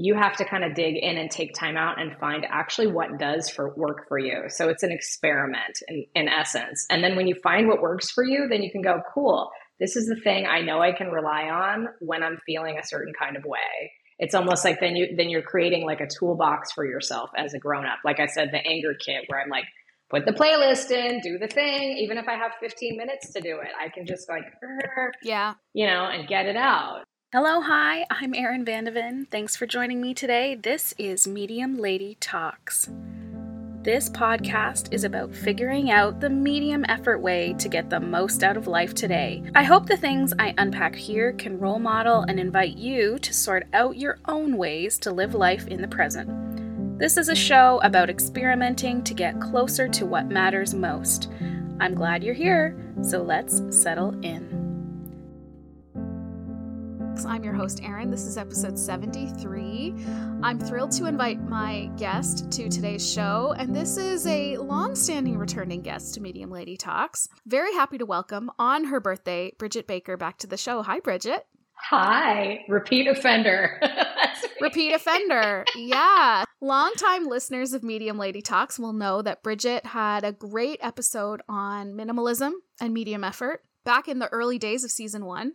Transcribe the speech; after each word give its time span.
you 0.00 0.14
have 0.14 0.36
to 0.36 0.44
kind 0.44 0.62
of 0.62 0.74
dig 0.74 0.94
in 0.96 1.18
and 1.18 1.28
take 1.28 1.52
time 1.52 1.76
out 1.76 2.00
and 2.00 2.16
find 2.20 2.46
actually 2.48 2.86
what 2.86 3.18
does 3.18 3.50
for 3.50 3.74
work 3.74 4.06
for 4.06 4.16
you. 4.16 4.44
So 4.46 4.68
it's 4.68 4.84
an 4.84 4.92
experiment 4.92 5.82
in, 5.88 6.06
in 6.14 6.28
essence. 6.28 6.86
And 6.88 7.02
then 7.02 7.16
when 7.16 7.26
you 7.26 7.34
find 7.42 7.66
what 7.66 7.82
works 7.82 8.08
for 8.08 8.22
you, 8.22 8.46
then 8.48 8.62
you 8.62 8.70
can 8.70 8.80
go, 8.80 9.02
cool, 9.12 9.50
this 9.80 9.96
is 9.96 10.06
the 10.06 10.14
thing 10.14 10.46
I 10.46 10.60
know 10.60 10.80
I 10.80 10.92
can 10.92 11.08
rely 11.08 11.48
on 11.50 11.88
when 11.98 12.22
I'm 12.22 12.38
feeling 12.46 12.78
a 12.78 12.86
certain 12.86 13.12
kind 13.20 13.36
of 13.36 13.44
way. 13.44 13.90
It's 14.20 14.36
almost 14.36 14.64
like 14.64 14.78
then 14.78 14.94
you 14.94 15.16
then 15.16 15.30
you're 15.30 15.42
creating 15.42 15.84
like 15.84 16.00
a 16.00 16.06
toolbox 16.06 16.70
for 16.72 16.84
yourself 16.84 17.30
as 17.36 17.52
a 17.54 17.58
grown 17.58 17.84
up. 17.84 17.98
Like 18.04 18.20
I 18.20 18.26
said, 18.26 18.50
the 18.52 18.64
anger 18.64 18.94
kit 18.94 19.24
where 19.26 19.40
I'm 19.40 19.50
like, 19.50 19.64
put 20.10 20.26
the 20.26 20.32
playlist 20.32 20.92
in, 20.92 21.20
do 21.20 21.38
the 21.38 21.48
thing. 21.48 21.98
Even 21.98 22.18
if 22.18 22.28
I 22.28 22.34
have 22.34 22.52
15 22.60 22.96
minutes 22.96 23.32
to 23.32 23.40
do 23.40 23.58
it, 23.58 23.70
I 23.80 23.88
can 23.88 24.06
just 24.06 24.28
like, 24.28 24.44
yeah, 25.24 25.54
you 25.72 25.86
know, 25.86 26.04
and 26.04 26.28
get 26.28 26.46
it 26.46 26.56
out. 26.56 27.02
Hello, 27.30 27.60
hi, 27.60 28.06
I'm 28.10 28.32
Erin 28.34 28.64
Vandeven. 28.64 29.28
Thanks 29.28 29.54
for 29.54 29.66
joining 29.66 30.00
me 30.00 30.14
today. 30.14 30.54
This 30.54 30.94
is 30.96 31.28
Medium 31.28 31.76
Lady 31.76 32.16
Talks. 32.20 32.88
This 33.82 34.08
podcast 34.08 34.94
is 34.94 35.04
about 35.04 35.34
figuring 35.34 35.90
out 35.90 36.20
the 36.20 36.30
medium 36.30 36.86
effort 36.88 37.18
way 37.18 37.54
to 37.58 37.68
get 37.68 37.90
the 37.90 38.00
most 38.00 38.42
out 38.42 38.56
of 38.56 38.66
life 38.66 38.94
today. 38.94 39.42
I 39.54 39.62
hope 39.62 39.84
the 39.84 39.98
things 39.98 40.32
I 40.38 40.54
unpack 40.56 40.94
here 40.94 41.34
can 41.34 41.60
role 41.60 41.78
model 41.78 42.22
and 42.22 42.40
invite 42.40 42.78
you 42.78 43.18
to 43.18 43.34
sort 43.34 43.66
out 43.74 43.98
your 43.98 44.20
own 44.26 44.56
ways 44.56 44.98
to 45.00 45.12
live 45.12 45.34
life 45.34 45.66
in 45.66 45.82
the 45.82 45.88
present. 45.88 46.98
This 46.98 47.18
is 47.18 47.28
a 47.28 47.34
show 47.34 47.78
about 47.82 48.08
experimenting 48.08 49.04
to 49.04 49.12
get 49.12 49.38
closer 49.38 49.86
to 49.86 50.06
what 50.06 50.28
matters 50.28 50.72
most. 50.72 51.30
I'm 51.78 51.94
glad 51.94 52.24
you're 52.24 52.32
here, 52.32 52.74
so 53.02 53.20
let's 53.20 53.60
settle 53.68 54.18
in. 54.24 54.67
I'm 57.26 57.42
your 57.42 57.54
host, 57.54 57.80
Erin. 57.82 58.10
This 58.10 58.24
is 58.24 58.38
episode 58.38 58.78
73. 58.78 59.94
I'm 60.42 60.58
thrilled 60.60 60.92
to 60.92 61.06
invite 61.06 61.40
my 61.40 61.90
guest 61.96 62.50
to 62.52 62.68
today's 62.68 63.12
show, 63.12 63.54
and 63.58 63.74
this 63.74 63.96
is 63.96 64.26
a 64.26 64.56
long 64.58 64.94
standing 64.94 65.36
returning 65.36 65.82
guest 65.82 66.14
to 66.14 66.20
Medium 66.20 66.50
Lady 66.50 66.76
Talks. 66.76 67.28
Very 67.46 67.72
happy 67.74 67.98
to 67.98 68.06
welcome 68.06 68.50
on 68.58 68.84
her 68.84 69.00
birthday, 69.00 69.52
Bridget 69.58 69.86
Baker, 69.86 70.16
back 70.16 70.38
to 70.38 70.46
the 70.46 70.56
show. 70.56 70.82
Hi, 70.82 71.00
Bridget. 71.00 71.46
Hi, 71.90 72.64
repeat 72.68 73.08
offender. 73.08 73.80
repeat 74.60 74.92
offender. 74.92 75.64
Yeah. 75.76 76.44
Longtime 76.60 77.26
listeners 77.26 77.72
of 77.72 77.82
Medium 77.82 78.18
Lady 78.18 78.42
Talks 78.42 78.78
will 78.78 78.92
know 78.92 79.22
that 79.22 79.42
Bridget 79.42 79.86
had 79.86 80.24
a 80.24 80.32
great 80.32 80.78
episode 80.82 81.42
on 81.48 81.94
minimalism 81.94 82.52
and 82.80 82.94
medium 82.94 83.24
effort 83.24 83.64
back 83.84 84.06
in 84.06 84.18
the 84.18 84.28
early 84.28 84.58
days 84.58 84.84
of 84.84 84.90
season 84.90 85.24
one. 85.24 85.54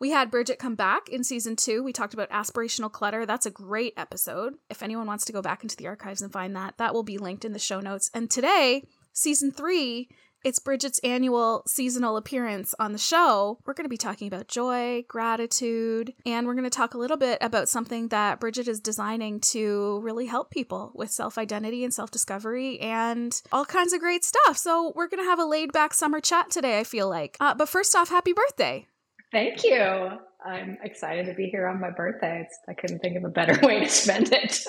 We 0.00 0.10
had 0.10 0.30
Bridget 0.30 0.60
come 0.60 0.76
back 0.76 1.08
in 1.08 1.24
season 1.24 1.56
two. 1.56 1.82
We 1.82 1.92
talked 1.92 2.14
about 2.14 2.30
aspirational 2.30 2.92
clutter. 2.92 3.26
That's 3.26 3.46
a 3.46 3.50
great 3.50 3.94
episode. 3.96 4.54
If 4.70 4.82
anyone 4.82 5.06
wants 5.06 5.24
to 5.24 5.32
go 5.32 5.42
back 5.42 5.62
into 5.62 5.76
the 5.76 5.88
archives 5.88 6.22
and 6.22 6.32
find 6.32 6.54
that, 6.54 6.78
that 6.78 6.94
will 6.94 7.02
be 7.02 7.18
linked 7.18 7.44
in 7.44 7.52
the 7.52 7.58
show 7.58 7.80
notes. 7.80 8.08
And 8.14 8.30
today, 8.30 8.84
season 9.12 9.50
three, 9.50 10.08
it's 10.44 10.60
Bridget's 10.60 11.00
annual 11.00 11.64
seasonal 11.66 12.16
appearance 12.16 12.76
on 12.78 12.92
the 12.92 12.98
show. 12.98 13.58
We're 13.66 13.74
going 13.74 13.86
to 13.86 13.90
be 13.90 13.96
talking 13.96 14.28
about 14.28 14.46
joy, 14.46 15.04
gratitude, 15.08 16.14
and 16.24 16.46
we're 16.46 16.54
going 16.54 16.62
to 16.62 16.70
talk 16.70 16.94
a 16.94 16.98
little 16.98 17.16
bit 17.16 17.38
about 17.40 17.68
something 17.68 18.06
that 18.08 18.38
Bridget 18.38 18.68
is 18.68 18.78
designing 18.78 19.40
to 19.40 19.98
really 19.98 20.26
help 20.26 20.52
people 20.52 20.92
with 20.94 21.10
self 21.10 21.38
identity 21.38 21.82
and 21.82 21.92
self 21.92 22.12
discovery 22.12 22.78
and 22.78 23.42
all 23.50 23.64
kinds 23.64 23.92
of 23.92 23.98
great 23.98 24.24
stuff. 24.24 24.56
So, 24.56 24.92
we're 24.94 25.08
going 25.08 25.24
to 25.24 25.28
have 25.28 25.40
a 25.40 25.44
laid 25.44 25.72
back 25.72 25.92
summer 25.92 26.20
chat 26.20 26.52
today, 26.52 26.78
I 26.78 26.84
feel 26.84 27.08
like. 27.08 27.36
Uh, 27.40 27.54
but 27.54 27.68
first 27.68 27.96
off, 27.96 28.10
happy 28.10 28.32
birthday. 28.32 28.86
Thank 29.32 29.64
you. 29.64 30.10
I'm 30.44 30.78
excited 30.82 31.26
to 31.26 31.34
be 31.34 31.48
here 31.50 31.66
on 31.66 31.80
my 31.80 31.90
birthday. 31.90 32.42
It's, 32.44 32.58
I 32.68 32.74
couldn't 32.74 33.00
think 33.00 33.16
of 33.16 33.24
a 33.24 33.28
better 33.28 33.58
way 33.66 33.80
to 33.80 33.88
spend 33.88 34.32
it. 34.32 34.64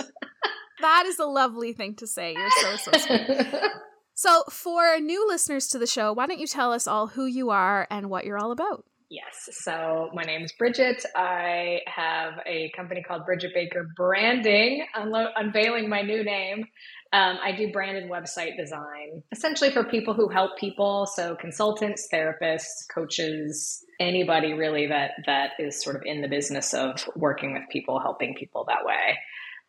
that 0.82 1.06
is 1.06 1.20
a 1.20 1.26
lovely 1.26 1.74
thing 1.74 1.96
to 1.96 2.08
say. 2.08 2.34
You're 2.34 2.50
so, 2.50 2.92
so 2.92 2.98
sweet. 2.98 3.48
so, 4.16 4.44
for 4.50 5.00
new 5.00 5.28
listeners 5.28 5.68
to 5.70 5.80
the 5.80 5.88
show, 5.88 6.12
why 6.14 6.28
don't 6.28 6.40
you 6.40 6.48
tell 6.48 6.74
us 6.74 6.88
all 6.88 7.08
who 7.08 7.26
you 7.26 7.52
are 7.52 7.88
and 7.90 8.10
what 8.10 8.26
you're 8.26 8.40
all 8.40 8.52
about? 8.52 8.84
Yes. 9.10 9.50
So 9.64 10.12
my 10.14 10.22
name 10.22 10.44
is 10.44 10.52
Bridget. 10.52 11.04
I 11.16 11.80
have 11.88 12.34
a 12.46 12.72
company 12.76 13.02
called 13.02 13.26
Bridget 13.26 13.52
Baker 13.56 13.90
Branding, 13.96 14.86
unlo- 14.96 15.32
unveiling 15.36 15.90
my 15.90 16.04
new 16.04 16.24
name. 16.24 16.64
Um, 17.12 17.40
I 17.44 17.54
do 17.54 17.72
branded 17.72 18.10
website 18.10 18.56
design, 18.56 19.24
essentially 19.32 19.72
for 19.72 19.84
people 19.84 20.14
who 20.14 20.30
help 20.30 20.58
people. 20.60 21.08
So 21.08 21.36
consultants, 21.36 22.08
therapists, 22.14 22.88
coaches, 22.94 23.84
anybody 24.00 24.54
really 24.54 24.88
that 24.88 25.12
that 25.26 25.52
is 25.58 25.82
sort 25.82 25.96
of 25.96 26.04
in 26.06 26.22
the 26.22 26.28
business 26.28 26.74
of 26.74 27.04
working 27.16 27.54
with 27.54 27.64
people, 27.72 28.00
helping 28.00 28.36
people 28.36 28.66
that 28.68 28.86
way. 28.86 29.18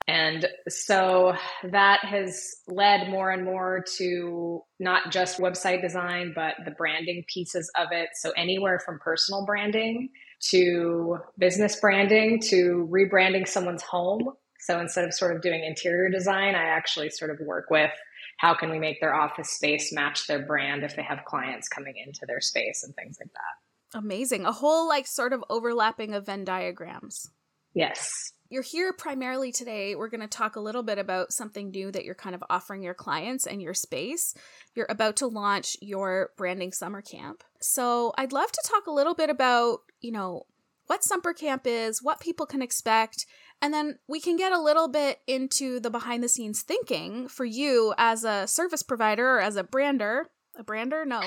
And 0.07 0.49
so 0.69 1.35
that 1.71 2.01
has 2.05 2.57
led 2.67 3.11
more 3.11 3.31
and 3.31 3.45
more 3.45 3.85
to 3.99 4.63
not 4.79 5.13
just 5.13 5.39
website 5.39 5.83
design, 5.83 6.33
but 6.35 6.55
the 6.65 6.73
branding 6.73 7.25
pieces 7.33 7.71
of 7.79 7.89
it. 7.93 8.09
So 8.15 8.33
anywhere 8.37 8.81
from 8.85 8.99
personal 8.99 9.47
branding 9.47 10.09
to 10.51 11.19
business 11.39 11.79
branding 11.79 12.41
to 12.49 12.89
rebranding 12.91 13.47
someone's 13.47 13.83
home. 13.83 14.31
So 14.61 14.79
instead 14.79 15.05
of 15.05 15.15
sort 15.15 15.35
of 15.35 15.43
doing 15.43 15.65
interior 15.65 16.11
design, 16.11 16.55
I 16.55 16.65
actually 16.65 17.11
sort 17.11 17.31
of 17.31 17.39
work 17.41 17.71
with 17.71 17.93
how 18.39 18.55
can 18.55 18.71
we 18.71 18.79
make 18.79 19.01
their 19.01 19.15
office 19.15 19.51
space 19.51 19.93
match 19.93 20.27
their 20.27 20.45
brand 20.45 20.83
if 20.83 20.97
they 20.97 21.03
have 21.03 21.25
clients 21.27 21.69
coming 21.69 21.95
into 21.97 22.27
their 22.27 22.41
space 22.41 22.83
and 22.85 22.95
things 22.95 23.19
like 23.21 23.33
that. 23.33 23.99
Amazing. 23.99 24.47
A 24.47 24.53
whole 24.53 24.89
like 24.89 25.07
sort 25.07 25.33
of 25.33 25.45
overlapping 25.51 26.15
of 26.15 26.27
Venn 26.27 26.45
diagrams. 26.45 27.31
Yes. 27.75 28.33
You're 28.49 28.63
here 28.63 28.93
primarily 28.93 29.53
today. 29.53 29.95
We're 29.95 30.09
going 30.09 30.23
to 30.23 30.27
talk 30.27 30.57
a 30.57 30.61
little 30.61 30.83
bit 30.83 30.99
about 30.99 31.33
something 31.33 31.71
new 31.71 31.93
that 31.93 32.05
you're 32.05 32.17
kind 32.17 32.35
of 32.35 32.43
offering 32.51 32.83
your 32.83 32.95
clients 32.95 33.47
and 33.47 33.63
your 33.63 33.75
space. 33.75 34.35
You're 34.75 34.89
about 34.89 35.17
to 35.17 35.29
launch 35.29 35.77
your 35.81 36.31
branding 36.37 36.73
summer 36.73 37.01
camp. 37.01 37.45
So, 37.61 38.13
I'd 38.19 38.33
love 38.33 38.51
to 38.51 38.69
talk 38.69 38.89
a 38.89 38.93
little 38.93 39.15
bit 39.15 39.31
about, 39.31 39.81
you 40.01 40.11
know, 40.11 40.47
what 40.91 41.05
summer 41.05 41.33
camp 41.33 41.69
is, 41.69 42.03
what 42.03 42.19
people 42.19 42.47
can 42.47 42.61
expect, 42.61 43.25
and 43.63 43.73
then 43.73 44.01
we 44.09 44.21
can 44.21 44.37
get 44.37 44.51
a 44.51 44.61
little 44.61 44.89
bit 44.89 45.21
into 45.29 45.79
the 45.79 45.89
behind 45.89 46.21
the 46.21 46.29
scenes 46.29 46.63
thinking 46.63 47.29
for 47.29 47.45
you 47.45 47.95
as 47.97 48.25
a 48.25 48.45
service 48.49 48.83
provider 48.83 49.37
or 49.37 49.41
as 49.41 49.55
a 49.55 49.63
brander. 49.63 50.31
A 50.57 50.65
brander? 50.65 51.05
No. 51.05 51.23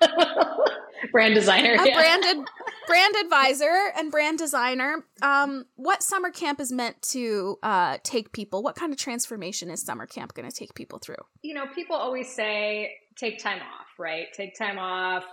brand 1.12 1.34
designer. 1.34 1.74
A 1.74 1.86
yeah. 1.86 1.94
branded 1.96 2.46
brand 2.86 3.14
advisor 3.22 3.92
and 3.94 4.10
brand 4.10 4.38
designer. 4.38 5.04
Um, 5.20 5.66
what 5.76 6.02
summer 6.02 6.30
camp 6.30 6.58
is 6.58 6.72
meant 6.72 7.02
to 7.10 7.58
uh, 7.62 7.98
take 8.02 8.32
people? 8.32 8.62
What 8.62 8.74
kind 8.74 8.90
of 8.90 8.98
transformation 8.98 9.68
is 9.68 9.82
summer 9.82 10.06
camp 10.06 10.32
going 10.32 10.48
to 10.48 10.54
take 10.54 10.72
people 10.72 10.98
through? 10.98 11.22
You 11.42 11.52
know, 11.52 11.66
people 11.74 11.94
always 11.94 12.34
say 12.34 12.92
take 13.16 13.38
time 13.38 13.58
off, 13.58 13.98
right? 13.98 14.28
Take 14.32 14.56
time 14.56 14.78
off. 14.78 15.24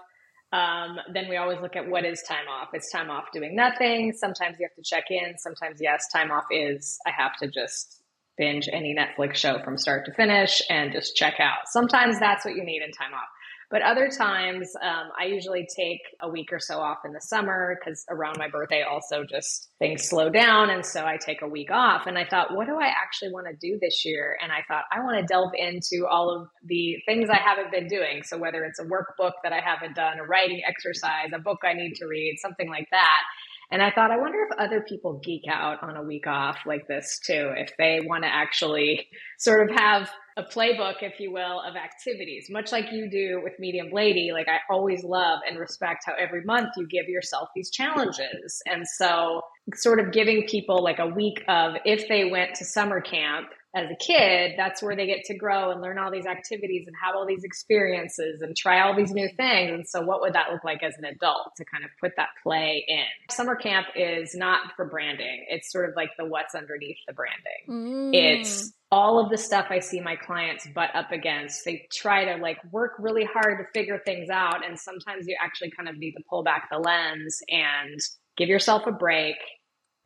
Um, 0.55 0.99
then 1.13 1.27
we 1.27 1.35
always 1.35 1.59
look 1.59 1.75
at 1.75 1.89
what 1.89 2.05
is 2.05 2.23
time 2.23 2.47
off. 2.47 2.69
It's 2.73 2.89
time 2.89 3.09
off 3.09 3.25
doing 3.33 3.55
nothing. 3.55 4.13
Sometimes 4.13 4.55
you 4.57 4.65
have 4.65 4.75
to 4.75 4.83
check 4.83 5.05
in. 5.09 5.37
Sometimes, 5.37 5.79
yes, 5.81 6.05
time 6.13 6.31
off 6.31 6.45
is 6.49 6.97
I 7.05 7.11
have 7.11 7.35
to 7.41 7.47
just 7.47 8.01
binge 8.37 8.69
any 8.71 8.95
Netflix 8.95 9.35
show 9.35 9.59
from 9.63 9.77
start 9.77 10.05
to 10.05 10.13
finish 10.13 10.61
and 10.69 10.91
just 10.93 11.15
check 11.15 11.35
out. 11.39 11.67
Sometimes 11.67 12.19
that's 12.19 12.45
what 12.45 12.55
you 12.55 12.63
need 12.63 12.81
in 12.81 12.91
time 12.91 13.13
off. 13.13 13.27
But 13.75 13.81
other 13.81 14.07
times, 14.07 14.71
um, 14.81 15.09
I 15.19 15.25
usually 15.25 15.67
take 15.75 15.99
a 16.21 16.29
week 16.29 16.53
or 16.53 16.61
so 16.61 16.79
off 16.79 16.99
in 17.03 17.11
the 17.11 17.19
summer 17.19 17.77
because 17.77 18.05
around 18.09 18.37
my 18.37 18.47
birthday, 18.47 18.83
also 18.83 19.25
just 19.29 19.69
things 19.79 20.07
slow 20.07 20.29
down. 20.29 20.69
And 20.69 20.85
so 20.85 21.05
I 21.05 21.17
take 21.17 21.41
a 21.41 21.47
week 21.49 21.71
off. 21.71 22.07
And 22.07 22.17
I 22.17 22.25
thought, 22.25 22.55
what 22.55 22.67
do 22.67 22.79
I 22.79 22.87
actually 22.87 23.33
want 23.33 23.47
to 23.47 23.55
do 23.59 23.77
this 23.81 24.05
year? 24.05 24.37
And 24.41 24.49
I 24.49 24.63
thought, 24.65 24.85
I 24.93 25.01
want 25.01 25.19
to 25.19 25.25
delve 25.25 25.51
into 25.55 26.07
all 26.09 26.33
of 26.33 26.47
the 26.63 26.95
things 27.05 27.29
I 27.29 27.35
haven't 27.35 27.69
been 27.69 27.89
doing. 27.89 28.23
So 28.23 28.37
whether 28.37 28.63
it's 28.63 28.79
a 28.79 28.85
workbook 28.85 29.33
that 29.43 29.51
I 29.51 29.59
haven't 29.59 29.97
done, 29.97 30.19
a 30.19 30.23
writing 30.23 30.61
exercise, 30.65 31.31
a 31.35 31.39
book 31.39 31.59
I 31.65 31.73
need 31.73 31.95
to 31.95 32.07
read, 32.07 32.37
something 32.41 32.69
like 32.69 32.87
that. 32.91 33.23
And 33.71 33.81
I 33.81 33.91
thought, 33.91 34.09
I 34.09 34.17
wonder 34.17 34.37
if 34.49 34.57
other 34.57 34.85
people 34.87 35.19
geek 35.21 35.43
out 35.51 35.83
on 35.83 35.97
a 35.97 36.01
week 36.01 36.27
off 36.27 36.59
like 36.65 36.87
this 36.87 37.19
too, 37.19 37.51
if 37.57 37.73
they 37.77 37.99
want 38.01 38.23
to 38.23 38.33
actually 38.33 39.09
sort 39.37 39.69
of 39.69 39.75
have 39.75 40.09
a 40.37 40.43
playbook, 40.43 40.95
if 41.01 41.19
you 41.19 41.31
will, 41.31 41.61
of 41.61 41.75
activities, 41.75 42.47
much 42.49 42.71
like 42.71 42.91
you 42.91 43.09
do 43.09 43.41
with 43.43 43.53
Medium 43.57 43.87
Lady. 43.91 44.31
Like 44.33 44.47
I 44.49 44.57
always 44.69 45.03
love 45.03 45.39
and 45.49 45.57
respect 45.57 46.03
how 46.05 46.13
every 46.19 46.43
month 46.43 46.69
you 46.77 46.87
give 46.87 47.07
yourself 47.07 47.49
these 47.55 47.69
challenges. 47.69 48.61
And 48.65 48.85
so 48.97 49.41
sort 49.75 49.99
of 49.99 50.11
giving 50.11 50.45
people 50.47 50.83
like 50.83 50.99
a 50.99 51.07
week 51.07 51.43
of 51.47 51.75
if 51.85 52.07
they 52.09 52.25
went 52.25 52.55
to 52.55 52.65
summer 52.65 52.99
camp 52.99 53.47
as 53.75 53.91
a 53.91 53.95
kid, 53.95 54.53
that's 54.55 54.81
where 54.81 54.95
they 54.95 55.05
get 55.05 55.25
to 55.25 55.35
grow 55.35 55.69
and 55.69 55.81
learn 55.81 55.97
all 55.97 56.09
these 56.09 56.25
activities 56.25 56.87
and 56.87 56.95
have 57.03 57.13
all 57.13 57.25
these 57.25 57.43
experiences 57.43 58.41
and 58.41 58.55
try 58.55 58.79
all 58.79 58.95
these 58.95 59.11
new 59.11 59.27
things. 59.35 59.71
And 59.71 59.87
so, 59.87 60.01
what 60.01 60.21
would 60.21 60.33
that 60.33 60.51
look 60.51 60.63
like 60.63 60.81
as 60.81 60.95
an 60.97 61.03
adult 61.03 61.51
to 61.57 61.65
kind 61.65 61.83
of 61.83 61.91
put 61.99 62.13
that 62.15 62.29
play 62.41 62.85
in? 62.87 63.35
Summer 63.35 63.55
camp 63.55 63.87
is 63.95 64.33
not 64.33 64.71
for 64.77 64.85
branding, 64.85 65.45
it's 65.49 65.71
sort 65.71 65.89
of 65.89 65.95
like 65.97 66.11
the 66.17 66.25
what's 66.25 66.55
underneath 66.55 66.97
the 67.05 67.13
branding. 67.13 68.11
Mm. 68.13 68.15
It's 68.15 68.71
all 68.91 69.19
of 69.19 69.29
the 69.29 69.37
stuff 69.37 69.67
I 69.69 69.79
see 69.79 69.99
my 69.99 70.15
clients 70.15 70.65
butt 70.73 70.91
up 70.95 71.11
against. 71.11 71.65
They 71.65 71.85
try 71.91 72.33
to 72.33 72.41
like 72.41 72.59
work 72.71 72.93
really 72.97 73.25
hard 73.25 73.57
to 73.59 73.65
figure 73.77 73.99
things 74.05 74.29
out. 74.29 74.65
And 74.65 74.79
sometimes 74.79 75.27
you 75.27 75.35
actually 75.41 75.71
kind 75.71 75.89
of 75.89 75.97
need 75.97 76.13
to 76.13 76.23
pull 76.29 76.43
back 76.43 76.69
the 76.71 76.77
lens 76.77 77.39
and 77.49 77.99
give 78.37 78.47
yourself 78.47 78.87
a 78.87 78.91
break 78.93 79.35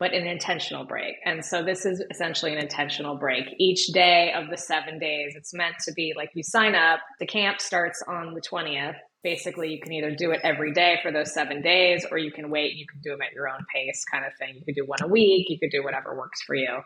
but 0.00 0.14
an 0.14 0.26
intentional 0.26 0.84
break. 0.84 1.16
And 1.26 1.44
so 1.44 1.62
this 1.62 1.84
is 1.84 2.02
essentially 2.10 2.54
an 2.54 2.58
intentional 2.58 3.16
break. 3.16 3.44
Each 3.58 3.88
day 3.88 4.32
of 4.34 4.48
the 4.48 4.56
seven 4.56 4.98
days, 4.98 5.34
it's 5.36 5.52
meant 5.52 5.76
to 5.84 5.92
be 5.92 6.14
like 6.16 6.30
you 6.34 6.42
sign 6.42 6.74
up, 6.74 7.00
the 7.20 7.26
camp 7.26 7.60
starts 7.60 8.02
on 8.08 8.32
the 8.34 8.40
20th. 8.40 8.96
Basically, 9.22 9.68
you 9.68 9.78
can 9.78 9.92
either 9.92 10.14
do 10.16 10.30
it 10.30 10.40
every 10.42 10.72
day 10.72 10.98
for 11.02 11.12
those 11.12 11.34
seven 11.34 11.60
days, 11.60 12.06
or 12.10 12.16
you 12.16 12.32
can 12.32 12.48
wait 12.48 12.74
you 12.74 12.86
can 12.90 13.02
do 13.02 13.10
them 13.10 13.20
at 13.20 13.34
your 13.34 13.48
own 13.48 13.60
pace, 13.72 14.02
kind 14.10 14.24
of 14.24 14.32
thing. 14.38 14.54
You 14.56 14.64
could 14.64 14.74
do 14.74 14.86
one 14.86 15.02
a 15.02 15.06
week, 15.06 15.50
you 15.50 15.58
could 15.58 15.70
do 15.70 15.84
whatever 15.84 16.16
works 16.16 16.40
for 16.42 16.54
you 16.54 16.78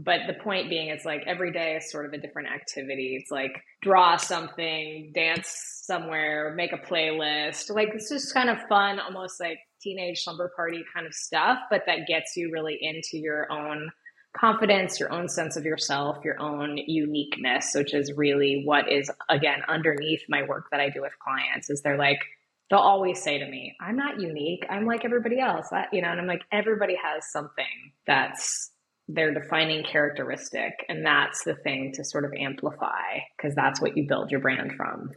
but 0.00 0.20
the 0.28 0.34
point 0.34 0.70
being 0.70 0.88
it's 0.88 1.04
like 1.04 1.24
every 1.26 1.52
day 1.52 1.74
is 1.74 1.90
sort 1.90 2.06
of 2.06 2.12
a 2.12 2.18
different 2.18 2.48
activity 2.48 3.18
it's 3.20 3.32
like 3.32 3.60
draw 3.82 4.16
something 4.16 5.10
dance 5.12 5.82
somewhere 5.82 6.54
make 6.56 6.72
a 6.72 6.78
playlist 6.78 7.68
like 7.70 7.88
it's 7.92 8.08
just 8.08 8.32
kind 8.32 8.48
of 8.48 8.58
fun 8.68 9.00
almost 9.00 9.40
like 9.40 9.58
teenage 9.80 10.22
slumber 10.22 10.50
party 10.54 10.84
kind 10.92 11.06
of 11.06 11.14
stuff 11.14 11.58
but 11.70 11.82
that 11.86 12.06
gets 12.06 12.36
you 12.36 12.50
really 12.52 12.78
into 12.80 13.18
your 13.18 13.50
own 13.50 13.90
confidence 14.36 15.00
your 15.00 15.12
own 15.12 15.28
sense 15.28 15.56
of 15.56 15.64
yourself 15.64 16.18
your 16.24 16.40
own 16.40 16.78
uniqueness 16.86 17.72
which 17.74 17.94
is 17.94 18.12
really 18.16 18.62
what 18.64 18.90
is 18.90 19.10
again 19.28 19.60
underneath 19.68 20.22
my 20.28 20.42
work 20.42 20.66
that 20.70 20.80
i 20.80 20.88
do 20.88 21.00
with 21.00 21.12
clients 21.18 21.70
is 21.70 21.80
they're 21.82 21.98
like 21.98 22.20
they'll 22.70 22.78
always 22.78 23.22
say 23.22 23.38
to 23.38 23.48
me 23.48 23.74
i'm 23.80 23.96
not 23.96 24.20
unique 24.20 24.64
i'm 24.68 24.84
like 24.84 25.04
everybody 25.04 25.40
else 25.40 25.66
I, 25.72 25.86
you 25.92 26.02
know 26.02 26.08
and 26.08 26.20
i'm 26.20 26.26
like 26.26 26.42
everybody 26.52 26.96
has 27.02 27.30
something 27.30 27.92
that's 28.06 28.70
their 29.08 29.32
defining 29.32 29.82
characteristic. 29.84 30.84
And 30.88 31.04
that's 31.04 31.42
the 31.44 31.54
thing 31.54 31.92
to 31.94 32.04
sort 32.04 32.24
of 32.24 32.32
amplify 32.38 33.20
because 33.36 33.54
that's 33.54 33.80
what 33.80 33.96
you 33.96 34.06
build 34.06 34.30
your 34.30 34.40
brand 34.40 34.72
from. 34.76 35.10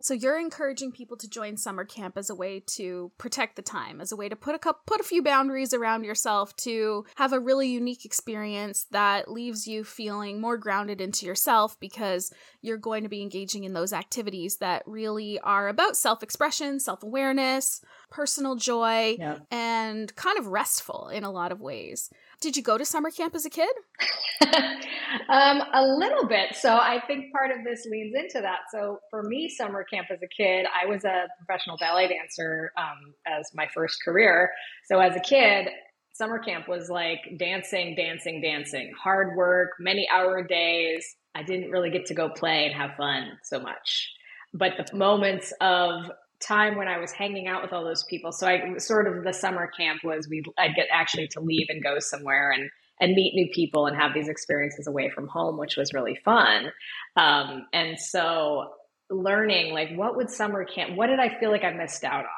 So 0.00 0.14
you're 0.14 0.38
encouraging 0.38 0.92
people 0.92 1.16
to 1.16 1.28
join 1.28 1.56
summer 1.56 1.84
camp 1.84 2.16
as 2.16 2.30
a 2.30 2.34
way 2.34 2.62
to 2.74 3.10
protect 3.18 3.56
the 3.56 3.62
time, 3.62 4.00
as 4.00 4.12
a 4.12 4.16
way 4.16 4.28
to 4.28 4.36
put 4.36 4.54
a 4.54 4.58
couple, 4.58 4.82
put 4.86 5.00
a 5.00 5.04
few 5.04 5.22
boundaries 5.22 5.74
around 5.74 6.04
yourself 6.04 6.54
to 6.56 7.04
have 7.16 7.32
a 7.32 7.40
really 7.40 7.68
unique 7.68 8.04
experience 8.04 8.86
that 8.92 9.30
leaves 9.30 9.66
you 9.66 9.82
feeling 9.82 10.40
more 10.40 10.56
grounded 10.56 11.00
into 11.00 11.26
yourself 11.26 11.78
because 11.80 12.32
you're 12.62 12.76
going 12.76 13.02
to 13.02 13.08
be 13.08 13.22
engaging 13.22 13.64
in 13.64 13.72
those 13.72 13.92
activities 13.92 14.58
that 14.58 14.82
really 14.86 15.40
are 15.40 15.68
about 15.68 15.96
self-expression, 15.96 16.78
self-awareness, 16.78 17.80
personal 18.10 18.54
joy, 18.54 19.16
yeah. 19.18 19.38
and 19.50 20.14
kind 20.14 20.38
of 20.38 20.46
restful 20.46 21.08
in 21.08 21.24
a 21.24 21.30
lot 21.30 21.50
of 21.50 21.60
ways. 21.60 22.10
Did 22.40 22.56
you 22.56 22.62
go 22.62 22.78
to 22.78 22.84
summer 22.84 23.10
camp 23.10 23.34
as 23.34 23.44
a 23.44 23.50
kid? 23.50 23.70
um, 25.28 25.62
a 25.74 25.82
little 25.84 26.26
bit. 26.26 26.54
So 26.54 26.76
I 26.76 27.02
think 27.06 27.32
part 27.32 27.50
of 27.50 27.64
this 27.64 27.84
leans 27.90 28.14
into 28.14 28.40
that. 28.40 28.60
So 28.72 28.98
for 29.10 29.24
me, 29.24 29.48
summer 29.48 29.84
camp 29.84 30.06
as 30.12 30.20
a 30.22 30.28
kid, 30.28 30.66
I 30.66 30.86
was 30.86 31.04
a 31.04 31.26
professional 31.38 31.76
ballet 31.78 32.08
dancer 32.08 32.70
um, 32.78 33.14
as 33.26 33.50
my 33.54 33.66
first 33.74 33.98
career. 34.04 34.50
So 34.84 35.00
as 35.00 35.16
a 35.16 35.20
kid, 35.20 35.68
summer 36.12 36.38
camp 36.38 36.68
was 36.68 36.88
like 36.88 37.20
dancing, 37.38 37.96
dancing, 37.96 38.40
dancing, 38.40 38.92
hard 39.02 39.36
work, 39.36 39.70
many 39.80 40.08
hour 40.12 40.42
days. 40.44 41.04
I 41.34 41.42
didn't 41.42 41.70
really 41.70 41.90
get 41.90 42.06
to 42.06 42.14
go 42.14 42.28
play 42.28 42.66
and 42.66 42.74
have 42.74 42.96
fun 42.96 43.32
so 43.42 43.58
much. 43.58 44.12
But 44.54 44.72
the 44.76 44.96
moments 44.96 45.52
of 45.60 46.10
time 46.40 46.76
when 46.76 46.88
I 46.88 46.98
was 46.98 47.12
hanging 47.12 47.48
out 47.48 47.62
with 47.62 47.72
all 47.72 47.84
those 47.84 48.04
people. 48.04 48.32
So 48.32 48.46
I 48.46 48.76
sort 48.78 49.06
of 49.06 49.24
the 49.24 49.32
summer 49.32 49.68
camp 49.76 50.04
was 50.04 50.28
we 50.28 50.42
I'd 50.58 50.74
get 50.74 50.86
actually 50.92 51.28
to 51.28 51.40
leave 51.40 51.66
and 51.68 51.82
go 51.82 51.98
somewhere 51.98 52.52
and 52.52 52.70
and 53.00 53.14
meet 53.14 53.34
new 53.34 53.48
people 53.52 53.86
and 53.86 53.96
have 53.96 54.12
these 54.12 54.28
experiences 54.28 54.86
away 54.86 55.10
from 55.10 55.28
home, 55.28 55.56
which 55.56 55.76
was 55.76 55.94
really 55.94 56.18
fun. 56.24 56.72
Um, 57.16 57.66
and 57.72 57.98
so 57.98 58.72
learning 59.10 59.72
like 59.72 59.88
what 59.94 60.16
would 60.16 60.28
summer 60.28 60.66
camp 60.66 60.94
what 60.94 61.06
did 61.06 61.18
I 61.18 61.38
feel 61.40 61.50
like 61.50 61.64
I 61.64 61.72
missed 61.72 62.04
out 62.04 62.24
on? 62.24 62.30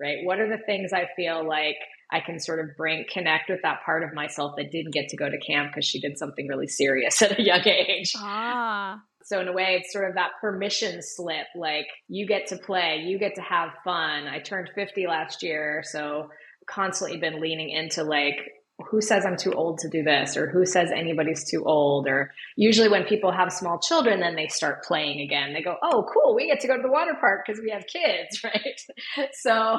Right? 0.00 0.18
What 0.24 0.38
are 0.38 0.48
the 0.48 0.62
things 0.64 0.92
I 0.92 1.08
feel 1.16 1.46
like 1.46 1.76
I 2.10 2.20
can 2.20 2.38
sort 2.38 2.60
of 2.60 2.76
bring 2.76 3.04
connect 3.12 3.50
with 3.50 3.60
that 3.62 3.80
part 3.84 4.02
of 4.02 4.14
myself 4.14 4.54
that 4.56 4.70
didn't 4.70 4.92
get 4.92 5.08
to 5.08 5.16
go 5.16 5.28
to 5.28 5.38
camp 5.38 5.72
because 5.72 5.84
she 5.84 6.00
did 6.00 6.18
something 6.18 6.46
really 6.46 6.68
serious 6.68 7.20
at 7.22 7.38
a 7.38 7.42
young 7.42 7.66
age. 7.66 8.12
Ah. 8.16 9.02
So 9.28 9.40
in 9.40 9.48
a 9.48 9.52
way, 9.52 9.78
it's 9.78 9.92
sort 9.92 10.08
of 10.08 10.14
that 10.14 10.30
permission 10.40 11.02
slip. 11.02 11.48
Like 11.54 11.86
you 12.08 12.26
get 12.26 12.46
to 12.46 12.56
play, 12.56 13.02
you 13.04 13.18
get 13.18 13.34
to 13.34 13.42
have 13.42 13.74
fun. 13.84 14.26
I 14.26 14.38
turned 14.38 14.70
50 14.74 15.06
last 15.06 15.42
year. 15.42 15.82
So 15.84 16.30
constantly 16.66 17.18
been 17.18 17.38
leaning 17.38 17.68
into 17.68 18.04
like, 18.04 18.36
who 18.90 19.02
says 19.02 19.26
I'm 19.26 19.36
too 19.36 19.52
old 19.52 19.80
to 19.80 19.88
do 19.90 20.02
this 20.02 20.34
or 20.38 20.48
who 20.48 20.64
says 20.64 20.90
anybody's 20.90 21.44
too 21.44 21.64
old 21.64 22.06
or 22.06 22.32
usually 22.56 22.88
when 22.88 23.04
people 23.04 23.32
have 23.32 23.52
small 23.52 23.80
children 23.80 24.20
then 24.20 24.36
they 24.36 24.46
start 24.46 24.84
playing 24.84 25.20
again 25.20 25.52
they 25.52 25.62
go 25.62 25.74
oh 25.82 26.06
cool 26.14 26.36
we 26.36 26.46
get 26.46 26.60
to 26.60 26.68
go 26.68 26.76
to 26.76 26.82
the 26.82 26.88
water 26.88 27.16
park 27.18 27.40
because 27.44 27.60
we 27.60 27.72
have 27.72 27.84
kids 27.88 28.40
right 28.44 28.80
so 29.32 29.78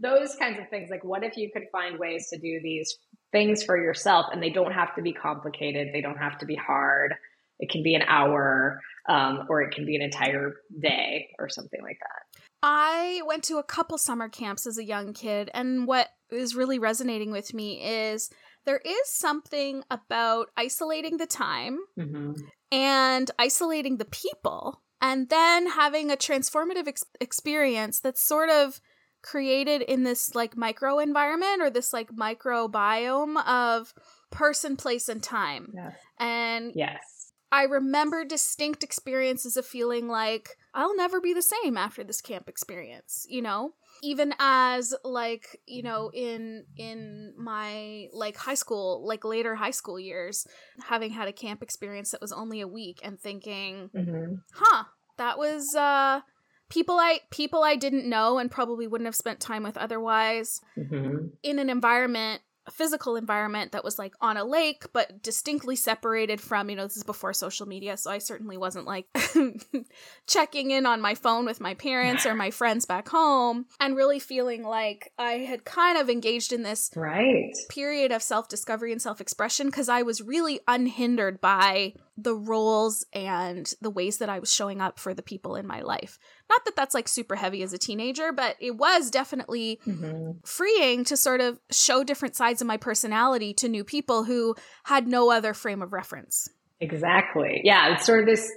those 0.00 0.34
kinds 0.36 0.58
of 0.58 0.70
things 0.70 0.88
like 0.88 1.04
what 1.04 1.22
if 1.22 1.36
you 1.36 1.50
could 1.52 1.64
find 1.70 1.98
ways 1.98 2.30
to 2.30 2.38
do 2.38 2.60
these 2.62 2.96
things 3.30 3.62
for 3.62 3.76
yourself 3.76 4.24
and 4.32 4.42
they 4.42 4.48
don't 4.48 4.72
have 4.72 4.94
to 4.94 5.02
be 5.02 5.12
complicated 5.12 5.88
they 5.92 6.00
don't 6.00 6.16
have 6.16 6.38
to 6.38 6.46
be 6.46 6.56
hard 6.56 7.14
it 7.60 7.70
can 7.70 7.82
be 7.82 7.94
an 7.94 8.02
hour 8.08 8.80
um, 9.08 9.46
or 9.48 9.62
it 9.62 9.72
can 9.72 9.86
be 9.86 9.94
an 9.94 10.02
entire 10.02 10.54
day 10.80 11.28
or 11.38 11.48
something 11.48 11.80
like 11.82 11.98
that. 12.00 12.42
I 12.62 13.22
went 13.26 13.44
to 13.44 13.58
a 13.58 13.62
couple 13.62 13.96
summer 13.98 14.28
camps 14.28 14.66
as 14.66 14.76
a 14.76 14.84
young 14.84 15.12
kid, 15.12 15.50
and 15.54 15.86
what 15.86 16.08
is 16.30 16.54
really 16.54 16.78
resonating 16.78 17.30
with 17.30 17.54
me 17.54 17.82
is 17.82 18.30
there 18.66 18.80
is 18.84 19.08
something 19.08 19.82
about 19.90 20.48
isolating 20.56 21.16
the 21.16 21.26
time 21.26 21.78
mm-hmm. 21.98 22.32
and 22.70 23.30
isolating 23.38 23.96
the 23.96 24.04
people, 24.04 24.82
and 25.00 25.30
then 25.30 25.70
having 25.70 26.10
a 26.10 26.16
transformative 26.16 26.86
ex- 26.86 27.04
experience 27.20 28.00
that's 28.00 28.22
sort 28.22 28.50
of 28.50 28.80
created 29.22 29.82
in 29.82 30.02
this 30.02 30.34
like 30.34 30.56
micro 30.56 30.98
environment 30.98 31.62
or 31.62 31.70
this 31.70 31.92
like 31.92 32.10
microbiome 32.10 33.42
of 33.46 33.94
person, 34.30 34.76
place, 34.76 35.08
and 35.08 35.22
time. 35.22 35.72
Yes. 35.74 35.94
And 36.18 36.72
yes 36.74 37.19
I 37.52 37.64
remember 37.64 38.24
distinct 38.24 38.84
experiences 38.84 39.56
of 39.56 39.66
feeling 39.66 40.08
like 40.08 40.56
I'll 40.72 40.96
never 40.96 41.20
be 41.20 41.34
the 41.34 41.42
same 41.42 41.76
after 41.76 42.04
this 42.04 42.20
camp 42.20 42.48
experience, 42.48 43.26
you 43.28 43.42
know? 43.42 43.74
Even 44.02 44.34
as 44.38 44.94
like, 45.04 45.60
you 45.66 45.82
know, 45.82 46.10
in 46.14 46.64
in 46.76 47.34
my 47.36 48.06
like 48.12 48.36
high 48.36 48.54
school, 48.54 49.04
like 49.04 49.24
later 49.24 49.56
high 49.56 49.72
school 49.72 49.98
years, 49.98 50.46
having 50.84 51.10
had 51.10 51.28
a 51.28 51.32
camp 51.32 51.62
experience 51.62 52.12
that 52.12 52.20
was 52.20 52.32
only 52.32 52.60
a 52.60 52.68
week 52.68 53.00
and 53.02 53.20
thinking, 53.20 53.90
mm-hmm. 53.94 54.34
"Huh, 54.52 54.84
that 55.16 55.36
was 55.36 55.74
uh 55.74 56.20
people 56.70 56.98
I 56.98 57.20
people 57.30 57.62
I 57.62 57.76
didn't 57.76 58.08
know 58.08 58.38
and 58.38 58.50
probably 58.50 58.86
wouldn't 58.86 59.06
have 59.06 59.16
spent 59.16 59.40
time 59.40 59.64
with 59.64 59.76
otherwise 59.76 60.60
mm-hmm. 60.78 61.26
in 61.42 61.58
an 61.58 61.68
environment 61.68 62.42
a 62.70 62.72
physical 62.72 63.16
environment 63.16 63.72
that 63.72 63.84
was 63.84 63.98
like 63.98 64.14
on 64.20 64.36
a 64.36 64.44
lake 64.44 64.84
but 64.92 65.22
distinctly 65.22 65.76
separated 65.76 66.40
from 66.40 66.70
you 66.70 66.76
know 66.76 66.84
this 66.84 66.96
is 66.96 67.02
before 67.02 67.32
social 67.32 67.66
media 67.66 67.96
so 67.96 68.10
i 68.10 68.18
certainly 68.18 68.56
wasn't 68.56 68.86
like 68.86 69.06
checking 70.26 70.70
in 70.70 70.86
on 70.86 71.00
my 71.00 71.14
phone 71.14 71.44
with 71.44 71.60
my 71.60 71.74
parents 71.74 72.24
or 72.24 72.34
my 72.34 72.50
friends 72.60 72.86
back 72.86 73.08
home 73.08 73.66
and 73.80 73.96
really 73.96 74.18
feeling 74.18 74.62
like 74.62 75.12
i 75.18 75.32
had 75.32 75.64
kind 75.64 75.98
of 75.98 76.08
engaged 76.08 76.52
in 76.52 76.62
this 76.62 76.90
right 76.94 77.52
period 77.68 78.12
of 78.12 78.22
self-discovery 78.22 78.92
and 78.92 79.02
self-expression 79.02 79.66
because 79.66 79.88
i 79.88 80.02
was 80.02 80.22
really 80.22 80.60
unhindered 80.68 81.40
by 81.40 81.92
the 82.22 82.34
roles 82.34 83.04
and 83.12 83.72
the 83.80 83.90
ways 83.90 84.18
that 84.18 84.28
I 84.28 84.38
was 84.38 84.52
showing 84.52 84.80
up 84.80 84.98
for 84.98 85.14
the 85.14 85.22
people 85.22 85.56
in 85.56 85.66
my 85.66 85.80
life. 85.80 86.18
Not 86.50 86.64
that 86.64 86.74
that's 86.74 86.94
like 86.94 87.06
super 87.06 87.36
heavy 87.36 87.62
as 87.62 87.72
a 87.72 87.78
teenager, 87.78 88.32
but 88.32 88.56
it 88.58 88.76
was 88.76 89.08
definitely 89.08 89.80
mm-hmm. 89.86 90.32
freeing 90.44 91.04
to 91.04 91.16
sort 91.16 91.40
of 91.40 91.60
show 91.70 92.02
different 92.02 92.34
sides 92.34 92.60
of 92.60 92.66
my 92.66 92.76
personality 92.76 93.54
to 93.54 93.68
new 93.68 93.84
people 93.84 94.24
who 94.24 94.56
had 94.82 95.06
no 95.06 95.30
other 95.30 95.54
frame 95.54 95.80
of 95.80 95.92
reference. 95.92 96.48
Exactly. 96.80 97.60
Yeah, 97.62 97.94
it's 97.94 98.04
sort 98.04 98.20
of 98.20 98.26
this 98.26 98.50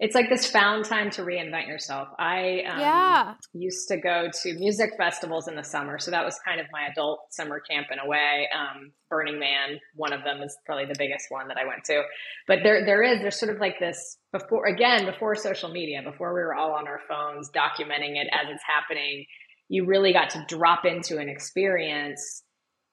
it's 0.00 0.14
like 0.14 0.28
this 0.30 0.46
found 0.46 0.84
time 0.84 1.10
to 1.10 1.22
reinvent 1.22 1.66
yourself. 1.66 2.08
I 2.18 2.62
um, 2.68 2.78
yeah. 2.78 3.34
used 3.52 3.88
to 3.88 3.96
go 3.96 4.28
to 4.42 4.54
music 4.54 4.90
festivals 4.96 5.48
in 5.48 5.56
the 5.56 5.64
summer, 5.64 5.98
so 5.98 6.12
that 6.12 6.24
was 6.24 6.38
kind 6.46 6.60
of 6.60 6.66
my 6.70 6.86
adult 6.86 7.20
summer 7.30 7.58
camp 7.58 7.88
in 7.90 7.98
a 7.98 8.06
way. 8.06 8.48
Um, 8.56 8.92
Burning 9.10 9.40
Man, 9.40 9.80
one 9.94 10.12
of 10.12 10.22
them 10.22 10.40
is 10.40 10.56
probably 10.66 10.84
the 10.86 10.94
biggest 10.96 11.26
one 11.30 11.48
that 11.48 11.56
I 11.56 11.66
went 11.66 11.82
to. 11.86 12.02
But 12.46 12.58
there, 12.62 12.84
there 12.86 13.02
is 13.02 13.20
there's 13.20 13.38
sort 13.38 13.52
of 13.52 13.60
like 13.60 13.80
this 13.80 14.18
before 14.32 14.66
again 14.66 15.04
before 15.04 15.34
social 15.34 15.70
media, 15.70 16.00
before 16.04 16.32
we 16.32 16.40
were 16.40 16.54
all 16.54 16.72
on 16.72 16.86
our 16.86 17.00
phones 17.08 17.50
documenting 17.50 18.16
it 18.16 18.28
as 18.32 18.46
it's 18.50 18.62
happening. 18.66 19.24
You 19.68 19.84
really 19.84 20.12
got 20.12 20.30
to 20.30 20.44
drop 20.48 20.84
into 20.84 21.18
an 21.18 21.28
experience 21.28 22.44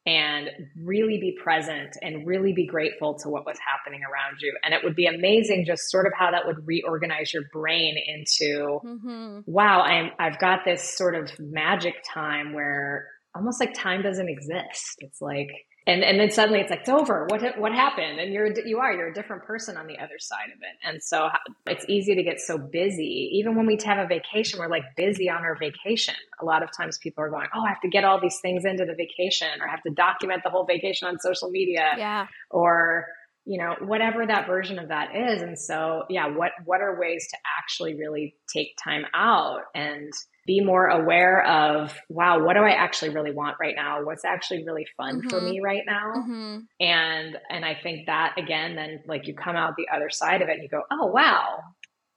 and 0.05 0.49
really 0.79 1.17
be 1.19 1.35
present 1.41 1.97
and 2.01 2.27
really 2.27 2.53
be 2.53 2.67
grateful 2.67 3.15
to 3.15 3.29
what 3.29 3.45
was 3.45 3.57
happening 3.65 4.01
around 4.01 4.37
you. 4.39 4.55
And 4.63 4.73
it 4.73 4.83
would 4.83 4.95
be 4.95 5.07
amazing 5.07 5.65
just 5.65 5.89
sort 5.89 6.05
of 6.05 6.13
how 6.17 6.31
that 6.31 6.45
would 6.45 6.67
reorganize 6.67 7.33
your 7.33 7.43
brain 7.51 7.95
into, 8.05 8.79
mm-hmm. 8.85 9.39
wow, 9.47 9.81
I'm, 9.81 10.11
I've 10.19 10.37
got 10.37 10.59
this 10.63 10.95
sort 10.95 11.15
of 11.15 11.31
magic 11.39 11.95
time 12.13 12.53
where 12.53 13.07
almost 13.35 13.59
like 13.59 13.73
time 13.73 14.03
doesn't 14.03 14.29
exist. 14.29 14.95
It's 14.99 15.21
like, 15.21 15.49
and 15.87 16.03
and 16.03 16.19
then 16.19 16.31
suddenly 16.31 16.59
it's 16.59 16.71
like 16.71 16.81
it's 16.81 16.89
over. 16.89 17.27
What 17.29 17.59
what 17.59 17.71
happened? 17.71 18.19
And 18.19 18.33
you're 18.33 18.51
you 18.65 18.79
are 18.79 18.91
you're 18.91 19.07
a 19.07 19.13
different 19.13 19.43
person 19.43 19.77
on 19.77 19.85
the 19.85 19.99
other 19.99 20.17
side 20.17 20.49
of 20.55 20.59
it. 20.61 20.87
And 20.87 21.03
so 21.03 21.29
it's 21.67 21.85
easy 21.87 22.15
to 22.15 22.23
get 22.23 22.39
so 22.39 22.57
busy. 22.57 23.29
Even 23.33 23.55
when 23.55 23.67
we 23.67 23.77
have 23.85 23.99
a 23.99 24.07
vacation 24.07 24.59
we're 24.59 24.67
like 24.67 24.83
busy 24.97 25.29
on 25.29 25.43
our 25.43 25.55
vacation. 25.55 26.15
A 26.41 26.45
lot 26.45 26.63
of 26.63 26.69
times 26.75 26.97
people 26.97 27.23
are 27.23 27.29
going 27.29 27.47
oh 27.53 27.61
i 27.61 27.69
have 27.69 27.81
to 27.81 27.87
get 27.87 28.03
all 28.03 28.19
these 28.19 28.39
things 28.41 28.65
into 28.65 28.85
the 28.85 28.95
vacation 28.95 29.47
or 29.61 29.67
I 29.67 29.71
have 29.71 29.83
to 29.83 29.91
document 29.91 30.41
the 30.43 30.49
whole 30.49 30.65
vacation 30.65 31.07
on 31.07 31.19
social 31.19 31.49
media 31.49 31.93
yeah. 31.97 32.27
or 32.49 33.05
you 33.45 33.59
know 33.59 33.75
whatever 33.79 34.25
that 34.25 34.47
version 34.47 34.79
of 34.79 34.89
that 34.89 35.15
is. 35.15 35.41
And 35.41 35.57
so 35.57 36.03
yeah 36.09 36.27
what 36.27 36.51
what 36.65 36.81
are 36.81 36.99
ways 36.99 37.27
to 37.29 37.37
actually 37.59 37.93
really 37.93 38.35
take 38.51 38.75
time 38.83 39.05
out 39.13 39.61
and 39.75 40.11
be 40.45 40.61
more 40.61 40.87
aware 40.87 41.43
of 41.45 41.97
wow 42.09 42.43
what 42.43 42.53
do 42.53 42.59
i 42.59 42.71
actually 42.71 43.09
really 43.09 43.31
want 43.31 43.57
right 43.59 43.75
now 43.75 44.03
what's 44.03 44.25
actually 44.25 44.63
really 44.63 44.85
fun 44.95 45.19
mm-hmm. 45.19 45.29
for 45.29 45.41
me 45.41 45.59
right 45.59 45.83
now 45.85 46.13
mm-hmm. 46.15 46.59
and 46.79 47.37
and 47.49 47.65
i 47.65 47.75
think 47.81 48.05
that 48.05 48.35
again 48.37 48.75
then 48.75 49.01
like 49.07 49.27
you 49.27 49.33
come 49.33 49.55
out 49.55 49.73
the 49.77 49.87
other 49.93 50.09
side 50.09 50.41
of 50.41 50.49
it 50.49 50.53
and 50.53 50.63
you 50.63 50.69
go 50.69 50.81
oh 50.91 51.07
wow 51.07 51.59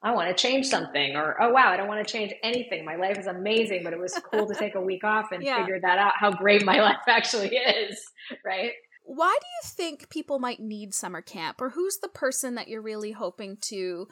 I 0.01 0.13
want 0.13 0.29
to 0.29 0.41
change 0.41 0.67
something, 0.67 1.17
or 1.17 1.41
oh 1.43 1.51
wow, 1.51 1.73
I 1.73 1.77
don't 1.77 1.89
want 1.89 2.07
to 2.07 2.13
change 2.13 2.33
anything. 2.45 2.85
My 2.85 2.95
life 2.95 3.19
is 3.19 3.27
amazing, 3.27 3.83
but 3.83 3.93
it 3.93 3.99
was 3.99 4.19
cool 4.31 4.47
to 4.47 4.55
take 4.55 4.77
a 4.77 4.81
week 4.81 5.03
off 5.03 5.33
and 5.33 5.43
yeah. 5.43 5.59
figure 5.59 5.81
that 5.83 5.99
out 5.99 6.13
how 6.17 6.31
great 6.31 6.65
my 6.65 6.81
life 6.81 6.99
actually 7.09 7.57
is, 7.57 8.01
right? 8.45 8.71
Why 9.03 9.37
do 9.41 9.47
you 9.47 9.71
think 9.75 10.09
people 10.09 10.39
might 10.39 10.61
need 10.61 10.95
summer 10.95 11.21
camp, 11.21 11.61
or 11.61 11.71
who's 11.71 11.99
the 11.99 12.09
person 12.09 12.55
that 12.55 12.69
you're 12.69 12.83
really 12.83 13.11
hoping 13.11 13.57
to 13.63 14.07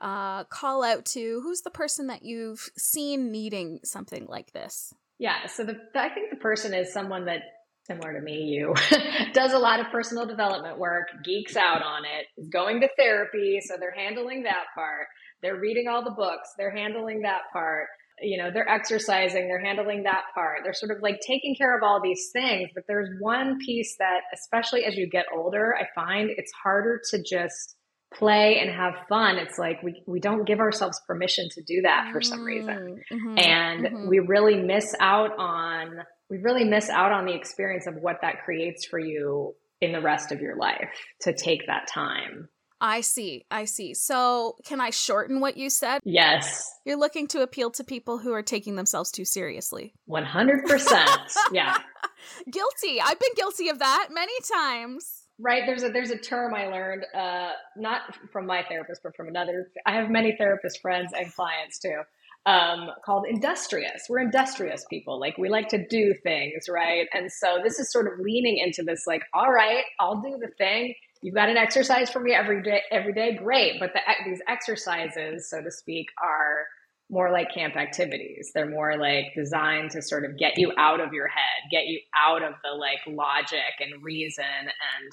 uh, 0.00 0.44
call 0.44 0.82
out 0.82 1.04
to? 1.06 1.40
Who's 1.42 1.62
the 1.62 1.70
person 1.70 2.08
that 2.08 2.22
you've 2.22 2.70
seen 2.76 3.30
needing 3.30 3.80
something 3.84 4.26
like 4.26 4.52
this? 4.52 4.92
Yeah, 5.18 5.46
so 5.46 5.64
the, 5.64 5.76
I 5.94 6.08
think 6.08 6.30
the 6.30 6.36
person 6.36 6.72
is 6.72 6.92
someone 6.92 7.26
that 7.26 7.42
similar 7.86 8.12
to 8.14 8.20
me, 8.20 8.42
you 8.44 8.74
does 9.32 9.52
a 9.52 9.58
lot 9.58 9.80
of 9.80 9.86
personal 9.90 10.24
development 10.24 10.78
work, 10.78 11.08
geeks 11.24 11.56
out 11.56 11.82
on 11.82 12.04
it, 12.04 12.26
is 12.40 12.48
going 12.48 12.80
to 12.80 12.88
therapy, 12.96 13.58
so 13.60 13.76
they're 13.78 13.94
handling 13.94 14.44
that 14.44 14.66
part. 14.74 15.06
They're 15.42 15.58
reading 15.58 15.88
all 15.88 16.04
the 16.04 16.10
books, 16.10 16.50
they're 16.56 16.74
handling 16.74 17.22
that 17.22 17.42
part. 17.52 17.88
You 18.22 18.36
know, 18.36 18.50
they're 18.52 18.68
exercising, 18.68 19.48
they're 19.48 19.64
handling 19.64 20.02
that 20.02 20.24
part. 20.34 20.58
They're 20.62 20.74
sort 20.74 20.92
of 20.92 21.02
like 21.02 21.20
taking 21.26 21.56
care 21.56 21.76
of 21.76 21.82
all 21.82 22.00
these 22.02 22.30
things, 22.32 22.68
but 22.74 22.84
there's 22.86 23.08
one 23.18 23.58
piece 23.58 23.96
that 23.98 24.20
especially 24.32 24.84
as 24.84 24.94
you 24.94 25.08
get 25.08 25.26
older, 25.34 25.74
I 25.74 25.86
find 25.94 26.30
it's 26.30 26.52
harder 26.52 27.00
to 27.10 27.22
just 27.22 27.76
play 28.12 28.58
and 28.60 28.70
have 28.70 28.94
fun 29.08 29.36
it's 29.36 29.58
like 29.58 29.82
we, 29.82 30.02
we 30.06 30.18
don't 30.18 30.44
give 30.44 30.58
ourselves 30.58 31.00
permission 31.06 31.48
to 31.50 31.62
do 31.62 31.82
that 31.82 32.10
for 32.12 32.20
some 32.20 32.44
reason 32.44 33.00
mm, 33.10 33.16
mm-hmm, 33.16 33.38
and 33.38 33.86
mm-hmm. 33.86 34.08
we 34.08 34.18
really 34.18 34.56
miss 34.56 34.94
out 34.98 35.30
on 35.38 35.98
we 36.28 36.38
really 36.38 36.64
miss 36.64 36.88
out 36.88 37.12
on 37.12 37.24
the 37.24 37.34
experience 37.34 37.86
of 37.86 37.94
what 37.94 38.16
that 38.22 38.44
creates 38.44 38.84
for 38.84 38.98
you 38.98 39.54
in 39.80 39.92
the 39.92 40.00
rest 40.00 40.32
of 40.32 40.40
your 40.40 40.56
life 40.56 40.90
to 41.20 41.32
take 41.32 41.66
that 41.66 41.86
time 41.86 42.48
I 42.82 43.02
see. 43.02 43.44
I 43.50 43.66
see. 43.66 43.92
So, 43.92 44.56
can 44.64 44.80
I 44.80 44.88
shorten 44.88 45.40
what 45.40 45.58
you 45.58 45.68
said? 45.68 46.00
Yes. 46.04 46.64
You're 46.86 46.96
looking 46.96 47.26
to 47.28 47.42
appeal 47.42 47.70
to 47.72 47.84
people 47.84 48.16
who 48.16 48.32
are 48.32 48.42
taking 48.42 48.76
themselves 48.76 49.10
too 49.10 49.26
seriously. 49.26 49.92
100%. 50.08 51.06
yeah. 51.52 51.76
Guilty. 52.50 53.00
I've 53.02 53.20
been 53.20 53.34
guilty 53.36 53.68
of 53.68 53.80
that 53.80 54.08
many 54.10 54.32
times 54.50 55.26
right? 55.40 55.62
There's 55.66 55.82
a 55.82 55.88
there's 55.88 56.10
a 56.10 56.18
term 56.18 56.54
i 56.54 56.66
learned 56.66 57.04
uh, 57.14 57.50
not 57.76 58.02
from 58.32 58.46
my 58.46 58.62
therapist 58.68 59.02
but 59.02 59.16
from 59.16 59.28
another 59.28 59.68
i 59.86 59.92
have 59.92 60.10
many 60.10 60.36
therapist 60.36 60.80
friends 60.80 61.12
and 61.16 61.32
clients 61.34 61.78
too 61.78 62.02
um, 62.46 62.88
called 63.04 63.26
industrious. 63.28 64.04
We're 64.08 64.20
industrious 64.20 64.86
people. 64.88 65.20
Like 65.20 65.36
we 65.36 65.50
like 65.50 65.68
to 65.68 65.86
do 65.86 66.14
things 66.22 66.64
right? 66.70 67.06
And 67.12 67.30
so 67.30 67.58
this 67.62 67.78
is 67.78 67.92
sort 67.92 68.06
of 68.06 68.18
leaning 68.18 68.58
into 68.58 68.82
this 68.82 69.04
like 69.06 69.22
all 69.34 69.52
right 69.52 69.84
i'll 69.98 70.20
do 70.20 70.38
the 70.40 70.50
thing. 70.58 70.94
You've 71.22 71.34
got 71.34 71.50
an 71.50 71.58
exercise 71.58 72.10
for 72.10 72.20
me 72.20 72.32
every 72.32 72.62
day 72.62 72.82
every 72.90 73.12
day. 73.12 73.36
Great. 73.36 73.78
But 73.78 73.92
the, 73.92 74.00
these 74.24 74.40
exercises 74.48 75.48
so 75.50 75.62
to 75.62 75.70
speak 75.70 76.06
are 76.22 76.66
more 77.10 77.30
like 77.30 77.52
camp 77.52 77.76
activities. 77.76 78.52
They're 78.54 78.70
more 78.70 78.96
like 78.96 79.34
designed 79.36 79.90
to 79.92 80.02
sort 80.02 80.24
of 80.24 80.38
get 80.38 80.56
you 80.56 80.72
out 80.78 81.00
of 81.00 81.12
your 81.12 81.28
head, 81.28 81.70
get 81.70 81.86
you 81.86 82.00
out 82.16 82.42
of 82.42 82.54
the 82.62 82.76
like 82.76 83.00
logic 83.06 83.80
and 83.80 84.02
reason 84.02 84.44
and 84.44 85.12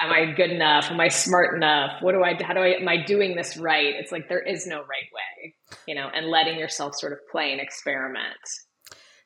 am 0.00 0.12
I 0.12 0.32
good 0.32 0.50
enough? 0.50 0.90
Am 0.90 1.00
I 1.00 1.08
smart 1.08 1.56
enough? 1.56 2.02
What 2.02 2.12
do 2.12 2.22
I 2.22 2.34
how 2.42 2.54
do 2.54 2.60
I 2.60 2.74
am 2.80 2.88
I 2.88 3.02
doing 3.04 3.36
this 3.36 3.56
right? 3.56 3.94
It's 3.94 4.12
like 4.12 4.28
there 4.28 4.40
is 4.40 4.66
no 4.66 4.78
right 4.78 4.86
way, 4.86 5.54
you 5.86 5.94
know, 5.94 6.08
and 6.12 6.26
letting 6.26 6.58
yourself 6.58 6.94
sort 6.96 7.12
of 7.12 7.18
play 7.30 7.52
and 7.52 7.60
experiment. 7.60 8.36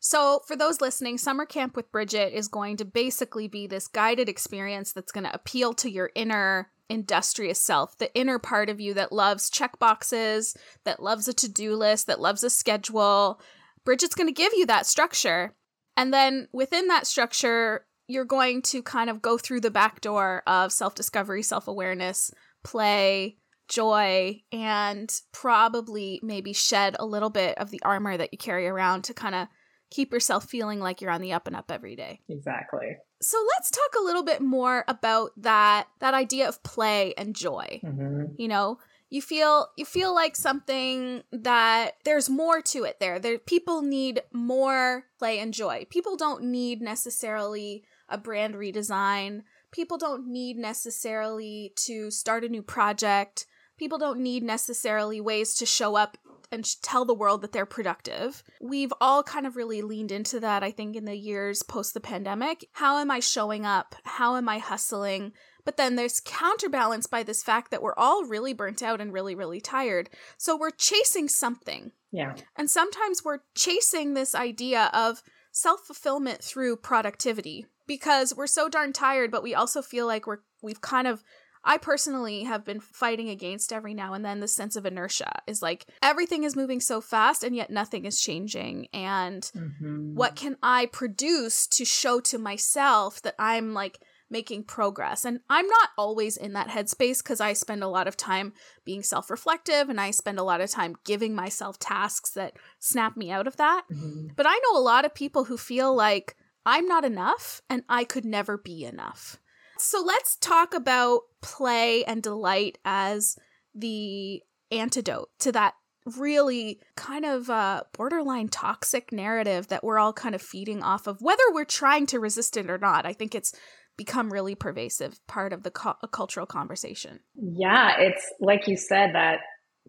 So, 0.03 0.41
for 0.47 0.57
those 0.57 0.81
listening, 0.81 1.19
Summer 1.19 1.45
Camp 1.45 1.77
with 1.77 1.93
Bridget 1.93 2.33
is 2.33 2.49
going 2.49 2.79
to 2.79 2.87
basically 2.87 3.49
be 3.49 3.67
this 3.67 3.87
guided 3.87 4.31
experience 4.31 4.93
that's 4.93 5.13
going 5.13 5.25
to 5.25 5.35
appeal 5.35 5.75
to 5.75 5.91
your 5.91 6.11
inner 6.15 6.71
industrious 6.89 7.61
self, 7.61 7.99
the 7.99 8.13
inner 8.15 8.39
part 8.39 8.71
of 8.71 8.81
you 8.81 8.95
that 8.95 9.13
loves 9.13 9.51
check 9.51 9.79
boxes, 9.79 10.57
that 10.85 11.03
loves 11.03 11.29
a 11.29 11.35
to 11.35 11.49
do 11.49 11.77
list, 11.77 12.07
that 12.07 12.19
loves 12.19 12.43
a 12.43 12.51
schedule. 12.51 13.41
Bridget's 13.85 14.15
going 14.15 14.27
to 14.27 14.33
give 14.33 14.53
you 14.55 14.67
that 14.67 14.87
structure. 14.87 15.55
And 15.97 16.13
then 16.13 16.49
within 16.51 16.89
that 16.89 17.07
structure, 17.07 17.87
you're 18.09 18.25
going 18.25 18.63
to 18.63 18.83
kind 18.83 19.11
of 19.11 19.23
go 19.23 19.37
through 19.37 19.61
the 19.61 19.71
back 19.71 20.01
door 20.01 20.43
of 20.47 20.73
self 20.73 20.95
discovery, 20.95 21.43
self 21.43 21.69
awareness, 21.69 22.31
play, 22.65 23.37
joy, 23.69 24.43
and 24.51 25.13
probably 25.33 26.21
maybe 26.23 26.55
shed 26.55 26.97
a 26.99 27.07
little 27.07 27.31
bit 27.31 27.57
of 27.59 27.71
the 27.71 27.83
armor 27.83 28.17
that 28.17 28.31
you 28.33 28.39
carry 28.39 28.67
around 28.67 29.05
to 29.05 29.15
kind 29.15 29.35
of 29.35 29.47
keep 29.91 30.13
yourself 30.13 30.45
feeling 30.45 30.81
like 30.81 31.01
you're 31.01 31.11
on 31.11 31.21
the 31.21 31.33
up 31.33 31.47
and 31.47 31.57
up 31.57 31.71
every 31.71 31.97
day. 31.97 32.21
Exactly. 32.29 32.97
So 33.21 33.37
let's 33.57 33.71
talk 33.71 34.01
a 34.01 34.05
little 34.05 34.23
bit 34.23 34.41
more 34.41 34.85
about 34.89 35.33
that 35.37 35.89
that 35.99 36.15
idea 36.15 36.49
of 36.49 36.63
play 36.63 37.13
and 37.19 37.35
joy. 37.37 37.81
Mm-hmm. 37.85 38.35
You 38.39 38.49
know, 38.49 38.79
you 39.11 39.21
feel 39.21 39.69
you 39.77 39.85
feel 39.85 40.15
like 40.15 40.37
something 40.37 41.23
that 41.33 41.97
there's 42.05 42.31
more 42.31 42.63
to 42.63 42.85
it 42.85 42.99
there. 43.01 43.19
There 43.19 43.39
people 43.39 43.83
need 43.83 44.23
more 44.33 45.05
play 45.19 45.39
and 45.39 45.53
joy. 45.53 45.87
People 45.91 46.17
don't 46.17 46.45
need 46.45 46.81
necessarily 46.81 47.85
a 48.09 48.17
brand 48.17 48.55
redesign. 48.55 49.43
People 49.73 49.99
don't 49.99 50.27
need 50.27 50.57
necessarily 50.57 51.73
to 51.85 52.11
start 52.11 52.45
a 52.45 52.49
new 52.49 52.63
project. 52.63 53.47
People 53.77 53.99
don't 53.99 54.21
need 54.21 54.43
necessarily 54.43 55.21
ways 55.21 55.55
to 55.57 55.67
show 55.67 55.97
up 55.97 56.17
and 56.53 56.65
tell 56.83 57.05
the 57.05 57.15
world 57.15 57.43
that 57.43 57.53
they're 57.53 57.67
productive. 57.67 58.43
We've 58.61 58.93
all 59.01 59.23
kind 59.23 59.47
of 59.47 59.57
really 59.57 59.83
leaned 59.83 60.13
into 60.13 60.41
that, 60.41 60.63
I 60.63 60.71
think, 60.71 60.97
in 60.97 61.05
the 61.05 61.17
years 61.17 61.63
post 61.63 61.95
the 61.95 62.01
pandemic. 62.01 62.67
How 62.73 62.99
am 62.99 63.11
I 63.11 63.21
showing 63.21 63.65
up? 63.65 63.95
How 64.05 64.37
am 64.37 64.49
I 64.49 64.59
hustling? 64.59 65.33
But 65.65 65.77
then 65.77 65.97
there's 65.97 66.21
counterbalance 66.25 67.07
by 67.07 67.23
this 67.23 67.43
fact 67.43 67.71
that 67.71 67.83
we're 67.83 67.95
all 67.97 68.25
really 68.25 68.53
burnt 68.53 68.83
out 68.83 69.01
and 69.01 69.13
really, 69.13 69.35
really 69.35 69.61
tired. 69.61 70.11
So 70.37 70.57
we're 70.57 70.71
chasing 70.71 71.29
something. 71.29 71.93
Yeah. 72.11 72.35
And 72.57 72.71
sometimes 72.71 73.25
we're 73.25 73.41
chasing 73.55 74.15
this 74.15 74.35
idea 74.35 74.91
of 74.93 75.23
self 75.53 75.81
fulfillment 75.87 76.43
through 76.43 76.77
productivity 76.77 77.67
because 77.87 78.35
we're 78.35 78.47
so 78.47 78.69
darn 78.69 78.93
tired, 78.93 79.31
but 79.31 79.43
we 79.43 79.55
also 79.55 79.83
feel 79.83 80.07
like 80.07 80.27
we're 80.27 80.39
we've 80.63 80.81
kind 80.81 81.07
of 81.07 81.23
I 81.65 81.79
personally 81.79 82.45
have 82.45 82.65
been 82.65 82.81
fighting 82.81 83.29
against 83.29 83.73
every 83.73 83.93
now 83.93 84.15
and 84.15 84.25
then 84.25 84.41
the 84.41 84.49
sense 84.49 84.77
of 84.77 84.87
inertia 84.87 85.43
is 85.47 85.61
like 85.61 85.87
everything 86.03 86.45
is 86.45 86.57
moving 86.57 86.81
so 86.81 87.01
fast 87.01 87.45
and 87.45 87.55
yet 87.55 87.71
nothing 87.71 88.07
is 88.07 88.21
changing. 88.21 88.89
And 88.93 89.43
mm-hmm. 89.55 90.15
what 90.15 90.37
can 90.37 90.57
I 90.63 90.87
produce 90.87 91.67
to 91.69 91.85
show 91.85 92.21
to 92.21 92.39
myself 92.39 93.21
that 93.23 93.35
I'm 93.39 93.75
like 93.75 94.01
making 94.31 94.65
progress? 94.65 95.25
And 95.25 95.41
I'm 95.51 95.67
not 95.67 95.91
always 95.99 96.37
in 96.37 96.55
that 96.55 96.69
headspace 96.69 97.23
because 97.23 97.41
I 97.41 97.53
spend 97.53 97.83
a 97.83 97.89
lot 97.89 98.09
of 98.09 98.17
time 98.17 98.55
being 98.85 99.03
self 99.03 99.31
reflective 99.31 99.91
and 99.91 100.01
I 100.01 100.13
spend 100.13 100.39
a 100.39 100.45
lot 100.45 100.63
of 100.63 100.71
time 100.71 100.97
giving 101.05 101.35
myself 101.35 101.79
tasks 101.79 102.31
that 102.31 102.55
snap 102.79 103.17
me 103.17 103.31
out 103.31 103.47
of 103.47 103.57
that. 103.57 103.83
Mm-hmm. 103.93 104.29
But 104.35 104.47
I 104.49 104.55
know 104.55 104.79
a 104.79 104.81
lot 104.81 105.05
of 105.05 105.15
people 105.15 105.45
who 105.45 105.59
feel 105.59 105.95
like 105.95 106.37
I'm 106.65 106.87
not 106.87 107.05
enough 107.05 107.63
and 107.69 107.83
I 107.89 108.05
could 108.05 108.25
never 108.25 108.57
be 108.57 108.85
enough. 108.85 109.40
So 109.83 110.03
let's 110.05 110.37
talk 110.37 110.75
about 110.75 111.23
play 111.41 112.05
and 112.05 112.23
delight 112.23 112.77
as 112.85 113.37
the 113.75 114.43
antidote 114.71 115.31
to 115.39 115.53
that 115.53 115.73
really 116.19 116.81
kind 116.97 117.25
of 117.25 117.49
uh, 117.49 117.85
borderline 117.95 118.49
toxic 118.49 119.11
narrative 119.11 119.69
that 119.69 119.83
we're 119.83 119.99
all 119.99 120.13
kind 120.13 120.35
of 120.35 120.43
feeding 120.43 120.83
off 120.83 121.07
of, 121.07 121.23
whether 121.23 121.43
we're 121.53 121.65
trying 121.65 122.05
to 122.07 122.21
resist 122.21 122.59
it 122.59 122.69
or 122.69 122.77
not. 122.77 123.07
I 123.07 123.15
think 123.15 123.35
it's 123.35 123.55
become 123.97 124.31
really 124.31 124.55
pervasive 124.55 125.19
part 125.27 125.55
of 125.55 125.63
the 125.63 125.71
cu- 125.71 126.07
cultural 126.13 126.47
conversation. 126.47 127.21
Yeah, 127.35 127.95
it's 128.01 128.31
like 128.39 128.69
you 128.69 128.77
said 128.77 129.15
that 129.15 129.39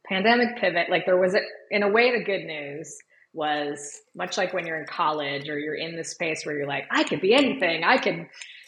pandemic 0.06 0.56
pivot. 0.56 0.90
Like 0.90 1.06
there 1.06 1.20
was, 1.20 1.36
a, 1.36 1.42
in 1.70 1.84
a 1.84 1.90
way, 1.90 2.18
the 2.18 2.24
good 2.24 2.46
news 2.46 2.96
was 3.34 4.02
much 4.16 4.38
like 4.38 4.54
when 4.54 4.66
you're 4.66 4.80
in 4.80 4.88
college 4.88 5.50
or 5.50 5.60
you're 5.60 5.76
in 5.76 5.98
the 5.98 6.04
space 6.06 6.46
where 6.46 6.58
you're 6.58 6.68
like, 6.68 6.86
I 6.92 7.04
could 7.04 7.20
be 7.20 7.34
anything. 7.34 7.84
I 7.84 7.98
could 7.98 8.28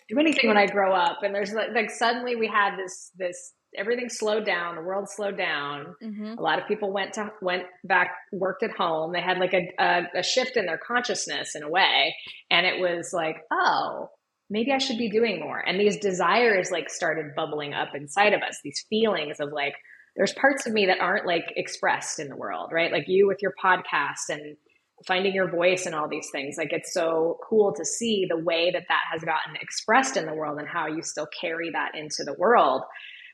do 0.10 0.20
anything 0.20 0.48
when 0.48 0.58
I 0.58 0.68
grow 0.68 0.94
up. 0.94 1.20
And 1.24 1.34
there's 1.34 1.54
like, 1.54 1.70
like 1.74 1.90
suddenly 1.90 2.36
we 2.36 2.48
had 2.48 2.78
this 2.78 3.12
this 3.16 3.54
everything 3.76 4.10
slowed 4.10 4.46
down. 4.46 4.76
The 4.76 4.82
world 4.82 5.10
slowed 5.10 5.38
down. 5.38 5.96
Mm-hmm. 6.04 6.36
A 6.38 6.42
lot 6.42 6.60
of 6.60 6.68
people 6.68 6.94
went 6.94 7.14
to 7.14 7.32
went 7.42 7.64
back 7.84 8.12
worked 8.32 8.64
at 8.64 8.72
home. 8.72 9.14
They 9.14 9.22
had 9.22 9.38
like 9.38 9.54
a, 9.54 9.70
a 9.80 10.20
a 10.20 10.24
shift 10.24 10.58
in 10.58 10.66
their 10.66 10.80
consciousness 10.80 11.56
in 11.56 11.64
a 11.64 11.70
way, 11.70 12.16
and 12.52 12.66
it 12.66 12.80
was 12.80 13.12
like, 13.14 13.38
oh, 13.52 14.10
maybe 14.50 14.72
I 14.72 14.78
should 14.78 14.98
be 14.98 15.10
doing 15.10 15.40
more. 15.40 15.60
And 15.60 15.80
these 15.80 15.98
desires 15.98 16.70
like 16.72 16.90
started 16.90 17.36
bubbling 17.36 17.74
up 17.74 17.90
inside 17.96 18.34
of 18.34 18.42
us, 18.42 18.60
these 18.64 18.86
feelings 18.90 19.40
of 19.40 19.52
like, 19.52 19.74
there's 20.16 20.34
parts 20.34 20.68
of 20.68 20.74
me 20.74 20.86
that 20.86 21.00
aren't 21.00 21.26
like 21.26 21.52
expressed 21.56 22.20
in 22.20 22.28
the 22.28 22.36
world, 22.36 22.72
right? 22.72 22.92
Like 22.92 23.06
you 23.08 23.28
with 23.28 23.42
your 23.42 23.54
podcast 23.64 24.30
and 24.30 24.56
finding 25.06 25.34
your 25.34 25.50
voice 25.50 25.86
and 25.86 25.96
all 25.96 26.08
these 26.08 26.30
things. 26.32 26.56
Like 26.58 26.72
it's 26.72 26.94
so 26.94 27.38
cool 27.48 27.74
to 27.76 27.86
see 27.86 28.26
the 28.30 28.38
way 28.38 28.72
that 28.72 28.86
that 28.88 29.02
has 29.12 29.22
gotten 29.22 29.56
expressed 29.62 30.18
in 30.18 30.26
the 30.26 30.34
world 30.34 30.60
and 30.60 30.68
how 30.68 30.88
you 30.88 31.02
still 31.02 31.28
carry 31.40 31.72
that 31.72 31.96
into 31.96 32.24
the 32.24 32.34
world. 32.34 32.84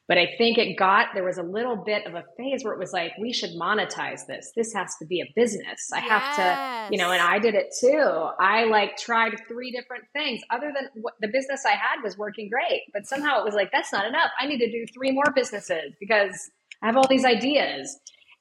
But 0.07 0.17
I 0.17 0.33
think 0.39 0.57
it 0.57 0.75
got, 0.75 1.09
there 1.13 1.23
was 1.23 1.37
a 1.37 1.43
little 1.43 1.75
bit 1.75 2.07
of 2.07 2.15
a 2.15 2.23
phase 2.35 2.63
where 2.63 2.73
it 2.73 2.79
was 2.79 2.91
like, 2.91 3.11
we 3.21 3.31
should 3.31 3.51
monetize 3.51 4.25
this. 4.25 4.51
This 4.55 4.73
has 4.73 4.95
to 4.97 5.05
be 5.05 5.21
a 5.21 5.25
business. 5.35 5.91
I 5.93 5.99
yes. 5.99 6.09
have 6.09 6.35
to, 6.35 6.91
you 6.91 6.99
know, 6.99 7.11
and 7.11 7.21
I 7.21 7.37
did 7.37 7.53
it 7.53 7.67
too. 7.79 8.27
I 8.39 8.63
like 8.63 8.97
tried 8.97 9.35
three 9.47 9.71
different 9.71 10.05
things 10.11 10.41
other 10.49 10.73
than 10.73 10.89
what 11.03 11.13
the 11.21 11.27
business 11.27 11.61
I 11.63 11.73
had 11.73 12.01
was 12.03 12.17
working 12.17 12.49
great. 12.49 12.81
But 12.91 13.05
somehow 13.05 13.39
it 13.39 13.45
was 13.45 13.53
like, 13.53 13.69
that's 13.71 13.93
not 13.93 14.07
enough. 14.07 14.31
I 14.39 14.47
need 14.47 14.57
to 14.57 14.71
do 14.71 14.83
three 14.91 15.11
more 15.11 15.31
businesses 15.35 15.93
because 15.99 16.49
I 16.81 16.87
have 16.87 16.97
all 16.97 17.07
these 17.07 17.25
ideas. 17.25 17.95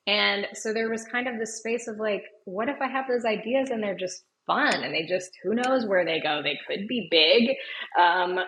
And 0.09 0.47
so 0.55 0.73
there 0.73 0.91
was 0.91 1.05
kind 1.05 1.29
of 1.29 1.39
this 1.39 1.59
space 1.59 1.87
of 1.87 1.99
like, 1.99 2.23
what 2.47 2.71
if 2.71 2.81
I 2.81 2.89
have 2.89 3.05
those 3.07 3.27
ideas 3.27 3.69
and 3.69 3.83
they're 3.83 3.95
just 3.95 4.23
fun 4.47 4.83
and 4.83 4.95
they 4.95 5.05
just, 5.07 5.31
who 5.43 5.55
knows 5.55 5.87
where 5.87 6.07
they 6.07 6.19
go? 6.19 6.41
They 6.43 6.59
could 6.67 6.89
be 6.89 7.09
big. 7.11 7.57
Um, 8.01 8.41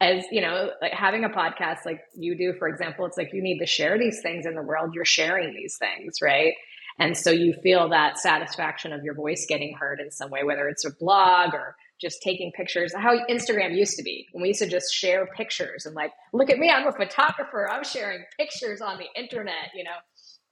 as 0.00 0.24
you 0.30 0.40
know, 0.40 0.70
like 0.80 0.92
having 0.92 1.24
a 1.24 1.28
podcast 1.28 1.78
like 1.84 2.00
you 2.14 2.36
do, 2.36 2.54
for 2.58 2.68
example, 2.68 3.04
it's 3.06 3.18
like 3.18 3.30
you 3.32 3.42
need 3.42 3.58
to 3.58 3.66
share 3.66 3.98
these 3.98 4.20
things 4.22 4.46
in 4.46 4.54
the 4.54 4.62
world. 4.62 4.92
You're 4.94 5.04
sharing 5.04 5.54
these 5.54 5.76
things, 5.76 6.14
right? 6.22 6.54
And 6.98 7.16
so 7.16 7.30
you 7.30 7.54
feel 7.62 7.88
that 7.88 8.18
satisfaction 8.18 8.92
of 8.92 9.02
your 9.02 9.14
voice 9.14 9.46
getting 9.48 9.74
heard 9.78 9.98
in 10.00 10.10
some 10.10 10.30
way, 10.30 10.44
whether 10.44 10.68
it's 10.68 10.84
a 10.84 10.90
blog 11.00 11.54
or 11.54 11.74
just 12.00 12.20
taking 12.22 12.52
pictures, 12.52 12.92
how 12.94 13.16
Instagram 13.30 13.76
used 13.76 13.96
to 13.96 14.02
be 14.02 14.26
when 14.32 14.42
we 14.42 14.48
used 14.48 14.60
to 14.60 14.68
just 14.68 14.92
share 14.92 15.26
pictures 15.36 15.86
and 15.86 15.94
like, 15.94 16.10
look 16.32 16.50
at 16.50 16.58
me, 16.58 16.68
I'm 16.68 16.86
a 16.86 16.92
photographer, 16.92 17.68
I'm 17.70 17.84
sharing 17.84 18.24
pictures 18.38 18.80
on 18.80 18.98
the 18.98 19.06
internet, 19.20 19.70
you 19.74 19.84
know. 19.84 19.90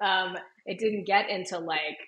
Um, 0.01 0.37
it 0.67 0.79
didn't 0.79 1.05
get 1.05 1.29
into 1.31 1.59
like 1.59 1.99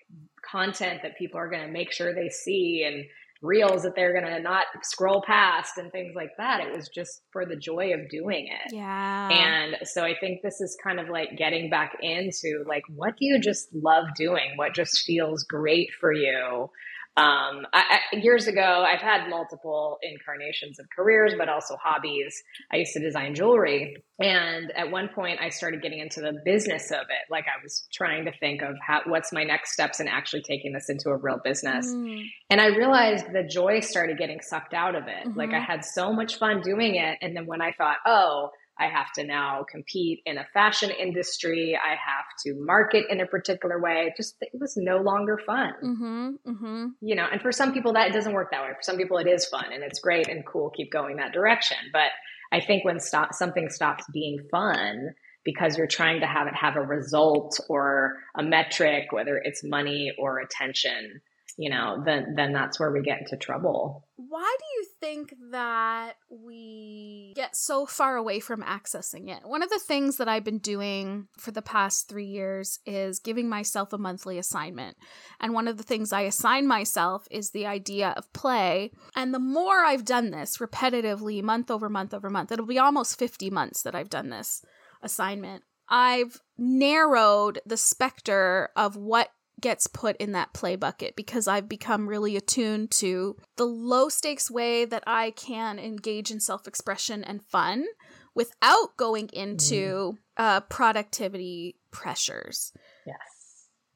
content 0.50 1.00
that 1.02 1.16
people 1.18 1.38
are 1.38 1.48
going 1.48 1.66
to 1.66 1.72
make 1.72 1.92
sure 1.92 2.14
they 2.14 2.28
see 2.28 2.84
and 2.86 3.04
reels 3.42 3.82
that 3.82 3.94
they're 3.96 4.12
going 4.12 4.32
to 4.32 4.40
not 4.40 4.66
scroll 4.82 5.22
past 5.26 5.76
and 5.76 5.90
things 5.90 6.14
like 6.14 6.30
that. 6.38 6.60
It 6.60 6.74
was 6.74 6.88
just 6.88 7.22
for 7.32 7.44
the 7.44 7.56
joy 7.56 7.92
of 7.92 8.08
doing 8.08 8.46
it. 8.46 8.72
Yeah. 8.72 9.28
And 9.28 9.76
so 9.82 10.04
I 10.04 10.14
think 10.18 10.42
this 10.42 10.60
is 10.60 10.78
kind 10.82 11.00
of 11.00 11.08
like 11.08 11.36
getting 11.36 11.68
back 11.68 11.96
into 12.00 12.64
like, 12.66 12.84
what 12.94 13.16
do 13.16 13.26
you 13.26 13.40
just 13.40 13.68
love 13.74 14.06
doing? 14.16 14.52
What 14.56 14.74
just 14.74 15.00
feels 15.04 15.42
great 15.42 15.90
for 16.00 16.12
you? 16.12 16.70
Um, 17.14 17.66
I, 17.74 18.00
I, 18.12 18.16
years 18.16 18.46
ago, 18.46 18.86
I've 18.88 19.02
had 19.02 19.28
multiple 19.28 19.98
incarnations 20.02 20.78
of 20.78 20.86
careers, 20.96 21.34
but 21.36 21.48
also 21.48 21.76
hobbies. 21.76 22.42
I 22.72 22.76
used 22.76 22.94
to 22.94 23.00
design 23.00 23.34
jewelry. 23.34 23.96
And 24.18 24.72
at 24.74 24.90
one 24.90 25.08
point, 25.14 25.38
I 25.40 25.50
started 25.50 25.82
getting 25.82 25.98
into 25.98 26.20
the 26.20 26.40
business 26.44 26.90
of 26.90 27.02
it. 27.02 27.30
Like 27.30 27.44
I 27.44 27.62
was 27.62 27.86
trying 27.92 28.24
to 28.24 28.32
think 28.38 28.62
of 28.62 28.76
how, 28.86 29.02
what's 29.04 29.30
my 29.30 29.44
next 29.44 29.74
steps 29.74 30.00
in 30.00 30.08
actually 30.08 30.42
taking 30.42 30.72
this 30.72 30.88
into 30.88 31.10
a 31.10 31.16
real 31.16 31.38
business. 31.44 31.86
Mm. 31.86 32.24
And 32.48 32.60
I 32.60 32.68
realized 32.68 33.26
the 33.30 33.42
joy 33.42 33.80
started 33.80 34.16
getting 34.16 34.40
sucked 34.40 34.72
out 34.72 34.94
of 34.94 35.04
it. 35.06 35.28
Mm-hmm. 35.28 35.38
Like 35.38 35.52
I 35.52 35.60
had 35.60 35.84
so 35.84 36.14
much 36.14 36.38
fun 36.38 36.62
doing 36.62 36.94
it. 36.94 37.18
And 37.20 37.36
then 37.36 37.44
when 37.44 37.60
I 37.60 37.72
thought, 37.72 37.96
oh, 38.06 38.50
I 38.78 38.86
have 38.86 39.12
to 39.16 39.24
now 39.24 39.64
compete 39.70 40.22
in 40.24 40.38
a 40.38 40.46
fashion 40.52 40.90
industry. 40.90 41.78
I 41.80 41.90
have 41.90 42.24
to 42.44 42.54
market 42.58 43.06
in 43.10 43.20
a 43.20 43.26
particular 43.26 43.80
way. 43.80 44.12
Just 44.16 44.36
it 44.40 44.50
was 44.58 44.76
no 44.76 44.98
longer 44.98 45.38
fun. 45.44 45.72
Mm-hmm, 45.84 46.50
mm-hmm. 46.50 46.86
You 47.00 47.14
know, 47.14 47.26
and 47.30 47.40
for 47.40 47.52
some 47.52 47.72
people 47.72 47.92
that 47.92 48.12
doesn't 48.12 48.32
work 48.32 48.50
that 48.50 48.62
way. 48.62 48.70
For 48.70 48.82
some 48.82 48.96
people 48.96 49.18
it 49.18 49.26
is 49.26 49.46
fun 49.46 49.66
and 49.72 49.82
it's 49.82 50.00
great 50.00 50.28
and 50.28 50.44
cool. 50.46 50.70
Keep 50.70 50.90
going 50.90 51.16
that 51.16 51.32
direction. 51.32 51.76
But 51.92 52.10
I 52.50 52.60
think 52.60 52.84
when 52.84 52.98
stop 53.00 53.34
something 53.34 53.68
stops 53.68 54.04
being 54.12 54.38
fun 54.50 55.14
because 55.44 55.76
you're 55.76 55.86
trying 55.86 56.20
to 56.20 56.26
have 56.26 56.46
it 56.46 56.54
have 56.54 56.76
a 56.76 56.82
result 56.82 57.58
or 57.68 58.14
a 58.36 58.42
metric, 58.42 59.12
whether 59.12 59.36
it's 59.36 59.62
money 59.64 60.12
or 60.18 60.38
attention, 60.38 61.20
you 61.58 61.70
know, 61.70 62.02
then 62.04 62.34
then 62.36 62.52
that's 62.52 62.80
where 62.80 62.90
we 62.90 63.02
get 63.02 63.20
into 63.20 63.36
trouble. 63.36 64.08
Why 64.16 64.56
do 64.58 64.64
you 64.76 64.86
think 65.00 65.34
that 65.50 66.14
we 66.30 67.32
get 67.36 67.54
so 67.54 67.86
far 67.86 68.16
away 68.16 68.40
from 68.40 68.62
accessing 68.62 69.28
it? 69.28 69.42
One 69.44 69.62
of 69.62 69.68
the 69.68 69.78
things 69.78 70.16
that 70.16 70.28
I've 70.28 70.44
been 70.44 70.58
doing 70.58 71.28
for 71.38 71.50
the 71.50 71.60
past 71.60 72.08
3 72.08 72.24
years 72.24 72.78
is 72.86 73.18
giving 73.18 73.48
myself 73.48 73.92
a 73.92 73.98
monthly 73.98 74.38
assignment. 74.38 74.96
And 75.40 75.52
one 75.52 75.68
of 75.68 75.76
the 75.76 75.82
things 75.82 76.12
I 76.12 76.22
assign 76.22 76.66
myself 76.66 77.26
is 77.30 77.50
the 77.50 77.66
idea 77.66 78.14
of 78.16 78.32
play. 78.32 78.92
And 79.14 79.34
the 79.34 79.38
more 79.38 79.84
I've 79.84 80.04
done 80.04 80.30
this 80.30 80.58
repetitively 80.58 81.42
month 81.42 81.70
over 81.70 81.88
month 81.88 82.14
over 82.14 82.30
month, 82.30 82.52
it'll 82.52 82.64
be 82.64 82.78
almost 82.78 83.18
50 83.18 83.50
months 83.50 83.82
that 83.82 83.94
I've 83.94 84.10
done 84.10 84.30
this 84.30 84.64
assignment. 85.02 85.64
I've 85.88 86.40
narrowed 86.56 87.60
the 87.66 87.76
specter 87.76 88.70
of 88.76 88.96
what 88.96 89.28
gets 89.62 89.86
put 89.86 90.16
in 90.18 90.32
that 90.32 90.52
play 90.52 90.76
bucket 90.76 91.16
because 91.16 91.48
I've 91.48 91.68
become 91.68 92.08
really 92.08 92.36
attuned 92.36 92.90
to 92.92 93.36
the 93.56 93.64
low 93.64 94.08
stakes 94.10 94.50
way 94.50 94.84
that 94.84 95.04
I 95.06 95.30
can 95.30 95.78
engage 95.78 96.30
in 96.30 96.40
self 96.40 96.68
expression 96.68 97.24
and 97.24 97.42
fun 97.42 97.86
without 98.34 98.96
going 98.96 99.30
into 99.32 100.12
mm. 100.12 100.18
uh, 100.36 100.60
productivity 100.60 101.76
pressures. 101.90 102.72
Yes. 103.06 103.16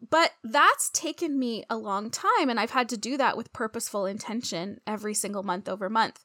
But 0.09 0.33
that's 0.45 0.91
taken 0.91 1.39
me 1.39 1.65
a 1.69 1.77
long 1.77 2.11
time, 2.11 2.49
and 2.49 2.61
I've 2.61 2.71
had 2.71 2.89
to 2.91 2.97
do 2.97 3.17
that 3.17 3.37
with 3.37 3.53
purposeful 3.53 4.07
intention 4.07 4.81
every 4.87 5.15
single 5.15 5.43
month 5.43 5.69
over 5.69 5.91
month. 5.91 6.23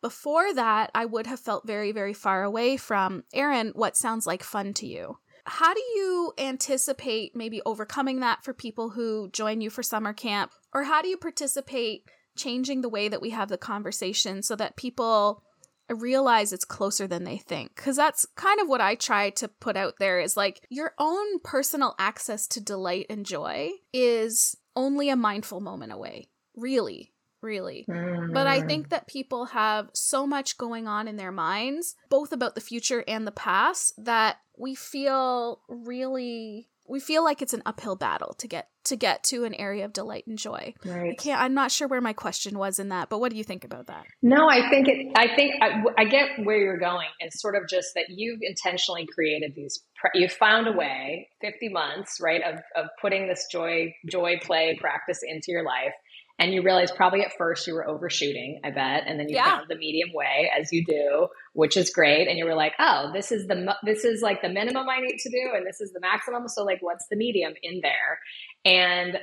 Before 0.00 0.54
that, 0.54 0.90
I 0.94 1.06
would 1.06 1.26
have 1.26 1.40
felt 1.40 1.66
very, 1.66 1.90
very 1.90 2.12
far 2.12 2.44
away 2.44 2.76
from 2.76 3.24
Erin, 3.32 3.72
what 3.74 3.96
sounds 3.96 4.26
like 4.26 4.42
fun 4.42 4.74
to 4.74 4.86
you? 4.86 5.18
How 5.46 5.72
do 5.72 5.80
you 5.80 6.32
anticipate 6.38 7.36
maybe 7.36 7.62
overcoming 7.64 8.20
that 8.20 8.44
for 8.44 8.52
people 8.52 8.90
who 8.90 9.30
join 9.32 9.60
you 9.60 9.70
for 9.70 9.82
summer 9.82 10.12
camp? 10.12 10.52
Or 10.74 10.84
how 10.84 11.02
do 11.02 11.08
you 11.08 11.16
participate 11.16 12.02
changing 12.36 12.80
the 12.80 12.88
way 12.88 13.08
that 13.08 13.22
we 13.22 13.30
have 13.30 13.48
the 13.48 13.56
conversation 13.56 14.42
so 14.42 14.56
that 14.56 14.76
people 14.76 15.42
realize 15.88 16.52
it's 16.52 16.64
closer 16.64 17.06
than 17.06 17.24
they 17.24 17.36
think? 17.36 17.76
Because 17.76 17.96
that's 17.96 18.26
kind 18.36 18.60
of 18.60 18.68
what 18.68 18.80
I 18.80 18.96
try 18.96 19.30
to 19.30 19.48
put 19.48 19.76
out 19.76 19.94
there 20.00 20.18
is 20.18 20.36
like 20.36 20.60
your 20.68 20.92
own 20.98 21.38
personal 21.40 21.94
access 21.98 22.48
to 22.48 22.60
delight 22.60 23.06
and 23.08 23.24
joy 23.24 23.70
is 23.92 24.56
only 24.74 25.08
a 25.08 25.16
mindful 25.16 25.60
moment 25.60 25.92
away, 25.92 26.28
really 26.56 27.12
really. 27.42 27.84
But 27.86 28.46
I 28.46 28.60
mm. 28.60 28.66
think 28.66 28.88
that 28.90 29.06
people 29.06 29.46
have 29.46 29.90
so 29.92 30.26
much 30.26 30.58
going 30.58 30.86
on 30.86 31.08
in 31.08 31.16
their 31.16 31.32
minds, 31.32 31.94
both 32.08 32.32
about 32.32 32.54
the 32.54 32.60
future 32.60 33.04
and 33.06 33.26
the 33.26 33.32
past, 33.32 33.92
that 34.04 34.38
we 34.56 34.74
feel 34.74 35.60
really 35.68 36.68
we 36.88 37.00
feel 37.00 37.24
like 37.24 37.42
it's 37.42 37.52
an 37.52 37.62
uphill 37.66 37.96
battle 37.96 38.34
to 38.38 38.48
get 38.48 38.68
to 38.84 38.96
get 38.96 39.24
to 39.24 39.44
an 39.44 39.54
area 39.54 39.84
of 39.84 39.92
delight 39.92 40.24
and 40.26 40.38
joy. 40.38 40.72
Right. 40.84 41.12
I 41.12 41.14
can't. 41.14 41.40
I'm 41.40 41.54
not 41.54 41.72
sure 41.72 41.88
where 41.88 42.00
my 42.00 42.12
question 42.12 42.56
was 42.56 42.78
in 42.78 42.90
that, 42.90 43.08
but 43.08 43.18
what 43.18 43.32
do 43.32 43.36
you 43.36 43.44
think 43.44 43.64
about 43.64 43.88
that? 43.88 44.04
No, 44.22 44.48
I 44.48 44.68
think 44.70 44.86
it. 44.88 45.12
I 45.16 45.34
think 45.34 45.54
I, 45.60 45.82
I 45.98 46.04
get 46.04 46.44
where 46.44 46.58
you're 46.58 46.78
going. 46.78 47.08
It's 47.18 47.40
sort 47.40 47.56
of 47.56 47.68
just 47.68 47.88
that 47.94 48.06
you've 48.08 48.40
intentionally 48.42 49.06
created 49.12 49.54
these. 49.56 49.82
You 50.14 50.28
found 50.28 50.68
a 50.68 50.72
way, 50.72 51.28
50 51.40 51.68
months, 51.70 52.20
right, 52.20 52.42
of 52.42 52.60
of 52.76 52.90
putting 53.00 53.28
this 53.28 53.46
joy 53.50 53.94
joy 54.08 54.38
play 54.42 54.76
practice 54.80 55.20
into 55.26 55.46
your 55.48 55.64
life, 55.64 55.94
and 56.38 56.52
you 56.52 56.62
realize 56.62 56.90
probably 56.90 57.22
at 57.22 57.32
first 57.38 57.66
you 57.66 57.74
were 57.74 57.88
overshooting, 57.88 58.60
I 58.62 58.70
bet, 58.70 59.04
and 59.06 59.18
then 59.18 59.28
you 59.28 59.36
yeah. 59.36 59.56
found 59.56 59.66
the 59.68 59.76
medium 59.76 60.10
way 60.12 60.50
as 60.58 60.70
you 60.70 60.84
do, 60.84 61.28
which 61.54 61.76
is 61.76 61.90
great. 61.90 62.28
And 62.28 62.36
you 62.36 62.44
were 62.44 62.54
like, 62.54 62.74
oh, 62.78 63.10
this 63.12 63.32
is 63.32 63.46
the 63.46 63.74
this 63.84 64.04
is 64.04 64.20
like 64.20 64.42
the 64.42 64.48
minimum 64.48 64.86
I 64.88 65.00
need 65.00 65.18
to 65.18 65.30
do, 65.30 65.52
and 65.54 65.66
this 65.66 65.80
is 65.80 65.92
the 65.92 66.00
maximum. 66.00 66.46
So 66.48 66.64
like, 66.64 66.78
what's 66.80 67.06
the 67.08 67.16
medium 67.16 67.54
in 67.62 67.80
there? 67.82 68.20
And 68.64 69.18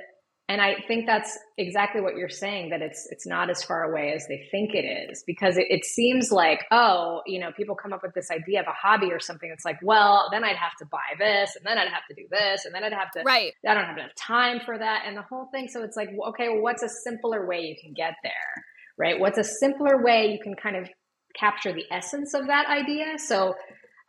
and 0.49 0.61
I 0.61 0.75
think 0.87 1.05
that's 1.05 1.37
exactly 1.57 2.01
what 2.01 2.15
you're 2.15 2.29
saying 2.29 2.69
that 2.69 2.81
it's 2.81 3.07
it's 3.11 3.25
not 3.25 3.49
as 3.49 3.63
far 3.63 3.83
away 3.83 4.11
as 4.13 4.27
they 4.27 4.47
think 4.51 4.73
it 4.73 4.85
is 4.85 5.23
because 5.25 5.57
it, 5.57 5.67
it, 5.69 5.85
seems 5.85 6.31
like 6.31 6.65
oh 6.71 7.21
you 7.25 7.39
know 7.39 7.51
people 7.55 7.75
come 7.75 7.93
up 7.93 8.03
with 8.03 8.13
this 8.13 8.29
idea 8.29 8.59
of 8.59 8.67
a 8.67 8.73
hobby 8.73 9.11
or 9.11 9.19
something. 9.19 9.49
It's 9.51 9.65
like 9.65 9.79
well 9.81 10.27
then 10.31 10.43
I'd 10.43 10.57
have 10.57 10.75
to 10.79 10.85
buy 10.85 10.99
this 11.17 11.55
and 11.55 11.65
then 11.65 11.77
I'd 11.77 11.87
have 11.87 12.05
to 12.09 12.15
do 12.15 12.27
this 12.29 12.65
and 12.65 12.75
then 12.75 12.83
I'd 12.83 12.93
have 12.93 13.11
to 13.11 13.23
right. 13.23 13.53
I 13.67 13.73
don't 13.73 13.85
have 13.85 13.97
enough 13.97 14.15
time 14.15 14.59
for 14.65 14.77
that 14.77 15.03
and 15.07 15.15
the 15.15 15.21
whole 15.21 15.47
thing. 15.51 15.67
So 15.69 15.83
it's 15.83 15.95
like 15.95 16.09
okay 16.29 16.49
well 16.49 16.61
what's 16.61 16.83
a 16.83 16.89
simpler 16.89 17.47
way 17.47 17.61
you 17.61 17.75
can 17.81 17.93
get 17.93 18.15
there 18.23 18.63
right? 18.97 19.19
What's 19.19 19.37
a 19.37 19.43
simpler 19.43 20.03
way 20.03 20.27
you 20.27 20.39
can 20.41 20.55
kind 20.55 20.75
of 20.75 20.89
capture 21.35 21.73
the 21.73 21.85
essence 21.91 22.33
of 22.33 22.47
that 22.47 22.67
idea? 22.67 23.17
So 23.17 23.55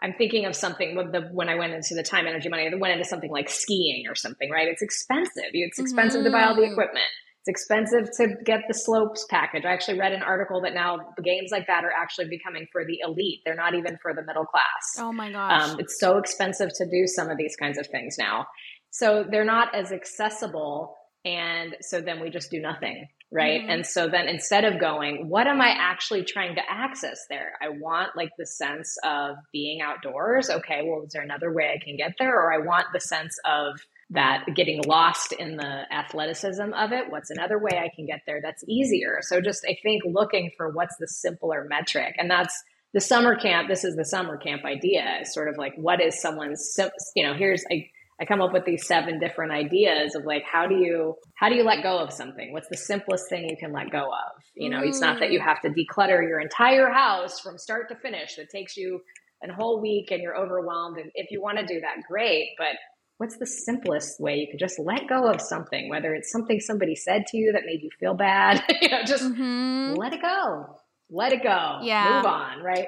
I'm 0.05 0.13
thinking 0.13 0.45
of 0.45 0.55
something 0.55 0.97
with 0.97 1.13
the 1.13 1.23
when 1.33 1.49
I 1.49 1.55
went 1.55 1.73
into 1.73 1.95
the 1.95 2.03
time 2.03 2.27
energy 2.27 2.51
money, 2.51 2.69
I 2.71 2.77
went 2.77 2.93
into 2.93 3.07
something 3.07 3.31
like 3.31 3.49
skiing 3.49 4.05
or 4.07 4.15
something, 4.15 4.51
right? 4.51 4.69
It's 4.69 4.83
expensive. 4.83 5.45
It's 5.55 5.79
expensive 5.79 6.19
mm-hmm. 6.19 6.27
to 6.27 6.31
buy 6.31 6.45
all 6.45 6.55
the 6.55 6.61
mm-hmm. 6.61 6.73
equipment. 6.73 7.07
It's 7.47 7.49
expensive 7.49 8.11
to 8.19 8.35
get 8.45 8.65
the 8.69 8.75
slopes 8.75 9.27
package. 9.31 9.65
I 9.65 9.73
actually 9.73 9.99
read 9.99 10.13
an 10.13 10.23
article 10.23 10.61
that 10.61 10.75
now 10.75 10.99
games 11.23 11.51
like 11.51 11.67
that 11.69 11.85
are 11.85 11.91
actually 11.91 12.29
becoming 12.29 12.67
for 12.71 12.85
the 12.85 12.99
elite. 13.03 13.41
They're 13.47 13.55
not 13.55 13.75
even 13.75 13.97
for 14.03 14.15
the 14.15 14.23
middle 14.23 14.45
class. 14.45 14.99
Oh 14.99 15.11
my 15.11 15.33
gosh. 15.33 15.71
Um, 15.71 15.81
it's 15.81 15.99
so 15.99 16.19
expensive 16.19 16.69
to 16.77 16.85
do 16.85 17.07
some 17.07 17.31
of 17.31 17.39
these 17.39 17.57
kinds 17.57 17.79
of 17.79 17.87
things 17.87 18.17
now. 18.19 18.47
So 18.91 19.25
they're 19.31 19.45
not 19.45 19.75
as 19.75 19.91
accessible. 19.91 20.97
And 21.25 21.77
so 21.81 22.03
then 22.03 22.21
we 22.21 22.29
just 22.29 22.51
do 22.51 22.61
nothing 22.61 23.09
right? 23.35 23.63
Mm-hmm. 23.63 23.71
And 23.71 23.87
so 23.87 24.09
then 24.09 24.29
instead 24.29 24.65
of 24.65 24.81
going, 24.81 25.29
what 25.29 25.49
am 25.49 25.61
I 25.61 25.75
actually 25.77 26.23
trying 26.23 26.55
to 26.55 26.63
access 26.71 27.27
there? 27.29 27.55
I 27.61 27.71
want 27.71 28.17
like 28.17 28.31
the 28.39 28.47
sense 28.47 28.97
of 29.05 29.37
being 29.53 29.81
outdoors. 29.83 30.49
Okay, 30.49 30.83
well, 30.85 31.03
is 31.05 31.13
there 31.13 31.23
another 31.23 31.53
way 31.53 31.75
I 31.75 31.85
can 31.85 31.97
get 31.97 32.15
there? 32.19 32.41
Or 32.41 32.53
I 32.53 32.65
want 32.65 32.87
the 32.93 33.01
sense 33.01 33.37
of 33.45 33.81
that 34.11 34.45
getting 34.55 34.83
lost 34.87 35.33
in 35.33 35.57
the 35.57 35.93
athleticism 35.93 36.73
of 36.75 36.93
it. 36.93 37.11
What's 37.11 37.31
another 37.31 37.59
way 37.59 37.73
I 37.73 37.91
can 37.95 38.07
get 38.07 38.21
there 38.25 38.41
that's 38.41 38.63
easier? 38.69 39.19
So 39.23 39.41
just 39.41 39.67
I 39.69 39.77
think 39.83 40.03
looking 40.07 40.53
for 40.57 40.71
what's 40.71 40.97
the 40.99 41.09
simpler 41.09 41.67
metric. 41.69 42.15
And 42.19 42.31
that's 42.31 42.63
the 42.93 43.01
summer 43.01 43.35
camp. 43.35 43.67
This 43.67 43.83
is 43.83 43.97
the 43.97 44.05
summer 44.05 44.37
camp 44.37 44.65
idea. 44.65 45.23
Sort 45.25 45.49
of 45.49 45.57
like 45.59 45.75
what 45.75 46.01
is 46.01 46.23
someone's, 46.23 46.79
you 47.17 47.27
know, 47.27 47.35
here's 47.35 47.65
a 47.73 47.91
I 48.21 48.25
come 48.25 48.41
up 48.41 48.53
with 48.53 48.65
these 48.65 48.87
seven 48.87 49.19
different 49.19 49.53
ideas 49.53 50.15
of 50.15 50.25
like 50.25 50.45
how 50.51 50.67
do 50.67 50.77
you 50.77 51.15
how 51.35 51.49
do 51.49 51.57
you 51.57 51.65
let 51.65 51.83
go 51.83 51.99
of 51.99 52.13
something? 52.13 52.53
What's 52.53 52.69
the 52.69 52.77
simplest 52.77 53.29
thing 53.29 53.49
you 53.49 53.57
can 53.59 53.73
let 53.73 53.91
go 53.91 54.05
of? 54.05 54.43
You 54.55 54.71
know, 54.71 54.83
mm. 54.83 54.89
it's 54.89 55.01
not 55.01 55.21
that 55.21 55.33
you 55.33 55.41
mm. 55.41 55.45
have 55.45 55.61
to 55.63 55.69
declutter 55.69 56.23
your 56.23 56.41
entire 56.41 56.91
house 56.91 57.41
from 57.41 57.59
start 57.59 57.89
to 57.89 57.97
finish. 57.97 58.37
That 58.37 58.51
takes 58.51 58.77
you 58.77 59.01
a 59.43 59.53
whole 59.53 59.81
week 59.81 60.11
and 60.11 60.23
you're 60.23 60.37
overwhelmed. 60.37 60.99
And 60.99 61.11
if 61.15 61.31
you 61.31 61.43
want 61.43 61.59
to 61.59 61.67
do 61.67 61.81
that, 61.81 61.97
great. 62.09 62.51
But 62.57 62.77
what's 63.19 63.37
the 63.39 63.47
simplest 63.47 64.21
way 64.21 64.37
you 64.37 64.47
could 64.51 64.61
just 64.61 64.79
let 64.79 65.09
go 65.09 65.29
of 65.29 65.41
something, 65.41 65.89
whether 65.89 66.15
it's 66.15 66.31
something 66.31 66.61
somebody 66.61 66.95
said 66.95 67.27
to 67.29 67.37
you 67.37 67.53
that 67.53 67.63
made 67.67 67.83
you 67.83 67.91
feel 67.99 68.15
bad, 68.15 68.63
you 68.81 68.89
know, 68.89 69.03
just 69.05 69.25
mm-hmm. 69.25 69.95
let 69.95 70.13
it 70.13 70.23
go. 70.23 70.79
Let 71.11 71.33
it 71.33 71.43
go. 71.43 71.81
Yeah. 71.83 72.17
Move 72.17 72.27
on, 72.27 72.63
right? 72.63 72.87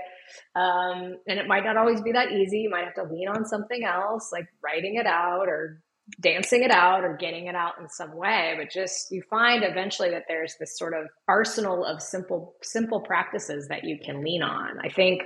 Um, 0.55 1.17
and 1.27 1.39
it 1.39 1.47
might 1.47 1.65
not 1.65 1.77
always 1.77 2.01
be 2.01 2.13
that 2.13 2.33
easy. 2.33 2.59
You 2.61 2.71
might 2.71 2.85
have 2.85 2.95
to 2.95 3.13
lean 3.13 3.29
on 3.29 3.45
something 3.47 3.85
else, 3.85 4.31
like 4.33 4.47
writing 4.63 4.97
it 4.97 5.07
out 5.07 5.49
or 5.49 5.81
dancing 6.21 6.63
it 6.63 6.71
out 6.71 7.05
or 7.05 7.17
getting 7.17 7.47
it 7.47 7.55
out 7.55 7.75
in 7.81 7.89
some 7.89 8.17
way. 8.17 8.55
But 8.59 8.71
just 8.71 9.09
you 9.11 9.23
find 9.29 9.65
eventually 9.65 10.11
that 10.11 10.25
there's 10.29 10.55
this 10.61 10.79
sort 10.79 10.95
of 10.95 11.07
arsenal 11.29 11.85
of 11.85 12.01
simple, 12.01 12.55
simple 12.63 13.01
practices 13.01 13.69
that 13.69 13.85
you 13.85 13.99
can 14.05 14.23
lean 14.23 14.43
on. 14.43 14.79
I 14.85 14.89
think 14.89 15.23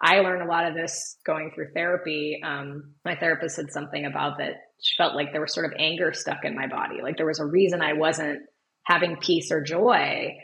I 0.00 0.20
learned 0.20 0.42
a 0.42 0.50
lot 0.50 0.66
of 0.66 0.74
this 0.74 1.16
going 1.24 1.52
through 1.54 1.68
therapy. 1.74 2.40
Um, 2.44 2.94
my 3.04 3.16
therapist 3.16 3.56
said 3.56 3.72
something 3.72 4.04
about 4.04 4.38
that. 4.38 4.54
She 4.82 4.94
felt 4.96 5.14
like 5.14 5.32
there 5.32 5.40
was 5.40 5.54
sort 5.54 5.66
of 5.66 5.72
anger 5.78 6.12
stuck 6.12 6.44
in 6.44 6.54
my 6.54 6.66
body. 6.66 6.96
Like 7.02 7.16
there 7.16 7.26
was 7.26 7.40
a 7.40 7.46
reason 7.46 7.80
I 7.80 7.94
wasn't 7.94 8.40
having 8.84 9.16
peace 9.16 9.50
or 9.50 9.62
joy. 9.62 10.34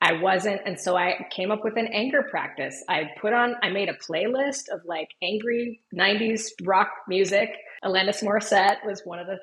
I 0.00 0.20
wasn't. 0.20 0.60
And 0.66 0.78
so 0.78 0.96
I 0.96 1.26
came 1.30 1.50
up 1.50 1.64
with 1.64 1.78
an 1.78 1.86
anger 1.86 2.22
practice. 2.30 2.84
I 2.88 3.04
put 3.20 3.32
on, 3.32 3.54
I 3.62 3.70
made 3.70 3.88
a 3.88 3.94
playlist 3.94 4.68
of 4.70 4.80
like 4.84 5.08
angry 5.22 5.80
90s 5.94 6.50
rock 6.62 6.90
music. 7.08 7.48
Alanis 7.82 8.22
Morissette 8.22 8.84
was 8.84 9.02
one 9.04 9.18
of 9.18 9.26
the, 9.26 9.38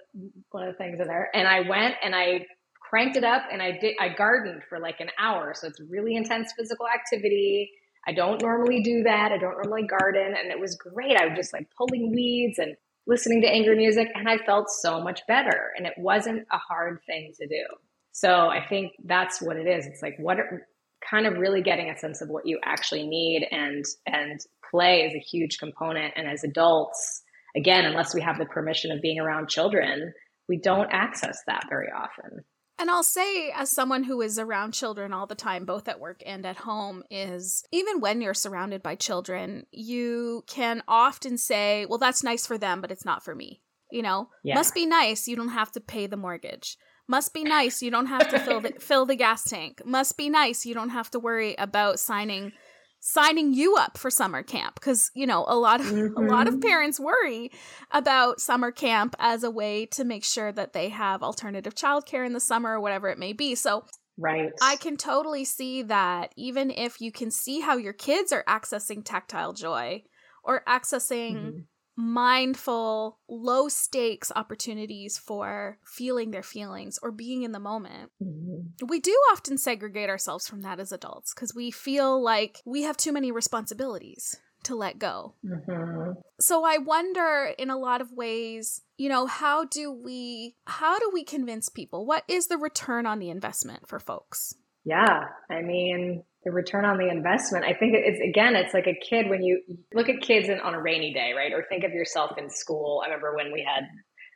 one 0.52 0.68
of 0.68 0.74
the 0.74 0.78
things 0.78 1.00
in 1.00 1.08
there. 1.08 1.30
And 1.34 1.48
I 1.48 1.62
went 1.68 1.96
and 2.04 2.14
I 2.14 2.46
cranked 2.80 3.16
it 3.16 3.24
up 3.24 3.44
and 3.52 3.62
I 3.62 3.72
did, 3.80 3.96
I 4.00 4.10
gardened 4.10 4.62
for 4.70 4.78
like 4.80 5.00
an 5.00 5.10
hour. 5.18 5.54
So 5.56 5.68
it's 5.68 5.80
really 5.90 6.16
intense 6.16 6.54
physical 6.56 6.86
activity. 6.88 7.72
I 8.06 8.14
don't 8.14 8.42
normally 8.42 8.84
do 8.84 9.04
that. 9.04 9.32
I 9.32 9.38
don't 9.38 9.54
normally 9.54 9.88
garden. 9.88 10.36
And 10.40 10.52
it 10.52 10.60
was 10.60 10.76
great. 10.76 11.18
I 11.18 11.26
was 11.26 11.36
just 11.36 11.54
like 11.54 11.70
pulling 11.76 12.12
weeds 12.14 12.60
and 12.60 12.76
listening 13.08 13.42
to 13.42 13.48
angry 13.48 13.78
music. 13.78 14.10
And 14.14 14.30
I 14.30 14.38
felt 14.38 14.70
so 14.70 15.02
much 15.02 15.22
better. 15.28 15.72
And 15.76 15.88
it 15.88 15.94
wasn't 15.98 16.46
a 16.52 16.58
hard 16.58 17.00
thing 17.08 17.34
to 17.40 17.48
do. 17.48 17.64
So 18.12 18.48
I 18.48 18.66
think 18.68 18.94
that's 19.06 19.42
what 19.42 19.58
it 19.58 19.68
is. 19.68 19.86
It's 19.86 20.02
like 20.02 20.16
what 20.18 20.40
are, 20.40 20.68
kind 21.10 21.26
of 21.26 21.38
really 21.38 21.62
getting 21.62 21.90
a 21.90 21.98
sense 21.98 22.22
of 22.22 22.30
what 22.30 22.46
you 22.46 22.60
actually 22.64 23.08
need 23.08 23.48
and 23.52 23.84
and 24.06 24.40
play 24.70 25.02
is 25.02 25.14
a 25.14 25.20
huge 25.20 25.58
component 25.58 26.14
and 26.16 26.28
as 26.28 26.44
adults 26.44 27.24
again 27.56 27.86
unless 27.86 28.14
we 28.14 28.22
have 28.22 28.38
the 28.38 28.46
permission 28.46 28.92
of 28.92 29.02
being 29.02 29.20
around 29.20 29.50
children 29.50 30.14
we 30.48 30.58
don't 30.58 30.90
access 30.92 31.40
that 31.48 31.66
very 31.70 31.90
often 31.92 32.44
and 32.80 32.90
I'll 32.90 33.04
say, 33.04 33.52
as 33.52 33.70
someone 33.70 34.06
who 34.06 34.22
is 34.22 34.40
around 34.40 34.72
children 34.72 35.14
all 35.14 35.28
the 35.28 35.36
time, 35.36 35.66
both 35.66 35.88
at 35.88 36.00
work 36.00 36.24
and 36.26 36.44
at 36.48 36.56
home, 36.56 37.04
is 37.12 37.64
even 37.72 38.00
when 38.00 38.22
you're 38.22 38.34
surrounded 38.34 38.82
by 38.82 38.96
children, 38.96 39.68
you 39.70 40.44
can 40.48 40.82
often 40.88 41.38
say, 41.38 41.86
well, 41.88 42.00
that's 42.00 42.24
nice 42.24 42.48
for 42.48 42.58
them, 42.58 42.82
but 42.82 42.90
it's 42.90 43.06
not 43.06 43.24
for 43.24 43.36
me. 43.36 43.62
You 43.92 44.02
know, 44.02 44.30
yeah. 44.44 44.56
must 44.56 44.74
be 44.74 44.88
nice. 44.88 45.28
You 45.28 45.36
don't 45.36 45.50
have 45.50 45.72
to 45.74 45.80
pay 45.80 46.08
the 46.08 46.18
mortgage. 46.18 46.76
Must 47.12 47.34
be 47.34 47.44
nice. 47.44 47.82
You 47.82 47.92
don't 47.92 48.06
have 48.06 48.30
to 48.30 48.40
fill 48.40 48.62
the 48.62 48.72
fill 48.80 49.06
the 49.06 49.18
gas 49.18 49.44
tank. 49.44 49.82
Must 49.84 50.16
be 50.16 50.30
nice. 50.30 50.66
You 50.66 50.74
don't 50.74 50.92
have 50.92 51.12
to 51.12 51.20
worry 51.20 51.56
about 51.58 52.00
signing 52.00 52.54
signing 53.02 53.54
you 53.54 53.76
up 53.76 53.98
for 53.98 54.10
summer 54.10 54.42
camp 54.42 54.76
because 54.76 55.12
you 55.14 55.28
know 55.28 55.44
a 55.50 55.58
lot 55.58 55.82
of 55.82 55.88
mm-hmm. 55.88 56.16
a 56.16 56.22
lot 56.32 56.48
of 56.48 56.54
mm-hmm. 56.54 56.70
parents 56.70 57.02
worry 57.02 57.52
about 57.92 58.40
summer 58.40 58.72
camp 58.72 59.14
as 59.20 59.44
a 59.44 59.52
way 59.52 59.88
to 59.88 60.06
make 60.06 60.24
sure 60.24 60.54
that 60.54 60.72
they 60.72 60.88
have 60.88 61.22
alternative 61.22 61.76
childcare 61.76 62.26
in 62.26 62.32
the 62.32 62.40
summer 62.40 62.78
or 62.78 62.80
whatever 62.80 63.10
it 63.10 63.18
may 63.18 63.34
be 63.34 63.56
so 63.56 63.84
right 64.20 64.52
i 64.62 64.76
can 64.76 64.98
totally 64.98 65.44
see 65.44 65.82
that 65.82 66.32
even 66.38 66.70
if 66.70 67.02
you 67.02 67.12
can 67.12 67.32
see 67.32 67.60
how 67.60 67.76
your 67.76 67.94
kids 67.94 68.32
are 68.32 68.44
accessing 68.48 69.04
tactile 69.04 69.52
joy 69.52 70.04
or 70.44 70.64
accessing 70.68 71.36
mm-hmm 71.36 71.60
mindful, 72.02 73.20
low 73.30 73.70
stakes 73.70 74.32
opportunities 74.36 75.18
for 75.18 75.78
feeling 75.86 76.32
their 76.32 76.44
feelings 76.44 77.00
or 77.02 77.12
being 77.12 77.44
in 77.44 77.52
the 77.52 77.60
moment. 77.60 78.12
Mm-hmm. 78.22 78.88
We 78.88 79.00
do 79.00 79.16
often 79.32 79.58
segregate 79.58 80.10
ourselves 80.10 80.48
from 80.48 80.62
that 80.62 80.80
as 80.80 80.92
adults 80.92 81.34
because 81.34 81.54
we 81.54 81.72
feel 81.72 82.22
like 82.22 82.62
we 82.66 82.84
have 82.84 82.98
too 82.98 83.12
many 83.12 83.32
responsibilities 83.32 84.36
to 84.64 84.76
let 84.76 85.00
go. 85.00 85.36
Mm-hmm. 85.46 86.12
So 86.40 86.64
I 86.64 86.78
wonder 86.78 87.54
in 87.58 87.70
a 87.70 87.78
lot 87.78 88.02
of 88.02 88.12
ways, 88.12 88.82
you 88.98 89.10
know, 89.10 89.26
how 89.26 89.66
do 89.66 89.92
we 89.92 90.56
how 90.66 91.00
do 91.00 91.10
we 91.14 91.24
convince 91.24 91.70
people? 91.70 92.06
What 92.06 92.24
is 92.28 92.48
the 92.48 92.58
return 92.58 93.06
on 93.06 93.20
the 93.20 93.30
investment 93.30 93.88
for 93.88 94.00
folks? 94.00 94.56
Yeah, 94.84 95.26
I 95.50 95.62
mean, 95.62 96.24
the 96.44 96.52
return 96.52 96.86
on 96.86 96.98
the 96.98 97.08
investment. 97.08 97.66
I 97.66 97.74
think 97.74 97.94
it's 97.96 98.20
again, 98.20 98.56
it's 98.56 98.74
like 98.74 98.88
a 98.88 98.96
kid 98.96 99.30
when 99.30 99.44
you 99.44 99.62
look 99.94 100.10
at 100.10 100.22
kids 100.22 100.50
in, 100.50 100.60
on 100.60 100.74
a 100.74 100.82
rainy 100.82 101.14
day, 101.14 101.34
right? 101.36 101.54
Or 101.54 101.66
think 101.70 101.84
of 101.84 101.92
yourself 101.92 102.32
in 102.38 102.50
school. 102.50 103.02
I 103.04 103.10
remember 103.10 103.36
when 103.36 103.52
we 103.52 103.64
had 103.68 103.84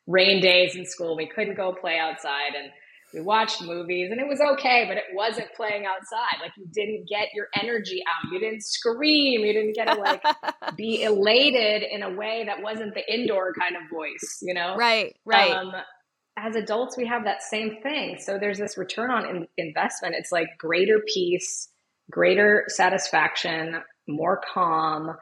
rain 0.08 0.42
days 0.42 0.76
in 0.76 0.86
school, 0.86 1.18
we 1.18 1.28
couldn't 1.28 1.56
go 1.56 1.74
play 1.74 1.98
outside 1.98 2.54
and 2.56 2.70
we 3.14 3.22
watched 3.22 3.64
movies 3.64 4.12
and 4.12 4.20
it 4.20 4.28
was 4.28 4.40
okay, 4.42 4.86
but 4.88 4.98
it 4.98 5.06
wasn't 5.14 5.48
playing 5.56 5.86
outside. 5.86 6.42
Like 6.42 6.52
you 6.58 6.68
didn't 6.72 7.08
get 7.08 7.30
your 7.34 7.48
energy 7.60 8.04
out. 8.08 8.32
You 8.32 8.40
didn't 8.40 8.62
scream. 8.64 9.42
You 9.42 9.54
didn't 9.54 9.74
get 9.74 9.94
to 9.94 10.00
like 10.00 10.22
be 10.78 11.02
elated 11.04 11.84
in 11.90 12.04
a 12.04 12.14
way 12.14 12.44
that 12.46 12.62
wasn't 12.62 12.94
the 12.94 13.14
indoor 13.14 13.54
kind 13.60 13.76
of 13.76 13.84
voice, 13.92 14.40
you 14.42 14.54
know? 14.54 14.76
Right, 14.76 15.16
right. 15.26 15.52
Um, 15.52 15.72
as 16.38 16.56
adults, 16.56 16.98
we 16.98 17.08
have 17.08 17.24
that 17.24 17.41
same 17.41 17.82
thing. 17.82 18.17
So 18.19 18.38
there's 18.38 18.60
this 18.60 18.78
return 18.78 19.12
on 19.12 19.26
in- 19.28 19.48
investment. 19.58 20.15
It's 20.17 20.32
like 20.32 20.48
greater 20.58 21.02
peace, 21.13 21.69
greater 22.12 22.65
satisfaction, 22.67 23.78
more 24.08 24.41
calm, 24.54 25.15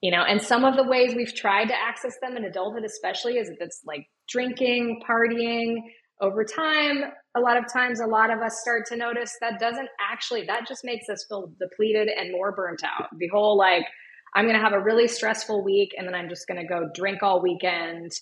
you 0.00 0.10
know, 0.10 0.22
and 0.22 0.40
some 0.40 0.64
of 0.64 0.76
the 0.76 0.84
ways 0.84 1.14
we've 1.14 1.34
tried 1.34 1.66
to 1.66 1.74
access 1.74 2.14
them 2.22 2.36
in 2.36 2.44
adulthood, 2.44 2.84
especially, 2.84 3.36
is 3.36 3.50
it's 3.60 3.82
like 3.86 4.06
drinking, 4.28 5.02
partying. 5.08 5.76
Over 6.22 6.44
time, 6.44 7.04
a 7.34 7.40
lot 7.40 7.56
of 7.56 7.64
times, 7.72 8.00
a 8.00 8.06
lot 8.06 8.30
of 8.30 8.40
us 8.40 8.60
start 8.60 8.86
to 8.88 8.96
notice 8.96 9.36
that 9.40 9.58
doesn't 9.58 9.88
actually, 10.00 10.44
that 10.46 10.66
just 10.68 10.84
makes 10.84 11.08
us 11.08 11.24
feel 11.28 11.52
depleted 11.58 12.08
and 12.08 12.32
more 12.32 12.52
burnt 12.52 12.82
out. 12.84 13.08
The 13.18 13.28
whole 13.28 13.56
like, 13.56 13.86
I'm 14.34 14.44
going 14.44 14.56
to 14.56 14.62
have 14.62 14.74
a 14.74 14.80
really 14.80 15.08
stressful 15.08 15.64
week 15.64 15.94
and 15.96 16.06
then 16.06 16.14
I'm 16.14 16.28
just 16.28 16.46
going 16.46 16.60
to 16.60 16.66
go 16.66 16.88
drink 16.94 17.22
all 17.22 17.42
weekend 17.42 18.12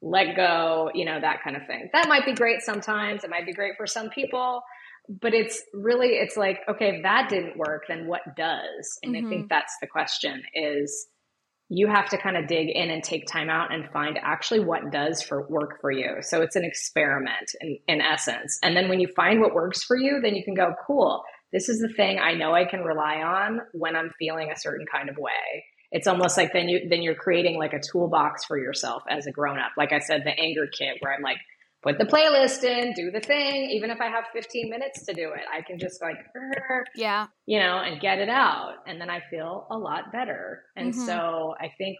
let 0.00 0.36
go, 0.36 0.90
you 0.94 1.04
know, 1.04 1.20
that 1.20 1.42
kind 1.42 1.56
of 1.56 1.66
thing. 1.66 1.88
That 1.92 2.08
might 2.08 2.24
be 2.24 2.32
great 2.32 2.62
sometimes. 2.62 3.24
It 3.24 3.30
might 3.30 3.46
be 3.46 3.52
great 3.52 3.74
for 3.76 3.86
some 3.86 4.10
people, 4.10 4.62
but 5.08 5.34
it's 5.34 5.62
really, 5.74 6.10
it's 6.10 6.36
like, 6.36 6.60
okay, 6.68 6.96
if 6.96 7.02
that 7.02 7.28
didn't 7.28 7.56
work, 7.56 7.84
then 7.88 8.06
what 8.06 8.20
does? 8.36 8.98
And 9.02 9.14
mm-hmm. 9.14 9.26
I 9.26 9.28
think 9.28 9.42
mm-hmm. 9.42 9.48
that's 9.50 9.76
the 9.80 9.86
question 9.88 10.42
is 10.54 11.08
you 11.68 11.86
have 11.88 12.08
to 12.10 12.18
kind 12.18 12.36
of 12.36 12.46
dig 12.46 12.68
in 12.70 12.90
and 12.90 13.02
take 13.02 13.26
time 13.26 13.50
out 13.50 13.72
and 13.74 13.90
find 13.92 14.18
actually 14.22 14.60
what 14.60 14.90
does 14.90 15.20
for 15.20 15.46
work 15.48 15.80
for 15.80 15.90
you. 15.90 16.16
So 16.20 16.40
it's 16.40 16.56
an 16.56 16.64
experiment 16.64 17.50
in, 17.60 17.78
in 17.86 18.00
essence. 18.00 18.58
And 18.62 18.76
then 18.76 18.88
when 18.88 19.00
you 19.00 19.08
find 19.14 19.40
what 19.40 19.54
works 19.54 19.84
for 19.84 19.96
you, 19.96 20.20
then 20.22 20.34
you 20.34 20.44
can 20.44 20.54
go, 20.54 20.74
cool, 20.86 21.22
this 21.52 21.68
is 21.68 21.78
the 21.78 21.92
thing 21.94 22.18
I 22.18 22.34
know 22.34 22.54
I 22.54 22.64
can 22.64 22.80
rely 22.80 23.16
on 23.16 23.60
when 23.72 23.96
I'm 23.96 24.12
feeling 24.18 24.50
a 24.50 24.58
certain 24.58 24.86
kind 24.90 25.10
of 25.10 25.16
way 25.18 25.64
it's 25.90 26.06
almost 26.06 26.36
like 26.36 26.52
then 26.52 26.68
you 26.68 26.88
then 26.88 27.02
you're 27.02 27.14
creating 27.14 27.58
like 27.58 27.72
a 27.72 27.80
toolbox 27.80 28.44
for 28.44 28.58
yourself 28.58 29.02
as 29.08 29.26
a 29.26 29.32
grown 29.32 29.58
up. 29.58 29.72
Like 29.76 29.92
I 29.92 30.00
said, 30.00 30.22
the 30.24 30.38
anger 30.38 30.66
kit 30.66 30.96
where 31.00 31.14
I'm 31.14 31.22
like, 31.22 31.38
put 31.82 31.98
the 31.98 32.04
playlist 32.04 32.62
in, 32.64 32.92
do 32.92 33.10
the 33.10 33.20
thing. 33.20 33.70
Even 33.70 33.90
if 33.90 34.00
I 34.00 34.08
have 34.08 34.24
15 34.32 34.68
minutes 34.68 35.06
to 35.06 35.14
do 35.14 35.32
it, 35.32 35.42
I 35.52 35.62
can 35.62 35.78
just 35.78 36.02
like, 36.02 36.16
yeah, 36.94 37.26
you 37.46 37.58
know, 37.58 37.78
and 37.78 38.00
get 38.00 38.18
it 38.18 38.28
out, 38.28 38.74
and 38.86 39.00
then 39.00 39.08
I 39.08 39.20
feel 39.30 39.66
a 39.70 39.78
lot 39.78 40.12
better. 40.12 40.64
And 40.76 40.92
mm-hmm. 40.92 41.06
so 41.06 41.54
I 41.58 41.70
think 41.78 41.96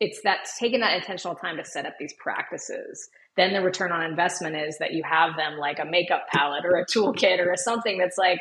it's 0.00 0.20
that 0.24 0.46
taking 0.58 0.80
that 0.80 0.94
intentional 0.94 1.34
time 1.34 1.56
to 1.56 1.64
set 1.64 1.86
up 1.86 1.94
these 1.98 2.14
practices. 2.18 3.08
Then 3.36 3.52
the 3.52 3.60
return 3.60 3.92
on 3.92 4.02
investment 4.02 4.56
is 4.56 4.78
that 4.78 4.92
you 4.92 5.02
have 5.04 5.36
them 5.36 5.58
like 5.58 5.78
a 5.78 5.84
makeup 5.84 6.26
palette 6.32 6.64
or 6.64 6.76
a 6.76 6.86
toolkit 6.86 7.38
or 7.38 7.54
something 7.56 7.98
that's 7.98 8.16
like, 8.16 8.40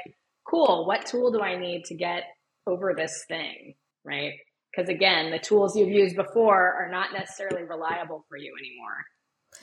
cool. 0.49 0.85
What 0.85 1.05
tool 1.05 1.31
do 1.31 1.41
I 1.41 1.57
need 1.57 1.83
to 1.85 1.95
get 1.95 2.23
over 2.65 2.93
this 2.95 3.25
thing? 3.27 3.75
Right 4.05 4.33
because 4.75 4.89
again 4.89 5.31
the 5.31 5.39
tools 5.39 5.75
you've 5.75 5.89
used 5.89 6.15
before 6.15 6.73
are 6.73 6.89
not 6.89 7.13
necessarily 7.13 7.63
reliable 7.63 8.25
for 8.27 8.37
you 8.37 8.53
anymore 8.59 9.05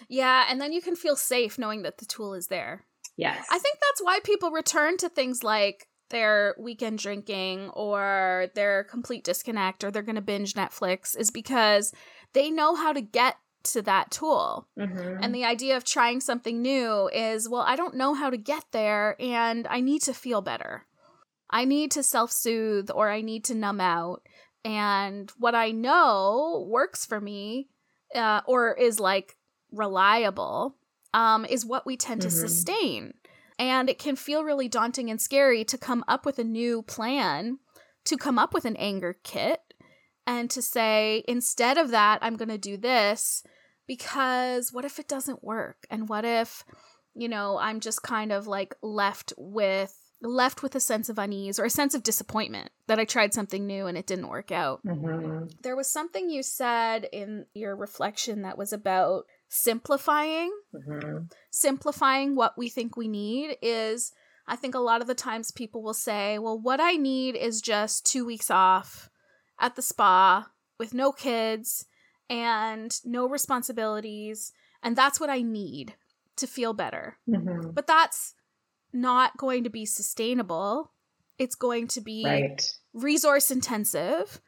yeah 0.09 0.47
and 0.49 0.61
then 0.61 0.73
you 0.73 0.81
can 0.81 0.97
feel 0.97 1.17
safe 1.17 1.59
knowing 1.59 1.83
that 1.83 1.99
the 1.99 2.07
tool 2.07 2.35
is 2.35 2.47
there 2.47 2.85
Yes. 3.17 3.47
I 3.51 3.59
think 3.59 3.79
that's 3.81 4.03
why 4.03 4.21
people 4.25 4.51
return 4.51 4.97
to 4.99 5.09
things 5.09 5.43
like 5.43 5.87
their 6.11 6.55
weekend 6.59 6.99
drinking 6.99 7.71
or 7.71 8.49
their 8.55 8.85
complete 8.85 9.25
disconnect 9.25 9.85
or 9.85 9.91
they're 9.91 10.03
going 10.03 10.17
to 10.17 10.23
binge 10.23 10.55
Netflix 10.55 11.17
is 11.17 11.31
because 11.31 11.93
they 12.33 12.51
know 12.51 12.75
how 12.75 12.93
to 12.93 13.01
get 13.01 13.37
to 13.65 13.83
that 13.83 14.11
tool. 14.11 14.67
Mm-hmm. 14.79 15.23
And 15.23 15.35
the 15.35 15.45
idea 15.45 15.77
of 15.77 15.85
trying 15.85 16.21
something 16.21 16.61
new 16.61 17.09
is, 17.13 17.49
well, 17.49 17.63
I 17.63 17.77
don't 17.77 17.97
know 17.97 18.15
how 18.15 18.29
to 18.29 18.37
get 18.37 18.65
there 18.73 19.17
and 19.21 19.67
I 19.69 19.81
need 19.81 20.03
to 20.03 20.15
feel 20.15 20.43
better. 20.43 20.87
I 21.49 21.65
need 21.65 21.91
to 21.93 22.03
self 22.03 22.33
soothe 22.33 22.91
or 22.91 23.11
I 23.11 23.21
need 23.21 23.45
to 23.45 23.55
numb 23.55 23.81
out. 23.81 24.27
And 24.65 25.31
what 25.39 25.55
I 25.55 25.71
know 25.73 26.67
works 26.69 27.05
for 27.05 27.21
me 27.21 27.69
uh, 28.15 28.43
or 28.47 28.75
is 28.75 29.01
like 29.01 29.37
reliable 29.71 30.77
um, 31.15 31.45
is 31.45 31.65
what 31.67 31.85
we 31.87 31.97
tend 31.97 32.23
to 32.23 32.29
Mhm. 32.29 32.33
sustain. 32.33 33.15
And 33.59 33.89
it 33.89 33.99
can 33.99 34.17
feel 34.17 34.45
really 34.45 34.69
daunting 34.69 35.11
and 35.11 35.21
scary 35.21 35.65
to 35.65 35.79
come 35.79 36.05
up 36.09 36.25
with 36.25 36.39
a 36.39 36.45
new 36.45 36.83
plan, 36.83 37.59
to 38.05 38.17
come 38.17 38.39
up 38.39 38.55
with 38.55 38.65
an 38.65 38.77
anger 38.77 39.19
kit, 39.23 39.75
and 40.27 40.51
to 40.51 40.63
say, 40.63 41.25
instead 41.29 41.79
of 41.79 41.91
that, 41.91 42.19
I'm 42.23 42.37
going 42.37 42.49
to 42.49 42.59
do 42.59 42.77
this 42.77 43.43
because 43.87 44.73
what 44.73 44.85
if 44.85 44.99
it 44.99 45.09
doesn't 45.09 45.45
work? 45.45 45.87
And 45.91 46.09
what 46.09 46.25
if, 46.25 46.65
you 47.15 47.29
know, 47.29 47.59
I'm 47.59 47.81
just 47.81 48.03
kind 48.03 48.33
of 48.33 48.47
like 48.47 48.75
left 48.83 49.33
with 49.37 50.02
left 50.23 50.63
with 50.63 50.75
a 50.75 50.81
sense 50.81 51.09
of 51.09 51.19
unease 51.19 51.59
or 51.59 51.65
a 51.65 51.71
sense 51.71 51.95
of 51.95 52.03
disappointment 52.03 52.71
that 52.87 52.99
I 52.99 53.05
tried 53.05 53.35
something 53.35 53.67
new 53.67 53.87
and 53.87 53.99
it 53.99 54.07
didn't 54.07 54.29
work 54.29 54.53
out. 54.53 54.85
Mm-hmm. 54.87 55.47
There 55.63 55.77
was 55.77 55.93
something 55.93 56.31
you 56.31 56.43
said 56.43 57.09
in 57.13 57.47
your 57.55 57.75
reflection 57.77 58.43
that 58.43 58.57
was 58.57 58.73
about 58.73 59.25
simplifying 59.49 60.51
Mm-hmm. 60.75 61.25
simplifying 61.51 62.35
what 62.35 62.57
we 62.57 62.71
think 62.71 62.97
we 62.97 63.07
need 63.07 63.57
is 63.61 64.13
I 64.47 64.57
think 64.57 64.75
a 64.75 64.81
lot 64.81 65.01
of 65.01 65.07
the 65.07 65.15
times 65.15 65.51
people 65.51 65.83
will 65.83 65.95
say, 65.95 66.39
well, 66.39 66.59
what 66.59 66.81
I 66.81 66.93
need 66.93 67.37
is 67.37 67.61
just 67.61 68.07
two 68.07 68.25
weeks 68.25 68.51
off 68.51 69.11
at 69.61 69.77
the 69.77 69.83
spa 69.83 70.49
with 70.79 70.95
no 70.95 71.13
kids 71.13 71.87
and 72.29 72.99
no 73.05 73.29
responsibilities. 73.29 74.53
And 74.83 74.97
that's 74.97 75.21
what 75.21 75.31
I 75.31 75.43
need 75.43 75.95
to 76.37 76.47
feel 76.47 76.73
better. 76.73 77.19
Mm-hmm. 77.29 77.71
But 77.73 77.87
that's 77.87 78.35
not 78.93 79.37
going 79.37 79.65
to 79.65 79.71
be 79.71 79.87
sustainable. 79.87 80.93
It's 81.39 81.55
going 81.55 81.89
to 81.89 82.01
be 82.01 82.25
Right. 82.25 82.63
resource 82.93 83.51
intensive. 83.51 84.41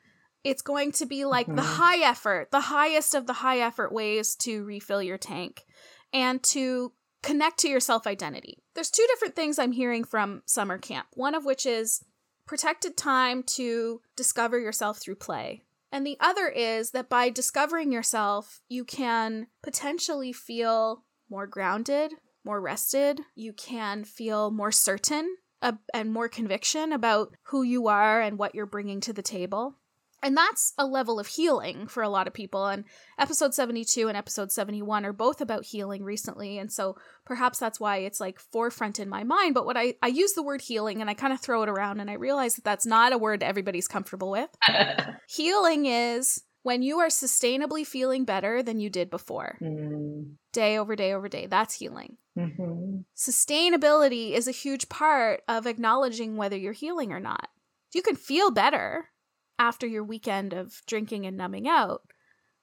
It's 0.43 0.63
going 0.63 0.93
to 0.93 1.07
be 1.07 1.25
like 1.25 1.47
the 1.47 1.63
Mhm. 1.63 1.77
high 1.77 1.99
effort, 1.99 2.51
the 2.51 2.61
highest 2.61 3.15
of 3.15 3.27
the 3.27 3.33
high 3.35 3.61
effort 3.61 3.93
ways 3.93 4.35
to 4.37 4.65
refill 4.65 5.03
your 5.03 5.17
tank 5.19 5.65
and 6.13 6.43
to 6.45 6.93
connect 7.23 7.59
to 7.61 7.69
your 7.69 7.81
self 7.81 8.07
identity. 8.07 8.63
There's 8.75 8.91
two 8.91 9.07
different 9.09 9.35
things 9.35 9.59
I'm 9.59 9.73
hearing 9.73 10.05
from 10.05 10.43
summer 10.45 10.77
camp, 10.79 11.09
one 11.15 11.35
of 11.35 11.45
which 11.47 11.65
is 11.65 12.05
protected 12.47 12.97
time 12.97 13.43
to 13.43 14.03
discover 14.17 14.59
yourself 14.59 14.99
through 14.99 15.17
play. 15.17 15.63
And 15.91 16.07
the 16.07 16.19
other 16.21 16.49
is 16.49 16.91
that 16.91 17.09
by 17.09 17.31
discovering 17.31 17.91
yourself, 17.93 18.61
you 18.69 18.85
can 18.85 19.47
potentially 19.63 20.33
feel 20.33 21.05
more 21.31 21.47
grounded, 21.47 22.13
more 22.45 22.61
rested. 22.61 23.21
You 23.35 23.53
can 23.53 24.05
feel 24.05 24.51
more 24.51 24.73
certain 24.73 25.37
uh, 25.63 25.73
and 25.93 26.13
more 26.13 26.29
conviction 26.29 26.93
about 26.93 27.35
who 27.45 27.63
you 27.63 27.89
are 27.89 28.21
and 28.21 28.39
what 28.39 28.55
you're 28.55 28.67
bringing 28.67 29.01
to 29.03 29.13
the 29.13 29.23
table. 29.23 29.77
And 30.25 30.35
that's 30.35 30.73
a 30.79 30.87
level 30.87 31.21
of 31.21 31.27
healing 31.27 31.87
for 31.87 32.03
a 32.03 32.09
lot 32.09 32.27
of 32.27 32.33
people. 32.33 32.67
And 32.67 32.85
episode 33.19 33.53
72 33.53 34.09
and 34.09 34.17
episode 34.17 34.51
71 34.51 35.05
are 35.05 35.13
both 35.13 35.43
about 35.43 35.67
healing 35.67 36.03
recently. 36.03 36.57
And 36.59 36.73
so 36.73 36.97
perhaps 37.27 37.59
that's 37.59 37.79
why 37.79 37.99
it's 37.99 38.21
like 38.21 38.41
forefront 38.41 38.99
in 38.99 39.11
my 39.11 39.23
mind. 39.23 39.53
But 39.53 39.67
what 39.67 39.77
I, 39.77 39.97
I 40.03 40.07
use 40.07 40.33
the 40.33 40.43
word 40.43 40.63
healing 40.63 41.03
and 41.03 41.11
I 41.11 41.15
kind 41.15 41.35
of 41.35 41.43
throw 41.43 41.63
it 41.63 41.69
around 41.69 42.01
and 42.01 42.11
I 42.11 42.15
realize 42.15 42.55
that 42.55 42.65
that's 42.65 42.87
not 42.87 43.13
a 43.13 43.19
word 43.19 43.43
everybody's 43.43 43.87
comfortable 43.87 44.31
with. 44.31 44.49
Healing 45.29 45.85
is 45.85 46.43
when 46.65 46.83
you 46.83 46.99
are 46.99 47.07
sustainably 47.07 47.87
feeling 47.87 48.25
better 48.25 48.61
than 48.63 48.81
you 48.81 48.91
did 48.91 49.09
before, 49.11 49.57
Mm-hmm. 49.63 50.33
day 50.53 50.77
over 50.77 50.97
day 50.97 51.15
over 51.15 51.29
day. 51.29 51.47
That's 51.47 51.75
healing. 51.75 52.17
Mm-hmm. 52.37 53.03
Sustainability 53.17 54.33
is 54.33 54.49
a 54.49 54.53
huge 54.53 54.89
part 54.89 55.43
of 55.47 55.67
acknowledging 55.69 56.37
whether 56.37 56.57
you're 56.57 56.73
healing 56.73 57.13
or 57.13 57.21
not. 57.21 57.49
You 57.95 58.03
can 58.03 58.17
feel 58.17 58.51
better 58.51 59.11
after 59.59 59.87
your 59.87 60.03
weekend 60.03 60.53
of 60.53 60.83
drinking 60.89 61.27
and 61.27 61.37
numbing 61.37 61.69
out, 61.69 62.01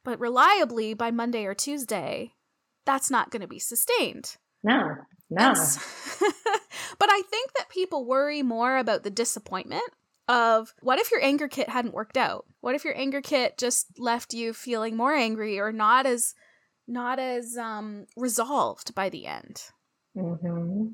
but 0.03 0.19
reliably 0.19 0.93
by 0.93 1.11
Monday 1.11 1.45
or 1.45 1.53
Tuesday, 1.53 2.33
that's 2.85 3.09
not 3.09 3.31
going 3.31 3.41
to 3.41 3.47
be 3.47 3.59
sustained. 3.59 4.35
No, 4.63 4.81
no. 5.29 5.53
But 6.99 7.09
I 7.09 7.21
think 7.23 7.53
that 7.57 7.69
people 7.69 8.05
worry 8.05 8.43
more 8.43 8.77
about 8.77 9.03
the 9.03 9.09
disappointment 9.09 9.81
of 10.31 10.73
what 10.81 10.97
if 10.99 11.11
your 11.11 11.21
anger 11.23 11.47
kit 11.47 11.69
hadn't 11.69 11.93
worked 11.93 12.17
out? 12.17 12.45
What 12.61 12.73
if 12.75 12.85
your 12.85 12.97
anger 12.97 13.21
kit 13.21 13.57
just 13.57 13.87
left 13.99 14.33
you 14.33 14.53
feeling 14.53 14.95
more 14.95 15.13
angry 15.13 15.59
or 15.59 15.71
not 15.71 16.05
as 16.05 16.33
not 16.87 17.19
as 17.19 17.57
um 17.57 18.05
resolved 18.15 18.95
by 18.95 19.09
the 19.09 19.25
end? 19.27 19.61
hmm 20.17 20.87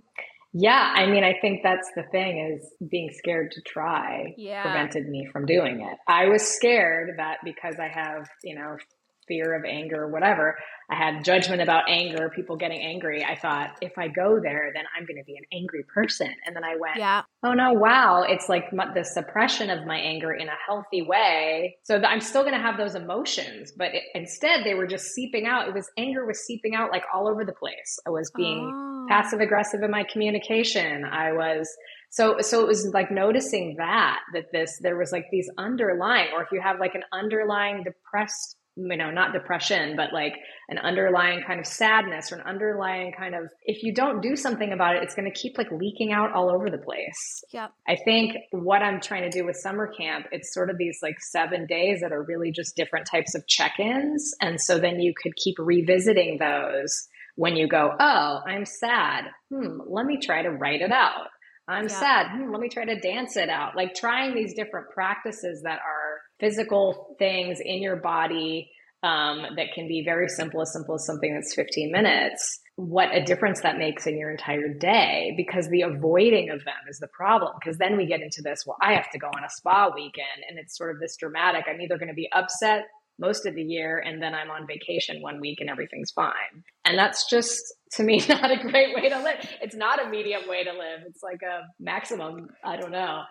Yeah, 0.54 0.92
I 0.96 1.06
mean, 1.06 1.24
I 1.24 1.36
think 1.40 1.62
that's 1.64 1.90
the 1.96 2.04
thing 2.12 2.40
is 2.58 2.74
being 2.90 3.10
scared 3.14 3.52
to 3.52 3.62
try 3.62 4.34
Yeah. 4.38 4.64
prevented 4.64 5.08
me 5.08 5.28
from 5.32 5.46
doing 5.46 5.82
it. 5.82 5.98
I 6.08 6.28
was 6.28 6.42
scared 6.42 7.12
that 7.18 7.38
because 7.44 7.76
I 7.80 7.88
have, 7.90 8.28
you 8.44 8.56
know, 8.56 8.78
fear 9.28 9.54
of 9.56 9.64
anger 9.66 10.04
or 10.04 10.08
whatever, 10.12 10.58
I 10.90 10.96
had 10.96 11.24
judgment 11.26 11.62
about 11.62 11.90
anger, 11.90 12.30
people 12.34 12.56
getting 12.56 12.82
angry. 12.82 13.24
I 13.24 13.36
thought 13.36 13.78
if 13.82 13.98
I 13.98 14.08
go 14.08 14.40
there, 14.42 14.72
then 14.74 14.84
I'm 14.98 15.06
going 15.06 15.18
to 15.18 15.24
be 15.26 15.36
an 15.36 15.44
angry 15.52 15.84
person. 15.94 16.30
And 16.46 16.56
then 16.56 16.64
I 16.64 16.76
went, 16.80 16.98
Yeah. 16.98 17.24
oh 17.44 17.54
no, 17.54 17.74
wow, 17.74 18.24
it's 18.28 18.48
like 18.50 18.72
my, 18.72 18.94
the 18.94 19.04
suppression 19.04 19.70
of 19.70 19.86
my 19.86 19.98
anger 19.98 20.32
in 20.34 20.48
a 20.48 20.56
healthy 20.68 21.02
way. 21.02 21.78
So 21.84 22.00
that 22.00 22.08
I'm 22.10 22.22
still 22.22 22.44
going 22.44 22.54
to 22.56 22.62
have 22.62 22.78
those 22.78 22.96
emotions, 22.96 23.74
but 23.78 23.94
it, 23.94 24.04
instead 24.16 24.64
they 24.64 24.74
were 24.76 24.88
just 24.88 25.08
seeping 25.14 25.46
out. 25.46 25.68
It 25.68 25.74
was 25.74 25.90
anger 25.98 26.26
was 26.26 26.40
seeping 26.46 26.74
out 26.76 26.92
like 26.92 27.04
all 27.14 27.28
over 27.28 27.44
the 27.44 27.54
place. 27.54 28.00
I 28.08 28.10
was 28.10 28.32
being 28.36 28.72
Oh. 28.74 29.06
passive 29.10 29.40
aggressive 29.40 29.84
in 29.84 29.92
my 29.92 30.04
communication. 30.12 31.06
I 31.06 31.32
was 31.34 31.70
so 32.10 32.40
so 32.40 32.62
it 32.62 32.68
was 32.68 32.88
like 32.94 33.12
noticing 33.12 33.76
that 33.78 34.20
that 34.34 34.46
this 34.52 34.80
there 34.82 34.98
was 34.98 35.12
like 35.12 35.26
these 35.32 35.50
underlying 35.58 36.30
or 36.34 36.42
if 36.42 36.50
you 36.52 36.62
have 36.62 36.80
like 36.80 36.96
an 36.96 37.04
underlying 37.14 37.84
depressed 37.84 38.57
you 38.78 38.96
know 38.96 39.10
not 39.10 39.34
depression 39.34 39.96
but 39.96 40.14
like 40.14 40.36
an 40.70 40.78
underlying 40.78 41.42
kind 41.48 41.60
of 41.60 41.66
sadness 41.66 42.32
or 42.32 42.36
an 42.36 42.42
underlying 42.46 43.12
kind 43.18 43.34
of 43.34 43.50
if 43.66 43.82
you 43.82 43.94
don't 43.94 44.22
do 44.22 44.36
something 44.36 44.72
about 44.72 44.96
it 44.96 45.02
it's 45.04 45.16
going 45.16 45.30
to 45.30 45.40
keep 45.40 45.58
like 45.58 45.72
leaking 45.72 46.12
out 46.12 46.32
all 46.32 46.50
over 46.50 46.70
the 46.70 46.78
place 46.78 47.44
Yep. 47.54 47.72
I 47.88 47.96
think 48.06 48.36
what 48.52 48.82
I'm 48.82 49.00
trying 49.02 49.24
to 49.24 49.30
do 49.30 49.46
with 49.46 49.56
summer 49.56 49.88
camp, 49.88 50.28
it's 50.32 50.54
sort 50.54 50.70
of 50.70 50.78
these 50.78 51.00
like 51.02 51.20
seven 51.20 51.66
days 51.66 52.02
that 52.02 52.12
are 52.12 52.22
really 52.24 52.52
just 52.52 52.76
different 52.76 53.08
types 53.10 53.34
of 53.36 53.48
check 53.48 53.80
ins. 53.80 54.36
And 54.42 54.60
so 54.60 54.78
then 54.78 55.00
you 55.00 55.14
could 55.22 55.36
keep 55.36 55.56
revisiting 55.58 56.38
those 56.40 57.08
when 57.36 57.56
you 57.56 57.68
go, 57.68 57.92
oh, 58.00 58.40
I'm 58.46 58.66
sad. 58.66 59.26
Hmm, 59.52 59.80
let 59.88 60.06
me 60.06 60.20
try 60.22 60.42
to 60.44 60.50
write 60.50 60.82
it 60.82 60.92
out. 60.92 61.28
I'm 61.68 61.84
Yeah. 61.88 62.00
sad. 62.00 62.28
Hmm, 62.32 62.52
let 62.52 62.60
me 62.60 62.70
try 62.70 62.86
to 62.86 63.00
dance 63.00 63.38
it 63.38 63.50
out. 63.50 63.76
Like 63.76 63.94
trying 63.96 64.36
these 64.36 64.54
different 64.54 64.90
practices 64.90 65.62
that 65.64 65.80
are 65.80 66.17
physical 66.40 67.16
things 67.20 67.60
in 67.60 67.82
your 67.82 67.98
body 67.98 68.72
um, 69.04 69.46
that 69.56 69.74
can 69.74 69.88
be 69.88 70.04
very 70.04 70.28
simple, 70.28 70.62
as 70.62 70.74
simple 70.74 70.96
as 70.96 71.06
something 71.06 71.34
that's 71.34 71.54
15 71.54 71.92
minutes. 71.92 72.60
What 72.76 73.14
a 73.14 73.24
difference 73.24 73.62
that 73.62 73.78
makes 73.78 74.08
in 74.08 74.18
your 74.18 74.32
entire 74.32 74.74
day 74.74 75.34
because 75.38 75.68
the 75.70 75.82
avoiding 75.82 76.50
of 76.50 76.64
them 76.66 76.76
is 76.90 77.00
the 77.00 77.08
problem. 77.08 77.54
Because 77.60 77.78
then 77.78 77.98
we 77.98 78.06
get 78.06 78.22
into 78.22 78.42
this, 78.42 78.66
well, 78.66 78.78
I 78.82 78.94
have 78.94 79.10
to 79.12 79.20
go 79.20 79.28
on 79.28 79.44
a 79.44 79.50
spa 79.50 79.92
weekend, 79.94 80.44
and 80.50 80.58
it's 80.58 80.78
sort 80.78 80.94
of 80.94 81.00
this 81.00 81.16
dramatic. 81.16 81.66
I'm 81.68 81.82
either 81.82 81.98
going 81.98 82.10
to 82.10 82.16
be 82.16 82.30
upset 82.34 82.86
most 83.20 83.46
of 83.46 83.56
the 83.56 83.64
year 83.64 84.00
and 84.00 84.22
then 84.22 84.34
I'm 84.34 84.52
on 84.52 84.68
vacation 84.68 85.22
one 85.22 85.40
week 85.40 85.60
and 85.60 85.70
everything's 85.70 86.12
fine. 86.12 86.64
And 86.86 86.98
that's 86.98 87.30
just 87.30 87.62
to 87.94 88.04
me 88.04 88.24
not 88.30 88.52
a 88.52 88.58
great 88.58 88.96
way 88.96 89.10
to 89.10 89.20
live. 89.22 89.48
It's 89.62 89.76
not 89.76 90.06
a 90.06 90.10
medium 90.10 90.48
way 90.48 90.64
to 90.64 90.72
live. 90.72 91.02
It's 91.08 91.24
like 91.24 91.42
a 91.42 91.62
maximum, 91.80 92.50
I 92.64 92.78
don't 92.78 92.92
know. 92.92 93.24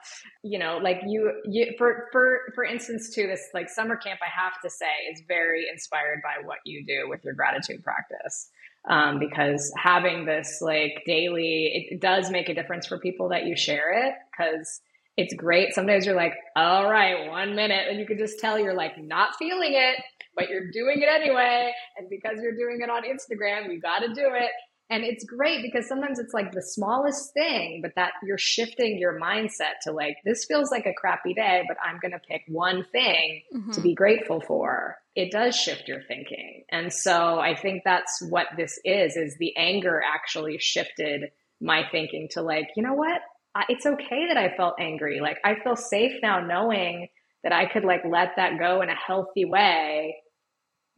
You 0.42 0.58
know, 0.58 0.78
like 0.82 1.00
you 1.06 1.32
you 1.44 1.74
for 1.78 2.08
for 2.12 2.40
for 2.54 2.64
instance 2.64 3.14
too 3.14 3.26
this 3.26 3.48
like 3.54 3.68
summer 3.68 3.96
camp 3.96 4.20
I 4.22 4.42
have 4.42 4.60
to 4.62 4.70
say 4.70 4.86
is 5.12 5.22
very 5.28 5.66
inspired 5.70 6.20
by 6.22 6.46
what 6.46 6.58
you 6.64 6.84
do 6.84 7.08
with 7.08 7.24
your 7.24 7.34
gratitude 7.34 7.82
practice. 7.82 8.50
Um, 8.88 9.18
because 9.18 9.72
having 9.76 10.26
this 10.26 10.60
like 10.60 11.02
daily, 11.06 11.88
it, 11.90 12.00
does 12.00 12.30
make 12.30 12.48
a 12.48 12.54
difference 12.54 12.86
for 12.86 13.00
people 13.00 13.30
that 13.30 13.44
you 13.44 13.56
share 13.56 14.06
it 14.06 14.14
because 14.30 14.80
it's 15.16 15.34
great. 15.34 15.72
Sometimes 15.74 16.04
you're 16.04 16.14
like, 16.16 16.34
all 16.56 16.90
right, 16.90 17.30
one 17.30 17.54
minute. 17.56 17.86
And 17.88 17.98
you 17.98 18.06
can 18.06 18.18
just 18.18 18.38
tell 18.38 18.58
you're 18.58 18.74
like 18.76 18.98
not 18.98 19.36
feeling 19.38 19.72
it, 19.72 19.96
but 20.34 20.48
you're 20.50 20.70
doing 20.70 21.00
it 21.00 21.08
anyway. 21.08 21.72
And 21.96 22.08
because 22.10 22.38
you're 22.42 22.56
doing 22.56 22.80
it 22.82 22.90
on 22.90 23.02
Instagram, 23.02 23.72
you 23.72 23.80
got 23.80 24.00
to 24.00 24.08
do 24.08 24.30
it. 24.34 24.50
And 24.88 25.02
it's 25.02 25.24
great 25.24 25.62
because 25.62 25.88
sometimes 25.88 26.20
it's 26.20 26.32
like 26.32 26.52
the 26.52 26.62
smallest 26.62 27.32
thing, 27.34 27.80
but 27.82 27.92
that 27.96 28.12
you're 28.22 28.38
shifting 28.38 28.98
your 28.98 29.18
mindset 29.18 29.80
to 29.82 29.90
like, 29.90 30.16
this 30.24 30.44
feels 30.44 30.70
like 30.70 30.86
a 30.86 30.92
crappy 30.94 31.34
day, 31.34 31.64
but 31.66 31.76
I'm 31.84 31.98
going 32.00 32.12
to 32.12 32.20
pick 32.20 32.42
one 32.46 32.84
thing 32.92 33.42
Mhm. 33.52 33.72
to 33.72 33.80
be 33.80 33.94
grateful 33.94 34.40
for. 34.40 34.96
It 35.16 35.32
does 35.32 35.56
shift 35.56 35.88
your 35.88 36.02
thinking. 36.02 36.66
And 36.70 36.92
so 36.92 37.40
I 37.40 37.56
think 37.56 37.82
that's 37.84 38.22
what 38.28 38.46
this 38.56 38.78
is, 38.84 39.16
is 39.16 39.36
the 39.38 39.56
anger 39.56 40.00
actually 40.00 40.58
shifted 40.58 41.32
my 41.60 41.82
thinking 41.90 42.28
to 42.32 42.42
like, 42.42 42.68
you 42.76 42.84
know 42.84 42.94
what? 42.94 43.22
It's 43.68 43.86
okay 43.86 44.26
that 44.28 44.36
I 44.36 44.56
felt 44.56 44.74
angry. 44.78 45.20
Like 45.20 45.38
I 45.44 45.56
feel 45.62 45.76
safe 45.76 46.12
now 46.22 46.40
knowing 46.40 47.08
that 47.42 47.52
I 47.52 47.66
could 47.66 47.84
like 47.84 48.02
let 48.04 48.32
that 48.36 48.58
go 48.58 48.82
in 48.82 48.88
a 48.88 48.94
healthy 48.94 49.44
way 49.44 50.16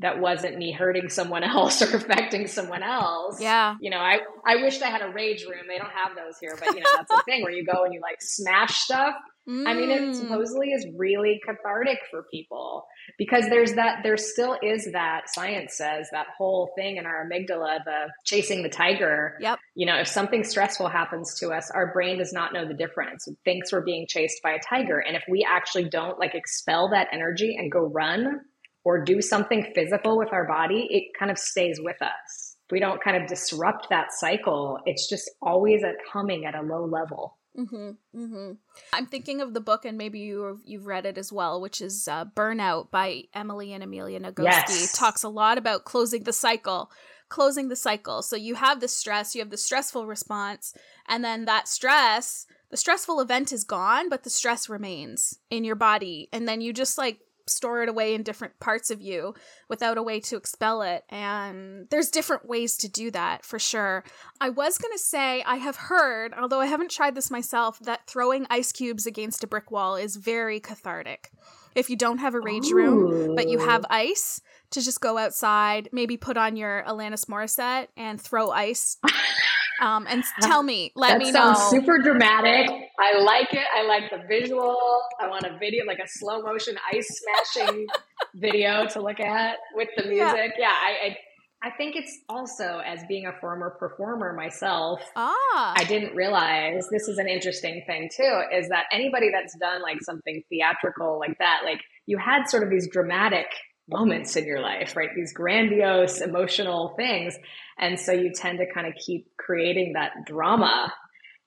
that 0.00 0.20
wasn't 0.20 0.56
me 0.56 0.72
hurting 0.72 1.08
someone 1.08 1.42
else 1.56 1.82
or 1.82 1.96
affecting 1.96 2.46
someone 2.46 2.82
else. 2.82 3.40
Yeah. 3.40 3.76
You 3.80 3.90
know, 3.90 3.98
I 3.98 4.20
I 4.46 4.56
wished 4.56 4.82
I 4.82 4.88
had 4.88 5.02
a 5.02 5.10
rage 5.10 5.44
room. 5.44 5.66
They 5.68 5.78
don't 5.78 5.90
have 5.90 6.14
those 6.16 6.38
here, 6.40 6.56
but 6.58 6.74
you 6.74 6.80
know, 6.80 6.90
that's 6.96 7.10
the 7.10 7.22
thing 7.24 7.42
where 7.42 7.52
you 7.52 7.64
go 7.64 7.84
and 7.84 7.92
you 7.92 8.00
like 8.00 8.20
smash 8.20 8.78
stuff. 8.78 9.14
Mm. 9.48 9.66
I 9.66 9.74
mean, 9.74 9.90
it 9.90 10.00
mm. 10.00 10.14
supposedly 10.14 10.72
is 10.72 10.86
really 10.96 11.40
cathartic 11.44 11.98
for 12.10 12.24
people 12.30 12.86
because 13.16 13.48
there's 13.48 13.74
that 13.74 14.00
there 14.02 14.16
still 14.16 14.58
is 14.62 14.90
that 14.92 15.28
science 15.28 15.76
says 15.76 16.08
that 16.12 16.26
whole 16.36 16.70
thing 16.76 16.96
in 16.96 17.06
our 17.06 17.26
amygdala, 17.26 17.84
the 17.84 17.90
uh, 17.90 18.08
chasing 18.24 18.62
the 18.62 18.68
tiger. 18.68 19.36
Yep. 19.40 19.58
You 19.74 19.86
know, 19.86 19.96
if 19.96 20.08
something 20.08 20.44
stressful 20.44 20.88
happens 20.88 21.38
to 21.40 21.50
us, 21.50 21.70
our 21.70 21.92
brain 21.92 22.18
does 22.18 22.32
not 22.32 22.52
know 22.52 22.66
the 22.66 22.74
difference. 22.74 23.26
It 23.26 23.36
thinks 23.44 23.72
we're 23.72 23.84
being 23.84 24.06
chased 24.08 24.42
by 24.42 24.52
a 24.52 24.60
tiger. 24.60 24.98
And 24.98 25.16
if 25.16 25.24
we 25.28 25.46
actually 25.48 25.88
don't 25.88 26.18
like 26.18 26.34
expel 26.34 26.90
that 26.90 27.08
energy 27.12 27.56
and 27.58 27.70
go 27.70 27.80
run, 27.80 28.40
or 28.84 29.04
do 29.04 29.20
something 29.20 29.70
physical 29.74 30.16
with 30.16 30.32
our 30.32 30.46
body, 30.46 30.86
it 30.90 31.12
kind 31.18 31.30
of 31.30 31.38
stays 31.38 31.78
with 31.78 32.00
us. 32.00 32.56
If 32.66 32.72
we 32.72 32.80
don't 32.80 33.02
kind 33.02 33.22
of 33.22 33.28
disrupt 33.28 33.88
that 33.90 34.12
cycle, 34.12 34.78
it's 34.86 35.08
just 35.08 35.30
always 35.42 35.84
at 35.84 35.96
humming 36.10 36.46
at 36.46 36.54
a 36.54 36.62
low 36.62 36.86
level. 36.86 37.36
Mm-hmm, 37.56 37.90
mm-hmm. 38.14 38.52
I'm 38.92 39.06
thinking 39.06 39.40
of 39.40 39.54
the 39.54 39.60
book, 39.60 39.84
and 39.84 39.98
maybe 39.98 40.20
you 40.20 40.60
you've 40.64 40.86
read 40.86 41.06
it 41.06 41.18
as 41.18 41.32
well, 41.32 41.60
which 41.60 41.80
is 41.80 42.06
uh, 42.06 42.24
"Burnout" 42.24 42.90
by 42.90 43.24
Emily 43.34 43.72
and 43.72 43.82
Amelia 43.82 44.20
Nagoski. 44.20 44.44
Yes. 44.44 44.96
Talks 44.96 45.22
a 45.22 45.28
lot 45.28 45.58
about 45.58 45.84
closing 45.84 46.22
the 46.24 46.32
cycle, 46.32 46.90
closing 47.28 47.68
the 47.68 47.76
cycle. 47.76 48.22
So 48.22 48.36
you 48.36 48.54
have 48.56 48.80
the 48.80 48.88
stress, 48.88 49.34
you 49.34 49.40
have 49.40 49.50
the 49.50 49.56
stressful 49.56 50.06
response, 50.06 50.74
and 51.08 51.24
then 51.24 51.46
that 51.46 51.68
stress, 51.68 52.46
the 52.70 52.76
stressful 52.76 53.20
event 53.20 53.52
is 53.52 53.64
gone, 53.64 54.08
but 54.08 54.22
the 54.22 54.30
stress 54.30 54.68
remains 54.68 55.38
in 55.50 55.64
your 55.64 55.76
body, 55.76 56.28
and 56.32 56.46
then 56.46 56.60
you 56.60 56.72
just 56.72 56.98
like 56.98 57.18
store 57.48 57.82
it 57.82 57.88
away 57.88 58.14
in 58.14 58.22
different 58.22 58.58
parts 58.60 58.90
of 58.90 59.00
you 59.00 59.34
without 59.68 59.98
a 59.98 60.02
way 60.02 60.20
to 60.20 60.36
expel 60.36 60.82
it. 60.82 61.04
And 61.08 61.86
there's 61.90 62.10
different 62.10 62.48
ways 62.48 62.76
to 62.78 62.88
do 62.88 63.10
that 63.10 63.44
for 63.44 63.58
sure. 63.58 64.04
I 64.40 64.50
was 64.50 64.78
going 64.78 64.92
to 64.92 64.98
say, 64.98 65.42
I 65.42 65.56
have 65.56 65.76
heard, 65.76 66.34
although 66.34 66.60
I 66.60 66.66
haven't 66.66 66.90
tried 66.90 67.14
this 67.14 67.30
myself, 67.30 67.78
that 67.80 68.06
throwing 68.06 68.46
ice 68.50 68.72
cubes 68.72 69.06
against 69.06 69.44
a 69.44 69.46
brick 69.46 69.70
wall 69.70 69.96
is 69.96 70.16
very 70.16 70.60
cathartic. 70.60 71.30
If 71.74 71.90
you 71.90 71.96
don't 71.96 72.18
have 72.18 72.34
a 72.34 72.40
rage 72.40 72.70
Ooh. 72.70 72.76
room, 72.76 73.34
but 73.36 73.48
you 73.48 73.58
have 73.58 73.84
ice, 73.88 74.40
to 74.70 74.82
just 74.82 75.00
go 75.00 75.18
outside, 75.18 75.88
maybe 75.92 76.16
put 76.16 76.36
on 76.36 76.56
your 76.56 76.84
Alanis 76.86 77.26
Morissette 77.26 77.88
and 77.96 78.20
throw 78.20 78.50
ice 78.50 78.98
um, 79.82 80.06
and 80.08 80.22
tell 80.42 80.62
me, 80.62 80.92
let 80.94 81.12
that 81.12 81.18
me 81.18 81.32
know. 81.32 81.54
Sounds 81.54 81.70
super 81.70 81.98
dramatic. 82.02 82.70
I 82.98 83.20
like 83.20 83.52
it. 83.52 83.66
I 83.74 83.86
like 83.86 84.10
the 84.10 84.26
visual. 84.26 84.76
I 85.20 85.28
want 85.28 85.44
a 85.44 85.56
video, 85.58 85.84
like 85.86 86.00
a 86.00 86.08
slow 86.08 86.42
motion 86.42 86.76
ice 86.92 87.22
smashing 87.54 87.86
video 88.34 88.86
to 88.88 89.00
look 89.00 89.20
at 89.20 89.56
with 89.74 89.88
the 89.96 90.04
music. 90.04 90.52
Yeah, 90.58 90.68
yeah 90.68 90.74
I, 90.74 91.06
I 91.06 91.16
I 91.60 91.70
think 91.70 91.96
it's 91.96 92.16
also 92.28 92.80
as 92.86 93.00
being 93.08 93.26
a 93.26 93.32
former 93.40 93.70
performer 93.80 94.32
myself. 94.32 95.00
Ah. 95.16 95.74
I 95.76 95.84
didn't 95.84 96.14
realize 96.14 96.86
this 96.90 97.08
is 97.08 97.18
an 97.18 97.26
interesting 97.26 97.82
thing 97.84 98.08
too 98.16 98.42
is 98.56 98.68
that 98.68 98.84
anybody 98.92 99.30
that's 99.32 99.56
done 99.58 99.82
like 99.82 100.00
something 100.02 100.42
theatrical 100.48 101.18
like 101.18 101.36
that, 101.38 101.62
like 101.64 101.80
you 102.06 102.16
had 102.16 102.44
sort 102.44 102.62
of 102.62 102.70
these 102.70 102.88
dramatic 102.88 103.46
moments 103.88 104.36
in 104.36 104.44
your 104.44 104.60
life, 104.60 104.94
right? 104.94 105.08
These 105.16 105.32
grandiose 105.32 106.20
emotional 106.20 106.94
things. 106.96 107.36
And 107.78 107.98
so 107.98 108.12
you 108.12 108.32
tend 108.32 108.58
to 108.58 108.72
kind 108.72 108.86
of 108.86 108.94
keep 108.94 109.26
creating 109.36 109.94
that 109.94 110.12
drama 110.26 110.92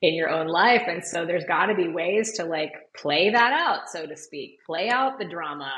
in 0.02 0.16
your 0.16 0.30
own 0.30 0.48
life. 0.48 0.84
And 0.88 1.04
so 1.04 1.26
there's 1.26 1.46
got 1.46 1.68
to 1.68 1.76
be 1.76 1.88
ways 1.88 2.34
to 2.34 2.46
like 2.46 2.74
play 2.96 3.30
that 3.30 3.54
out, 3.54 3.90
so 3.90 4.06
to 4.06 4.18
speak, 4.18 4.58
play 4.66 4.90
out 4.90 5.20
the 5.20 5.26
drama, 5.26 5.72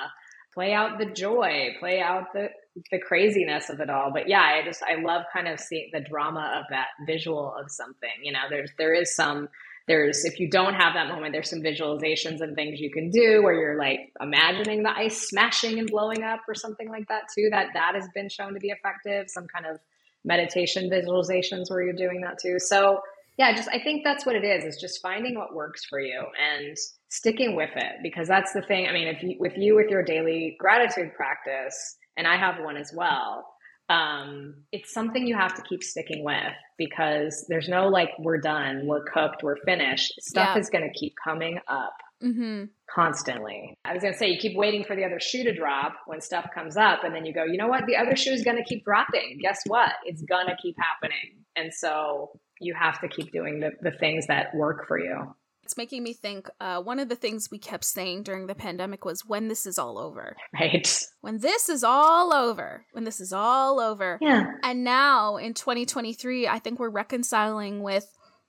play 0.53 0.73
out 0.73 0.97
the 0.97 1.05
joy, 1.05 1.75
play 1.79 1.99
out 1.99 2.27
the, 2.33 2.49
the 2.91 2.99
craziness 2.99 3.69
of 3.69 3.79
it 3.79 3.89
all. 3.89 4.11
But 4.13 4.29
yeah, 4.29 4.41
I 4.41 4.63
just, 4.65 4.81
I 4.81 5.01
love 5.01 5.23
kind 5.33 5.47
of 5.47 5.59
seeing 5.59 5.89
the 5.91 5.99
drama 5.99 6.53
of 6.59 6.65
that 6.69 6.87
visual 7.05 7.53
of 7.53 7.69
something, 7.69 8.09
you 8.21 8.31
know, 8.31 8.43
there's, 8.49 8.71
there 8.77 8.93
is 8.93 9.13
some, 9.15 9.49
there's 9.87 10.23
if 10.23 10.39
you 10.39 10.49
don't 10.49 10.75
have 10.75 10.93
that 10.93 11.09
moment 11.09 11.33
there's 11.33 11.49
some 11.49 11.59
visualizations 11.59 12.39
and 12.39 12.55
things 12.55 12.79
you 12.79 12.89
can 12.89 13.09
do 13.09 13.43
where 13.43 13.53
you're 13.53 13.77
like 13.77 14.13
imagining 14.21 14.83
the 14.83 14.97
ice 14.97 15.27
smashing 15.27 15.77
and 15.77 15.89
blowing 15.91 16.23
up 16.23 16.39
or 16.47 16.55
something 16.55 16.87
like 16.87 17.07
that 17.09 17.23
too 17.35 17.49
that 17.51 17.67
that 17.73 17.93
has 17.93 18.07
been 18.15 18.29
shown 18.29 18.53
to 18.53 18.59
be 18.61 18.69
effective 18.69 19.25
some 19.29 19.45
kind 19.45 19.65
of 19.65 19.77
meditation 20.23 20.89
visualizations 20.89 21.69
where 21.69 21.83
you're 21.83 21.93
doing 21.93 22.21
that 22.21 22.37
too 22.41 22.59
so 22.59 23.01
yeah 23.37 23.55
just 23.55 23.69
i 23.69 23.79
think 23.79 24.03
that's 24.03 24.25
what 24.25 24.35
it 24.35 24.43
is 24.43 24.63
is 24.63 24.79
just 24.79 25.01
finding 25.01 25.35
what 25.35 25.53
works 25.53 25.85
for 25.85 25.99
you 25.99 26.21
and 26.39 26.75
sticking 27.09 27.55
with 27.55 27.71
it 27.75 27.93
because 28.01 28.27
that's 28.27 28.53
the 28.53 28.61
thing 28.61 28.87
i 28.87 28.93
mean 28.93 29.07
if 29.07 29.21
you 29.21 29.35
with 29.39 29.57
you 29.57 29.75
with 29.75 29.89
your 29.89 30.03
daily 30.03 30.55
gratitude 30.59 31.13
practice 31.15 31.97
and 32.17 32.27
i 32.27 32.37
have 32.37 32.63
one 32.63 32.77
as 32.77 32.91
well 32.95 33.45
um, 33.89 34.55
it's 34.71 34.93
something 34.93 35.27
you 35.27 35.35
have 35.35 35.53
to 35.55 35.61
keep 35.63 35.83
sticking 35.83 36.23
with 36.23 36.53
because 36.77 37.45
there's 37.49 37.67
no 37.67 37.87
like 37.89 38.09
we're 38.17 38.39
done, 38.39 38.87
we're 38.87 39.03
cooked, 39.03 39.43
we're 39.43 39.57
finished. 39.65 40.13
Stuff 40.21 40.51
yeah. 40.55 40.59
is 40.59 40.69
going 40.69 40.89
to 40.89 40.99
keep 40.99 41.13
coming 41.23 41.59
up 41.67 41.93
mm-hmm. 42.23 42.65
constantly. 42.89 43.77
I 43.83 43.93
was 43.93 44.01
going 44.01 44.13
to 44.13 44.17
say 44.17 44.29
you 44.29 44.39
keep 44.39 44.55
waiting 44.55 44.83
for 44.83 44.95
the 44.95 45.03
other 45.03 45.19
shoe 45.19 45.43
to 45.43 45.53
drop 45.53 45.95
when 46.07 46.21
stuff 46.21 46.47
comes 46.55 46.77
up, 46.77 47.03
and 47.03 47.13
then 47.13 47.25
you 47.25 47.33
go, 47.33 47.43
you 47.43 47.57
know 47.57 47.67
what, 47.67 47.85
the 47.85 47.97
other 47.97 48.15
shoe 48.15 48.31
is 48.31 48.43
going 48.43 48.57
to 48.57 48.63
keep 48.63 48.85
dropping. 48.85 49.39
Guess 49.41 49.59
what? 49.67 49.91
It's 50.05 50.21
going 50.23 50.47
to 50.47 50.55
keep 50.61 50.75
happening, 50.79 51.43
and 51.55 51.73
so 51.73 52.39
you 52.63 52.73
have 52.73 52.99
to 53.01 53.07
keep 53.07 53.31
doing 53.31 53.59
the, 53.59 53.71
the 53.81 53.91
things 53.91 54.27
that 54.27 54.55
work 54.55 54.87
for 54.87 54.97
you. 54.97 55.35
It's 55.63 55.77
making 55.77 56.03
me 56.03 56.13
think 56.13 56.49
uh, 56.59 56.81
one 56.81 56.99
of 56.99 57.07
the 57.07 57.15
things 57.15 57.49
we 57.49 57.57
kept 57.57 57.85
saying 57.85 58.23
during 58.23 58.47
the 58.47 58.55
pandemic 58.55 59.05
was 59.05 59.25
when 59.25 59.47
this 59.47 59.65
is 59.65 59.79
all 59.79 59.97
over. 59.97 60.35
Right. 60.53 61.05
When 61.21 61.39
this 61.39 61.69
is 61.69 61.83
all 61.85 62.33
over. 62.33 62.85
When 62.91 63.05
this 63.05 63.21
is 63.21 63.31
all 63.31 63.79
over. 63.79 64.17
Yeah. 64.21 64.43
And 64.61 64.83
now 64.83 65.37
in 65.37 65.53
2023, 65.53 66.47
I 66.47 66.59
think 66.59 66.79
we're 66.79 66.89
reconciling 66.89 67.81
with 67.81 68.05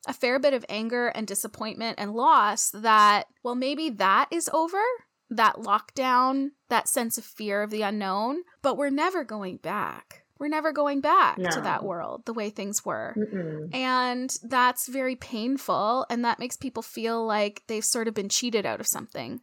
a 0.08 0.12
fair 0.12 0.40
bit 0.40 0.54
of 0.54 0.66
anger 0.68 1.08
and 1.08 1.26
disappointment 1.26 1.98
and 1.98 2.14
loss 2.14 2.70
that, 2.70 3.26
well, 3.44 3.54
maybe 3.54 3.90
that 3.90 4.28
is 4.32 4.50
over. 4.52 4.82
That 5.30 5.56
lockdown, 5.56 6.50
that 6.68 6.88
sense 6.88 7.16
of 7.16 7.24
fear 7.24 7.62
of 7.62 7.70
the 7.70 7.82
unknown, 7.82 8.42
but 8.60 8.76
we're 8.76 8.90
never 8.90 9.24
going 9.24 9.56
back 9.56 10.23
we're 10.38 10.48
never 10.48 10.72
going 10.72 11.00
back 11.00 11.38
no. 11.38 11.50
to 11.50 11.60
that 11.60 11.84
world 11.84 12.22
the 12.26 12.34
way 12.34 12.50
things 12.50 12.84
were. 12.84 13.14
Mm-mm. 13.16 13.74
And 13.74 14.36
that's 14.42 14.88
very 14.88 15.16
painful. 15.16 16.06
And 16.10 16.24
that 16.24 16.38
makes 16.38 16.56
people 16.56 16.82
feel 16.82 17.24
like 17.24 17.62
they've 17.68 17.84
sort 17.84 18.08
of 18.08 18.14
been 18.14 18.28
cheated 18.28 18.66
out 18.66 18.80
of 18.80 18.86
something. 18.86 19.40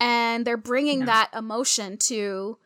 And 0.00 0.46
they're 0.46 0.56
bringing 0.56 1.06
that 1.06 1.30
emotion 1.34 1.96
to 2.06 2.58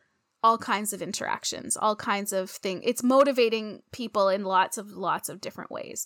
all 0.43 0.57
kinds 0.57 0.93
of 0.93 1.01
interactions, 1.01 1.75
all 1.77 1.95
kinds 1.95 2.33
of 2.33 2.49
things. 2.49 2.81
It's 2.85 3.01
motivating 3.01 3.81
people 3.91 4.29
in 4.29 4.43
lots 4.43 4.77
of, 4.77 4.91
lots 4.91 5.29
of 5.29 5.41
different 5.41 5.71
ways. 5.71 6.05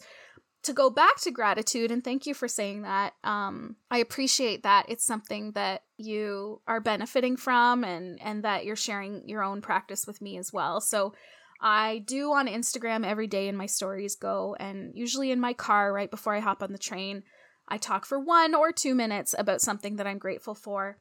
To 0.63 0.73
go 0.73 0.89
back 0.89 1.19
to 1.21 1.31
gratitude, 1.31 1.91
and 1.91 2.03
thank 2.03 2.25
you 2.25 2.33
for 2.33 2.47
saying 2.47 2.81
that. 2.81 3.13
Um, 3.23 3.77
I 3.89 3.99
appreciate 3.99 4.63
that 4.63 4.85
it's 4.89 5.05
something 5.05 5.51
that 5.53 5.83
you 5.97 6.61
are 6.67 6.81
benefiting 6.81 7.37
from, 7.37 7.83
and 7.85 8.19
and 8.21 8.43
that 8.43 8.65
you're 8.65 8.75
sharing 8.75 9.29
your 9.29 9.43
own 9.43 9.61
practice 9.61 10.05
with 10.05 10.21
me 10.21 10.37
as 10.37 10.51
well. 10.51 10.81
So 10.81 11.13
I 11.59 11.99
do 11.99 12.33
on 12.33 12.47
Instagram 12.47 13.05
every 13.05 13.27
day 13.27 13.47
in 13.47 13.55
my 13.55 13.65
stories 13.65 14.15
go, 14.15 14.55
and 14.59 14.91
usually 14.93 15.31
in 15.31 15.39
my 15.39 15.53
car 15.53 15.91
right 15.91 16.09
before 16.09 16.35
I 16.35 16.39
hop 16.39 16.61
on 16.61 16.71
the 16.71 16.77
train, 16.77 17.23
I 17.67 17.77
talk 17.77 18.05
for 18.05 18.19
one 18.19 18.53
or 18.53 18.71
two 18.71 18.95
minutes 18.95 19.35
about 19.37 19.61
something 19.61 19.95
that 19.97 20.07
I'm 20.07 20.19
grateful 20.19 20.55
for. 20.55 20.99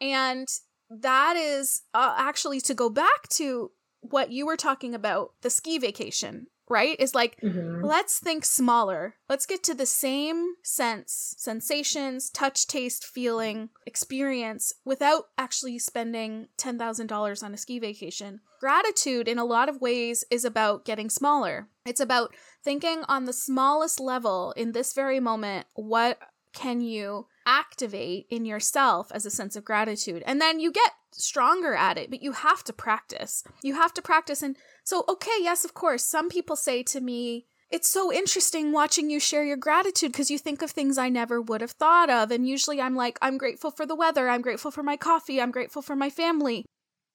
And 0.00 0.46
that 0.90 1.36
is 1.36 1.82
uh, 1.94 2.14
actually 2.16 2.60
to 2.62 2.74
go 2.74 2.88
back 2.88 3.28
to 3.30 3.72
what 4.00 4.30
you 4.30 4.46
were 4.46 4.56
talking 4.56 4.94
about 4.94 5.30
the 5.42 5.50
ski 5.50 5.78
vacation 5.78 6.46
right? 6.70 6.96
Is 6.98 7.14
like, 7.14 7.40
mm-hmm. 7.40 7.84
let's 7.84 8.18
think 8.18 8.44
smaller. 8.44 9.14
Let's 9.28 9.46
get 9.46 9.62
to 9.64 9.74
the 9.74 9.86
same 9.86 10.54
sense, 10.62 11.34
sensations, 11.38 12.30
touch, 12.30 12.66
taste, 12.66 13.04
feeling, 13.04 13.70
experience 13.86 14.72
without 14.84 15.24
actually 15.36 15.78
spending 15.78 16.48
$10,000 16.58 17.42
on 17.42 17.54
a 17.54 17.56
ski 17.56 17.78
vacation. 17.78 18.40
Gratitude, 18.60 19.28
in 19.28 19.38
a 19.38 19.44
lot 19.44 19.68
of 19.68 19.80
ways, 19.80 20.24
is 20.30 20.44
about 20.44 20.84
getting 20.84 21.10
smaller. 21.10 21.68
It's 21.86 22.00
about 22.00 22.34
thinking 22.64 23.02
on 23.08 23.24
the 23.24 23.32
smallest 23.32 24.00
level 24.00 24.52
in 24.56 24.72
this 24.72 24.92
very 24.92 25.20
moment 25.20 25.66
what 25.74 26.18
can 26.52 26.80
you 26.80 27.26
activate 27.48 28.26
in 28.28 28.44
yourself 28.44 29.10
as 29.12 29.24
a 29.24 29.30
sense 29.30 29.56
of 29.56 29.64
gratitude? 29.64 30.22
And 30.26 30.40
then 30.40 30.60
you 30.60 30.70
get 30.70 30.92
stronger 31.12 31.74
at 31.74 31.96
it, 31.96 32.10
but 32.10 32.22
you 32.22 32.32
have 32.32 32.62
to 32.64 32.72
practice. 32.72 33.42
You 33.62 33.74
have 33.74 33.94
to 33.94 34.02
practice. 34.02 34.42
And 34.42 34.56
so, 34.84 35.04
okay, 35.08 35.38
yes, 35.40 35.64
of 35.64 35.74
course, 35.74 36.04
some 36.04 36.28
people 36.28 36.56
say 36.56 36.82
to 36.84 37.00
me, 37.00 37.46
it's 37.70 37.88
so 37.88 38.12
interesting 38.12 38.72
watching 38.72 39.10
you 39.10 39.20
share 39.20 39.44
your 39.44 39.56
gratitude 39.56 40.12
because 40.12 40.30
you 40.30 40.38
think 40.38 40.62
of 40.62 40.70
things 40.70 40.96
I 40.96 41.08
never 41.08 41.40
would 41.40 41.60
have 41.60 41.72
thought 41.72 42.08
of. 42.08 42.30
And 42.30 42.48
usually 42.48 42.80
I'm 42.80 42.94
like, 42.94 43.18
I'm 43.20 43.36
grateful 43.36 43.70
for 43.70 43.84
the 43.84 43.96
weather. 43.96 44.28
I'm 44.28 44.40
grateful 44.40 44.70
for 44.70 44.82
my 44.82 44.96
coffee. 44.96 45.40
I'm 45.40 45.50
grateful 45.50 45.82
for 45.82 45.96
my 45.96 46.08
family. 46.08 46.64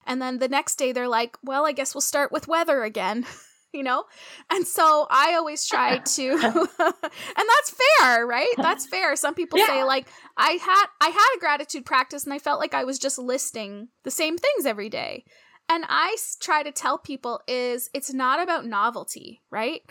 And 0.05 0.21
then 0.21 0.39
the 0.39 0.47
next 0.47 0.75
day 0.75 0.91
they're 0.91 1.07
like, 1.07 1.37
well, 1.43 1.65
I 1.65 1.71
guess 1.71 1.95
we'll 1.95 2.01
start 2.01 2.31
with 2.31 2.47
weather 2.47 2.83
again. 2.83 3.25
you 3.77 3.83
know? 3.83 4.05
And 4.49 4.65
so 4.67 5.07
I 5.09 5.33
always 5.33 5.65
try 5.67 5.97
to 5.97 6.31
and 6.79 7.47
that's 7.49 7.75
fair, 7.99 8.25
right? 8.25 8.53
That's 8.57 8.85
fair. 8.85 9.15
Some 9.15 9.33
people 9.33 9.59
yeah. 9.59 9.67
say 9.67 9.83
like 9.83 10.07
I 10.37 10.51
had 10.51 10.85
I 11.01 11.09
had 11.09 11.35
a 11.35 11.39
gratitude 11.39 11.85
practice 11.85 12.23
and 12.23 12.33
I 12.33 12.39
felt 12.39 12.59
like 12.59 12.73
I 12.73 12.83
was 12.83 12.99
just 12.99 13.17
listing 13.17 13.89
the 14.03 14.11
same 14.11 14.37
things 14.37 14.65
every 14.65 14.89
day. 14.89 15.25
And 15.69 15.85
I 15.87 16.17
try 16.41 16.63
to 16.63 16.71
tell 16.71 16.97
people 16.97 17.41
is 17.47 17.89
it's 17.93 18.13
not 18.13 18.41
about 18.41 18.65
novelty, 18.65 19.41
right? 19.49 19.81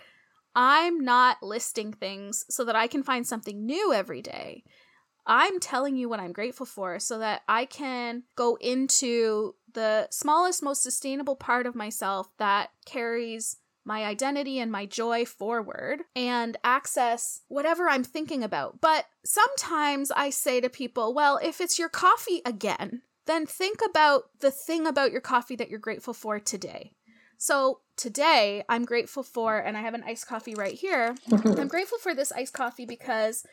I'm 0.54 1.00
not 1.00 1.42
listing 1.42 1.92
things 1.92 2.44
so 2.50 2.64
that 2.64 2.76
I 2.76 2.86
can 2.86 3.02
find 3.02 3.26
something 3.26 3.64
new 3.64 3.92
every 3.92 4.20
day. 4.20 4.64
I'm 5.26 5.60
telling 5.60 5.96
you 5.96 6.08
what 6.08 6.20
I'm 6.20 6.32
grateful 6.32 6.66
for 6.66 6.98
so 6.98 7.18
that 7.20 7.42
I 7.48 7.64
can 7.64 8.24
go 8.36 8.58
into 8.60 9.54
the 9.72 10.08
smallest, 10.10 10.62
most 10.62 10.82
sustainable 10.82 11.36
part 11.36 11.66
of 11.66 11.74
myself 11.74 12.28
that 12.38 12.70
carries 12.84 13.56
my 13.84 14.04
identity 14.04 14.58
and 14.58 14.70
my 14.70 14.86
joy 14.86 15.24
forward 15.24 16.02
and 16.14 16.56
access 16.62 17.40
whatever 17.48 17.88
I'm 17.88 18.04
thinking 18.04 18.42
about. 18.44 18.80
But 18.80 19.06
sometimes 19.24 20.10
I 20.10 20.30
say 20.30 20.60
to 20.60 20.68
people, 20.68 21.14
well, 21.14 21.38
if 21.42 21.60
it's 21.60 21.78
your 21.78 21.88
coffee 21.88 22.42
again, 22.44 23.02
then 23.26 23.46
think 23.46 23.80
about 23.88 24.24
the 24.40 24.50
thing 24.50 24.86
about 24.86 25.12
your 25.12 25.20
coffee 25.20 25.56
that 25.56 25.70
you're 25.70 25.78
grateful 25.78 26.14
for 26.14 26.38
today. 26.38 26.92
So 27.38 27.80
today 27.96 28.62
I'm 28.68 28.84
grateful 28.84 29.22
for, 29.22 29.58
and 29.58 29.76
I 29.76 29.80
have 29.80 29.94
an 29.94 30.04
iced 30.06 30.28
coffee 30.28 30.54
right 30.54 30.74
here. 30.74 31.16
I'm 31.32 31.68
grateful 31.68 31.98
for 31.98 32.14
this 32.14 32.32
iced 32.32 32.54
coffee 32.54 32.86
because 32.86 33.44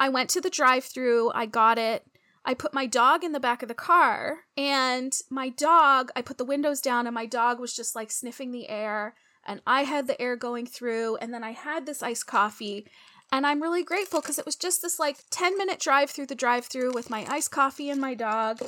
I 0.00 0.08
went 0.08 0.30
to 0.30 0.40
the 0.40 0.50
drive 0.50 0.84
through, 0.84 1.30
I 1.32 1.46
got 1.46 1.78
it. 1.78 2.04
I 2.44 2.54
put 2.54 2.74
my 2.74 2.86
dog 2.86 3.24
in 3.24 3.32
the 3.32 3.40
back 3.40 3.62
of 3.62 3.68
the 3.68 3.74
car, 3.74 4.38
and 4.56 5.12
my 5.30 5.48
dog, 5.48 6.12
I 6.14 6.22
put 6.22 6.38
the 6.38 6.44
windows 6.44 6.80
down, 6.80 7.06
and 7.08 7.14
my 7.14 7.26
dog 7.26 7.58
was 7.58 7.74
just 7.74 7.96
like 7.96 8.12
sniffing 8.12 8.52
the 8.52 8.68
air, 8.68 9.14
and 9.46 9.60
I 9.66 9.82
had 9.82 10.06
the 10.06 10.20
air 10.20 10.36
going 10.36 10.66
through, 10.66 11.16
and 11.16 11.32
then 11.32 11.44
I 11.44 11.52
had 11.52 11.86
this 11.86 12.02
iced 12.02 12.26
coffee. 12.26 12.86
And 13.32 13.46
I'm 13.46 13.62
really 13.62 13.82
grateful 13.82 14.20
because 14.20 14.38
it 14.38 14.46
was 14.46 14.54
just 14.54 14.82
this 14.82 15.00
like 15.00 15.18
10 15.30 15.58
minute 15.58 15.80
drive 15.80 16.10
through 16.10 16.26
the 16.26 16.34
drive 16.34 16.66
through 16.66 16.92
with 16.92 17.10
my 17.10 17.26
iced 17.28 17.50
coffee 17.50 17.90
and 17.90 18.00
my 18.00 18.14
dog. 18.14 18.60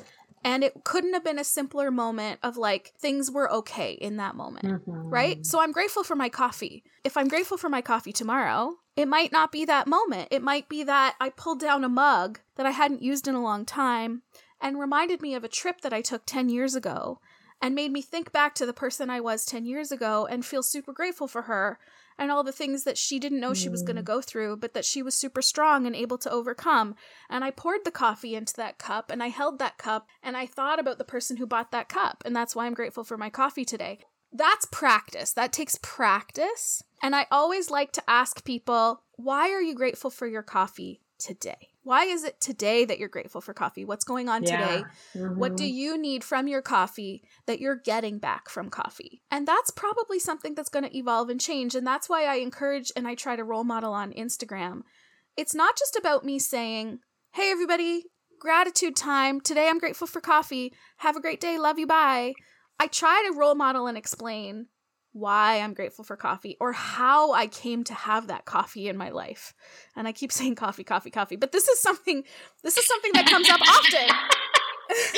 And 0.44 0.64
it 0.64 0.84
couldn't 0.84 1.14
have 1.14 1.24
been 1.24 1.38
a 1.38 1.44
simpler 1.44 1.90
moment 1.90 2.40
of 2.42 2.56
like 2.56 2.92
things 2.98 3.30
were 3.30 3.50
okay 3.52 3.92
in 3.92 4.16
that 4.16 4.34
moment, 4.34 4.64
mm-hmm. 4.64 5.08
right? 5.10 5.44
So 5.44 5.60
I'm 5.60 5.72
grateful 5.72 6.04
for 6.04 6.16
my 6.16 6.28
coffee. 6.28 6.84
If 7.04 7.16
I'm 7.16 7.28
grateful 7.28 7.56
for 7.56 7.68
my 7.68 7.82
coffee 7.82 8.12
tomorrow, 8.12 8.76
it 8.96 9.06
might 9.06 9.30
not 9.30 9.52
be 9.52 9.64
that 9.64 9.86
moment. 9.86 10.28
It 10.30 10.42
might 10.42 10.68
be 10.68 10.84
that 10.84 11.16
I 11.20 11.30
pulled 11.30 11.60
down 11.60 11.84
a 11.84 11.88
mug 11.88 12.40
that 12.56 12.66
I 12.66 12.70
hadn't 12.70 13.02
used 13.02 13.28
in 13.28 13.34
a 13.34 13.42
long 13.42 13.64
time 13.64 14.22
and 14.60 14.78
reminded 14.78 15.22
me 15.22 15.34
of 15.34 15.44
a 15.44 15.48
trip 15.48 15.82
that 15.82 15.92
I 15.92 16.02
took 16.02 16.22
10 16.26 16.48
years 16.48 16.74
ago 16.74 17.20
and 17.60 17.74
made 17.74 17.92
me 17.92 18.02
think 18.02 18.32
back 18.32 18.54
to 18.56 18.66
the 18.66 18.72
person 18.72 19.10
I 19.10 19.20
was 19.20 19.44
10 19.44 19.66
years 19.66 19.90
ago 19.90 20.26
and 20.30 20.44
feel 20.44 20.62
super 20.62 20.92
grateful 20.92 21.28
for 21.28 21.42
her 21.42 21.78
and 22.18 22.32
all 22.32 22.42
the 22.42 22.52
things 22.52 22.84
that 22.84 22.98
she 22.98 23.18
didn't 23.18 23.40
know 23.40 23.54
she 23.54 23.68
was 23.68 23.82
going 23.82 23.96
to 23.96 24.02
mm. 24.02 24.06
go 24.06 24.20
through, 24.20 24.56
but 24.56 24.74
that 24.74 24.84
she 24.84 25.02
was 25.02 25.14
super 25.14 25.40
strong 25.40 25.86
and 25.86 25.94
able 25.94 26.18
to 26.18 26.30
overcome. 26.30 26.96
And 27.30 27.44
I 27.44 27.52
poured 27.52 27.84
the 27.84 27.92
coffee 27.92 28.34
into 28.34 28.54
that 28.56 28.78
cup 28.78 29.10
and 29.10 29.22
I 29.22 29.28
held 29.28 29.58
that 29.58 29.78
cup 29.78 30.08
and 30.22 30.36
I 30.36 30.44
thought 30.44 30.80
about 30.80 30.98
the 30.98 31.04
person 31.04 31.36
who 31.36 31.46
bought 31.46 31.70
that 31.70 31.88
cup. 31.88 32.22
And 32.26 32.34
that's 32.34 32.56
why 32.56 32.66
I'm 32.66 32.74
grateful 32.74 33.04
for 33.04 33.16
my 33.16 33.30
coffee 33.30 33.64
today. 33.64 34.00
That's 34.32 34.66
practice. 34.66 35.32
That 35.32 35.52
takes 35.52 35.78
practice. 35.80 36.82
And 37.02 37.14
I 37.14 37.26
always 37.30 37.70
like 37.70 37.92
to 37.92 38.02
ask 38.08 38.44
people, 38.44 39.04
why 39.14 39.50
are 39.50 39.62
you 39.62 39.74
grateful 39.74 40.10
for 40.10 40.26
your 40.26 40.42
coffee 40.42 41.00
today? 41.18 41.67
Why 41.88 42.04
is 42.04 42.22
it 42.22 42.38
today 42.38 42.84
that 42.84 42.98
you're 42.98 43.08
grateful 43.08 43.40
for 43.40 43.54
coffee? 43.54 43.86
What's 43.86 44.04
going 44.04 44.28
on 44.28 44.42
yeah. 44.42 44.58
today? 44.58 44.84
Mm-hmm. 45.16 45.38
What 45.38 45.56
do 45.56 45.64
mm-hmm. 45.64 45.74
you 45.74 45.96
need 45.96 46.22
from 46.22 46.46
your 46.46 46.60
coffee 46.60 47.22
that 47.46 47.60
you're 47.60 47.80
getting 47.82 48.18
back 48.18 48.50
from 48.50 48.68
coffee? 48.68 49.22
And 49.30 49.48
that's 49.48 49.70
probably 49.70 50.18
something 50.18 50.54
that's 50.54 50.68
going 50.68 50.84
to 50.84 50.94
evolve 50.94 51.30
and 51.30 51.40
change. 51.40 51.74
And 51.74 51.86
that's 51.86 52.06
why 52.06 52.24
I 52.26 52.34
encourage 52.34 52.92
and 52.94 53.08
I 53.08 53.14
try 53.14 53.36
to 53.36 53.42
role 53.42 53.64
model 53.64 53.94
on 53.94 54.12
Instagram. 54.12 54.82
It's 55.34 55.54
not 55.54 55.78
just 55.78 55.96
about 55.96 56.26
me 56.26 56.38
saying, 56.38 56.98
hey, 57.32 57.50
everybody, 57.50 58.02
gratitude 58.38 58.94
time. 58.94 59.40
Today 59.40 59.70
I'm 59.70 59.78
grateful 59.78 60.06
for 60.06 60.20
coffee. 60.20 60.74
Have 60.98 61.16
a 61.16 61.22
great 61.22 61.40
day. 61.40 61.58
Love 61.58 61.78
you. 61.78 61.86
Bye. 61.86 62.34
I 62.78 62.88
try 62.88 63.26
to 63.26 63.34
role 63.34 63.54
model 63.54 63.86
and 63.86 63.96
explain 63.96 64.66
why 65.12 65.60
I'm 65.60 65.74
grateful 65.74 66.04
for 66.04 66.16
coffee 66.16 66.56
or 66.60 66.72
how 66.72 67.32
I 67.32 67.46
came 67.46 67.84
to 67.84 67.94
have 67.94 68.26
that 68.28 68.44
coffee 68.44 68.88
in 68.88 68.96
my 68.96 69.10
life. 69.10 69.54
And 69.96 70.06
I 70.06 70.12
keep 70.12 70.32
saying 70.38 70.54
coffee, 70.54 70.84
coffee, 70.84 71.10
coffee, 71.10 71.36
but 71.36 71.52
this 71.52 71.68
is 71.68 71.80
something 71.80 72.24
this 72.62 72.76
is 72.76 72.86
something 72.86 73.12
that 73.14 73.26
comes 73.26 73.48
up 73.48 73.60
often. 73.60 74.08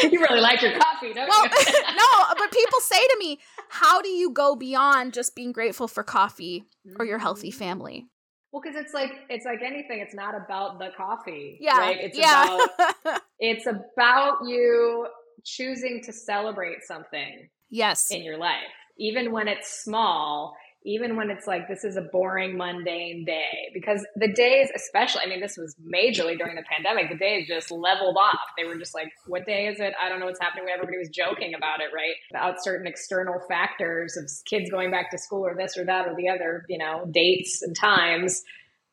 you 0.11 0.20
really 0.20 0.41
like 0.41 0.62
your 0.62 0.78
coffee, 0.78 1.12
don't 1.12 1.28
well, 1.28 1.45
you? 1.45 1.51
no, 1.97 2.34
but 2.36 2.51
people 2.51 2.80
say 2.80 3.07
to 3.07 3.16
me, 3.18 3.38
"How 3.68 4.03
do 4.03 4.09
you 4.09 4.30
go 4.30 4.57
beyond 4.57 5.12
just 5.12 5.36
being 5.36 5.53
grateful 5.53 5.88
for 5.88 6.03
coffee 6.03 6.64
or 6.99 7.05
your 7.05 7.18
healthy 7.18 7.51
mm. 7.51 7.55
family?" 7.55 8.07
Well, 8.53 8.62
because 8.62 8.76
it's 8.76 8.93
like 8.93 9.12
it's 9.28 9.45
like 9.45 9.61
anything. 9.64 10.01
It's 10.01 10.14
not 10.14 10.34
about 10.34 10.80
the 10.80 10.88
coffee. 10.97 11.59
Yeah, 11.61 11.78
right? 11.78 11.99
It's 12.01 12.18
yeah. 12.18 12.45
about 12.47 13.22
it's 13.38 13.66
about 13.66 14.38
you 14.45 15.07
choosing 15.45 16.03
to 16.05 16.12
celebrate 16.12 16.82
something. 16.82 17.49
Yes, 17.70 18.11
in 18.11 18.24
your 18.24 18.38
life 18.38 18.64
even 19.01 19.33
when 19.33 19.49
it's 19.49 19.83
small, 19.83 20.55
even 20.85 21.17
when 21.17 21.31
it's 21.31 21.47
like 21.47 21.69
this 21.69 21.85
is 21.85 21.97
a 21.97 22.01
boring, 22.01 22.57
mundane 22.57 23.25
day, 23.25 23.71
because 23.75 24.07
the 24.17 24.33
days, 24.33 24.69
especially, 24.75 25.23
I 25.25 25.27
mean, 25.27 25.41
this 25.41 25.57
was 25.59 25.75
majorly 25.85 26.39
during 26.39 26.57
the 26.57 26.65
pandemic, 26.71 27.11
the 27.11 27.19
days 27.19 27.49
just 27.49 27.71
leveled 27.71 28.17
off. 28.17 28.41
They 28.57 28.65
were 28.65 28.77
just 28.77 28.95
like, 28.95 29.09
what 29.27 29.45
day 29.45 29.67
is 29.67 29.79
it? 29.81 29.93
I 30.03 30.09
don't 30.09 30.21
know 30.21 30.27
what's 30.27 30.41
happening. 30.41 30.67
Everybody 30.73 30.99
was 30.99 31.09
joking 31.09 31.55
about 31.55 31.81
it, 31.81 31.91
right? 31.95 32.15
About 32.31 32.63
certain 32.63 32.87
external 32.87 33.41
factors 33.49 34.17
of 34.17 34.31
kids 34.49 34.71
going 34.71 34.91
back 34.91 35.11
to 35.11 35.19
school 35.19 35.45
or 35.45 35.55
this 35.55 35.77
or 35.77 35.85
that 35.85 36.07
or 36.07 36.15
the 36.15 36.29
other, 36.29 36.65
you 36.69 36.79
know, 36.79 37.07
dates 37.11 37.63
and 37.63 37.77
times 37.77 38.43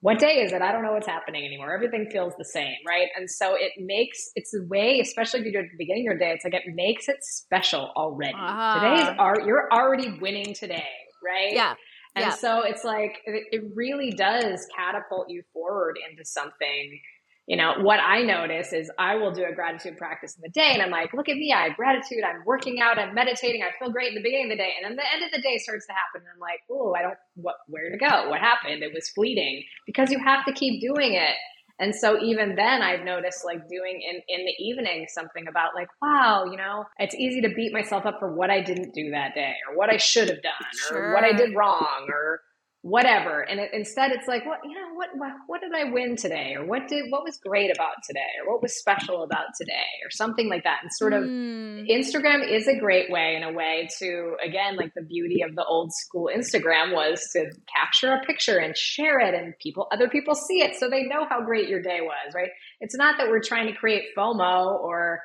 what 0.02 0.20
day 0.20 0.42
is 0.42 0.52
it? 0.52 0.62
I 0.62 0.72
don't 0.72 0.84
know 0.84 0.94
what's 0.94 1.08
happening 1.08 1.44
anymore. 1.44 1.74
Everything 1.74 2.08
feels 2.12 2.34
the 2.38 2.46
same, 2.46 2.76
right? 2.86 3.08
And 3.18 3.30
so 3.30 3.56
it 3.56 3.72
makes 3.80 4.30
it's 4.36 4.54
a 4.54 4.64
way, 4.68 5.00
especially 5.00 5.40
if 5.40 5.46
you 5.48 5.52
do 5.54 5.60
it 5.60 5.66
at 5.66 5.72
the 5.72 5.78
beginning 5.78 6.04
of 6.04 6.06
your 6.06 6.18
day, 6.18 6.32
it's 6.34 6.44
like 6.44 6.54
it 6.54 6.64
makes 6.74 7.08
it 7.08 7.18
special 7.22 7.92
already. 7.96 8.34
Uh-huh. 8.34 8.80
Today's 8.80 9.16
are 9.18 9.42
you're 9.46 9.68
already 9.72 10.18
winning 10.22 10.54
today, 10.54 10.86
right? 11.26 11.54
Yeah. 11.54 11.74
And 12.16 12.26
yeah. 12.26 12.32
so 12.32 12.62
it's 12.62 12.84
like 12.84 13.18
it, 13.26 13.44
it 13.52 13.64
really 13.76 14.12
does 14.12 14.66
catapult 14.76 15.30
you 15.30 15.44
forward 15.54 15.98
into 16.10 16.26
something 16.26 17.00
you 17.48 17.56
know, 17.56 17.76
what 17.80 18.02
I 18.02 18.24
notice 18.24 18.74
is 18.74 18.92
I 19.00 19.16
will 19.16 19.32
do 19.32 19.46
a 19.46 19.56
gratitude 19.56 19.98
practice 19.98 20.36
in 20.36 20.42
the 20.42 20.50
day 20.50 20.72
and 20.74 20.82
I'm 20.82 20.92
like, 20.92 21.14
look 21.14 21.30
at 21.30 21.38
me, 21.38 21.54
I 21.54 21.70
have 21.70 21.78
gratitude, 21.78 22.20
I'm 22.28 22.44
working 22.46 22.82
out, 22.82 23.00
I'm 23.00 23.16
meditating, 23.16 23.64
I 23.64 23.72
feel 23.80 23.90
great 23.90 24.10
in 24.10 24.16
the 24.16 24.22
beginning 24.22 24.52
of 24.52 24.58
the 24.58 24.62
day. 24.62 24.74
And 24.76 24.84
then 24.86 24.98
the 24.98 25.14
end 25.14 25.24
of 25.24 25.32
the 25.32 25.42
day 25.42 25.58
starts 25.58 25.88
to 25.88 25.94
happen 25.94 26.28
and 26.28 26.30
I'm 26.36 26.42
like, 26.42 26.60
oh, 26.70 26.94
I 26.94 27.04
don't 27.04 27.18
what 27.36 27.56
where 27.68 27.90
to 27.90 27.98
go? 27.98 28.30
What 28.30 28.42
happened? 28.42 28.84
It 28.84 28.94
was 28.94 29.08
fleeting. 29.10 29.64
Because 29.86 30.12
you 30.12 30.20
have 30.20 30.44
to 30.46 30.52
keep 30.52 30.82
doing 30.82 31.14
it. 31.14 31.36
And 31.80 31.96
so 31.96 32.22
even 32.22 32.56
then 32.56 32.82
I've 32.82 33.06
noticed 33.06 33.46
like 33.46 33.70
doing 33.70 34.02
in, 34.02 34.22
in 34.28 34.46
the 34.46 34.56
evening 34.60 35.06
something 35.08 35.48
about 35.48 35.74
like, 35.74 35.88
wow, 36.02 36.44
you 36.52 36.58
know, 36.58 36.84
it's 37.00 37.16
easy 37.16 37.40
to 37.42 37.50
beat 37.50 37.72
myself 37.72 38.06
up 38.06 38.20
for 38.20 38.36
what 38.36 38.50
I 38.50 38.62
didn't 38.62 38.94
do 38.94 39.12
that 39.12 39.36
day 39.36 39.54
or 39.70 39.78
what 39.78 39.90
I 39.90 39.98
should 39.98 40.28
have 40.28 40.42
done 40.42 40.92
or 40.92 41.14
what 41.14 41.24
I 41.24 41.32
did 41.32 41.56
wrong 41.56 42.08
or 42.10 42.42
whatever. 42.88 43.42
And 43.42 43.60
it, 43.60 43.72
instead 43.74 44.12
it's 44.12 44.28
like 44.28 44.46
what 44.46 44.60
you 44.64 44.74
know 44.74 44.94
what, 44.94 45.10
what 45.16 45.32
what 45.48 45.62
did 45.62 45.74
i 45.74 45.92
win 45.92 46.16
today? 46.16 46.56
Or 46.58 46.66
what 46.66 46.88
did 46.88 47.06
what 47.10 47.24
was 47.24 47.38
great 47.38 47.70
about 47.74 47.96
today? 48.08 48.20
Or 48.42 48.54
what 48.54 48.62
was 48.62 48.78
special 48.78 49.24
about 49.24 49.48
today? 49.60 49.88
Or 50.06 50.10
something 50.10 50.50
like 50.50 50.64
that. 50.64 50.80
And 50.84 50.92
sort 50.94 51.14
of 51.14 51.24
mm. 51.24 51.86
instagram 51.90 52.50
is 52.50 52.68
a 52.68 52.80
great 52.80 53.12
way 53.12 53.36
in 53.36 53.44
a 53.44 53.52
way 53.52 53.90
to 54.00 54.36
again 54.44 54.78
like 54.78 54.94
the 54.96 55.04
beauty 55.04 55.42
of 55.42 55.56
the 55.56 55.66
old 55.66 55.92
school 55.94 56.30
instagram 56.34 56.94
was 56.94 57.22
to 57.34 57.52
capture 57.76 58.14
a 58.14 58.26
picture 58.26 58.58
and 58.58 58.76
share 58.78 59.20
it 59.20 59.34
and 59.34 59.54
people 59.62 59.88
other 59.92 60.08
people 60.08 60.34
see 60.36 60.62
it 60.62 60.76
so 60.76 60.90
they 60.90 61.04
know 61.04 61.26
how 61.30 61.44
great 61.44 61.68
your 61.68 61.82
day 61.82 62.00
was 62.02 62.34
right? 62.34 62.50
It's 62.80 62.96
not 62.96 63.18
that 63.18 63.28
we're 63.30 63.42
trying 63.42 63.68
to 63.68 63.74
create 63.74 64.04
fomo 64.18 64.80
or 64.80 65.20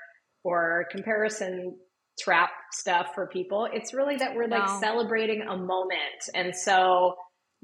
or 0.44 0.86
comparison 0.90 1.76
trap 2.18 2.50
stuff 2.72 3.08
for 3.14 3.26
people. 3.26 3.68
It's 3.72 3.94
really 3.94 4.16
that 4.16 4.34
we're 4.34 4.48
like 4.48 4.66
no. 4.66 4.80
celebrating 4.80 5.42
a 5.42 5.56
moment. 5.56 6.22
And 6.34 6.54
so 6.54 7.14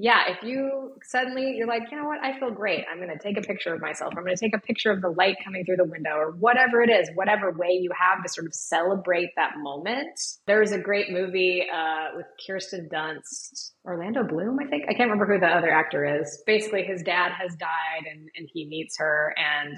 yeah, 0.01 0.29
if 0.29 0.45
you 0.45 0.93
suddenly 1.03 1.57
you're 1.57 1.67
like, 1.67 1.83
you 1.91 1.99
know 1.99 2.07
what, 2.07 2.23
I 2.23 2.39
feel 2.39 2.53
great. 2.53 2.85
I'm 2.91 2.99
going 2.99 3.11
to 3.11 3.19
take 3.19 3.37
a 3.37 3.43
picture 3.43 3.75
of 3.75 3.81
myself. 3.81 4.15
I'm 4.17 4.23
going 4.23 4.37
to 4.37 4.41
take 4.41 4.55
a 4.55 4.61
picture 4.61 4.93
of 4.93 5.03
the 5.03 5.09
light 5.09 5.37
coming 5.45 5.65
through 5.65 5.79
the 5.79 5.85
window 5.85 6.13
or 6.13 6.31
whatever 6.31 6.81
it 6.81 6.89
is, 6.89 7.11
whatever 7.17 7.51
way 7.51 7.71
you 7.73 7.91
have 7.99 8.23
to 8.23 8.29
sort 8.29 8.47
of 8.47 8.55
celebrate 8.55 9.31
that 9.35 9.59
moment. 9.59 10.21
There's 10.47 10.71
a 10.71 10.79
great 10.79 11.11
movie 11.11 11.67
uh, 11.75 12.17
with 12.17 12.27
Kirsten 12.47 12.89
Dunst, 12.89 13.73
Orlando 13.85 14.23
Bloom, 14.23 14.59
I 14.61 14.69
think. 14.69 14.85
I 14.85 14.95
can't 14.95 15.11
remember 15.11 15.27
who 15.27 15.41
the 15.41 15.49
other 15.49 15.71
actor 15.71 16.21
is. 16.21 16.45
Basically, 16.47 16.85
his 16.85 17.03
dad 17.03 17.33
has 17.33 17.57
died 17.57 18.09
and, 18.09 18.29
and 18.37 18.49
he 18.53 18.67
meets 18.69 18.99
her 18.99 19.35
and 19.37 19.77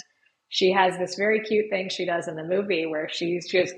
she 0.51 0.71
has 0.71 0.99
this 0.99 1.15
very 1.15 1.41
cute 1.41 1.71
thing 1.71 1.89
she 1.89 2.05
does 2.05 2.29
in 2.29 2.37
the 2.37 2.45
movie 2.45 2.85
where 2.85 3.09
she's 3.09 3.49
just 3.49 3.75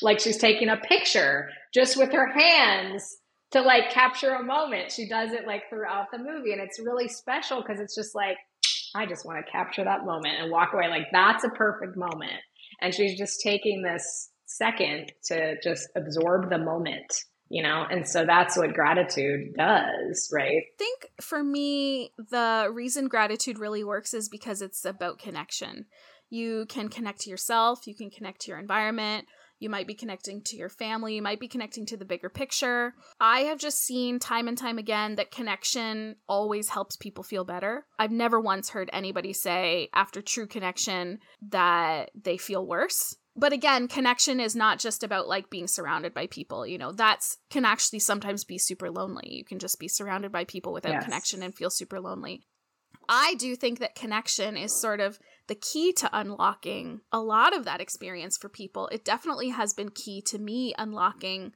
like 0.00 0.20
she's 0.20 0.36
taking 0.36 0.68
a 0.68 0.76
picture 0.76 1.48
just 1.74 1.96
with 1.96 2.12
her 2.12 2.30
hands 2.32 3.16
to 3.52 3.60
like 3.60 3.90
capture 3.90 4.30
a 4.30 4.42
moment. 4.42 4.92
She 4.92 5.08
does 5.08 5.32
it 5.32 5.46
like 5.46 5.62
throughout 5.68 6.06
the 6.12 6.18
movie 6.18 6.52
and 6.52 6.60
it's 6.60 6.80
really 6.80 7.08
special 7.08 7.62
because 7.62 7.80
it's 7.80 7.94
just 7.94 8.14
like 8.14 8.36
I 8.94 9.06
just 9.06 9.26
want 9.26 9.44
to 9.44 9.50
capture 9.50 9.84
that 9.84 10.04
moment 10.04 10.36
and 10.40 10.50
walk 10.50 10.72
away 10.72 10.88
like 10.88 11.06
that's 11.12 11.44
a 11.44 11.50
perfect 11.50 11.96
moment. 11.96 12.40
And 12.80 12.94
she's 12.94 13.16
just 13.16 13.40
taking 13.42 13.82
this 13.82 14.30
second 14.46 15.12
to 15.24 15.56
just 15.62 15.88
absorb 15.96 16.50
the 16.50 16.58
moment 16.58 17.24
you 17.48 17.62
know 17.62 17.84
and 17.90 18.08
so 18.08 18.24
that's 18.24 18.56
what 18.56 18.74
gratitude 18.74 19.54
does 19.56 20.30
right 20.32 20.62
i 20.62 20.76
think 20.78 21.06
for 21.20 21.42
me 21.42 22.12
the 22.30 22.68
reason 22.72 23.08
gratitude 23.08 23.58
really 23.58 23.84
works 23.84 24.14
is 24.14 24.28
because 24.28 24.62
it's 24.62 24.84
about 24.84 25.18
connection 25.18 25.86
you 26.28 26.66
can 26.68 26.88
connect 26.88 27.20
to 27.20 27.30
yourself 27.30 27.86
you 27.86 27.94
can 27.94 28.10
connect 28.10 28.40
to 28.40 28.50
your 28.50 28.58
environment 28.58 29.26
you 29.58 29.70
might 29.70 29.86
be 29.86 29.94
connecting 29.94 30.42
to 30.42 30.56
your 30.56 30.68
family. 30.68 31.14
You 31.16 31.22
might 31.22 31.40
be 31.40 31.48
connecting 31.48 31.86
to 31.86 31.96
the 31.96 32.04
bigger 32.04 32.28
picture. 32.28 32.94
I 33.20 33.40
have 33.40 33.58
just 33.58 33.82
seen 33.82 34.18
time 34.18 34.48
and 34.48 34.58
time 34.58 34.78
again 34.78 35.16
that 35.16 35.30
connection 35.30 36.16
always 36.28 36.68
helps 36.68 36.96
people 36.96 37.24
feel 37.24 37.44
better. 37.44 37.86
I've 37.98 38.10
never 38.10 38.40
once 38.40 38.70
heard 38.70 38.90
anybody 38.92 39.32
say 39.32 39.88
after 39.94 40.20
true 40.20 40.46
connection 40.46 41.20
that 41.48 42.10
they 42.14 42.36
feel 42.36 42.66
worse. 42.66 43.16
But 43.38 43.52
again 43.52 43.88
connection 43.88 44.40
is 44.40 44.56
not 44.56 44.78
just 44.78 45.02
about 45.02 45.28
like 45.28 45.50
being 45.50 45.66
surrounded 45.66 46.14
by 46.14 46.26
people 46.26 46.66
you 46.66 46.78
know? 46.78 46.92
That's 46.92 47.38
can 47.50 47.64
actually 47.64 48.00
sometimes 48.00 48.44
be 48.44 48.58
super 48.58 48.90
lonely. 48.90 49.28
You 49.30 49.44
can 49.44 49.58
just 49.58 49.78
be 49.78 49.88
surrounded 49.88 50.32
by 50.32 50.44
people 50.44 50.72
without 50.72 50.92
yes. 50.92 51.04
connection 51.04 51.42
and 51.42 51.54
feel 51.54 51.70
super 51.70 52.00
lonely 52.00 52.46
i 53.08 53.34
do 53.34 53.56
think 53.56 53.78
that 53.78 53.94
connection 53.94 54.56
is 54.56 54.78
sort 54.78 55.00
of 55.00 55.18
the 55.48 55.54
key 55.54 55.92
to 55.92 56.08
unlocking 56.12 57.00
a 57.12 57.20
lot 57.20 57.56
of 57.56 57.64
that 57.64 57.80
experience 57.80 58.36
for 58.36 58.48
people 58.48 58.88
it 58.88 59.04
definitely 59.04 59.50
has 59.50 59.72
been 59.72 59.90
key 59.90 60.20
to 60.20 60.38
me 60.38 60.74
unlocking 60.78 61.52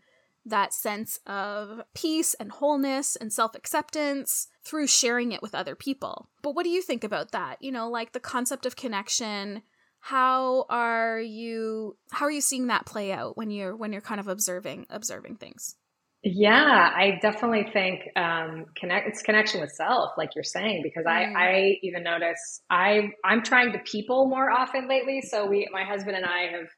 that 0.46 0.72
sense 0.72 1.20
of 1.26 1.82
peace 1.94 2.34
and 2.34 2.50
wholeness 2.50 3.14
and 3.14 3.32
self 3.32 3.54
acceptance 3.54 4.48
through 4.64 4.86
sharing 4.86 5.32
it 5.32 5.42
with 5.42 5.54
other 5.54 5.74
people. 5.74 6.30
But 6.42 6.54
what 6.54 6.64
do 6.64 6.70
you 6.70 6.80
think 6.80 7.04
about 7.04 7.32
that? 7.32 7.56
You 7.60 7.70
know, 7.70 7.90
like 7.90 8.12
the 8.12 8.20
concept 8.20 8.64
of 8.64 8.74
connection 8.74 9.62
how 10.00 10.64
are 10.70 11.20
you 11.20 11.96
how 12.10 12.24
are 12.24 12.30
you 12.30 12.40
seeing 12.40 12.68
that 12.68 12.86
play 12.86 13.12
out 13.12 13.36
when 13.36 13.50
you're 13.50 13.76
when 13.76 13.92
you're 13.92 14.00
kind 14.00 14.18
of 14.18 14.28
observing 14.28 14.86
observing 14.88 15.36
things 15.36 15.76
yeah 16.22 16.90
i 16.94 17.18
definitely 17.22 17.66
think 17.72 18.00
um 18.16 18.66
connect 18.76 19.08
it's 19.08 19.22
connection 19.22 19.60
with 19.60 19.70
self 19.70 20.10
like 20.18 20.34
you're 20.34 20.44
saying 20.44 20.82
because 20.82 21.06
mm. 21.06 21.10
i 21.10 21.32
i 21.32 21.78
even 21.82 22.02
notice 22.02 22.60
i 22.68 23.08
i'm 23.24 23.42
trying 23.42 23.72
to 23.72 23.78
people 23.80 24.28
more 24.28 24.50
often 24.50 24.86
lately 24.86 25.22
so 25.22 25.46
we 25.46 25.66
my 25.72 25.82
husband 25.82 26.14
and 26.16 26.26
i 26.26 26.42
have 26.42 26.68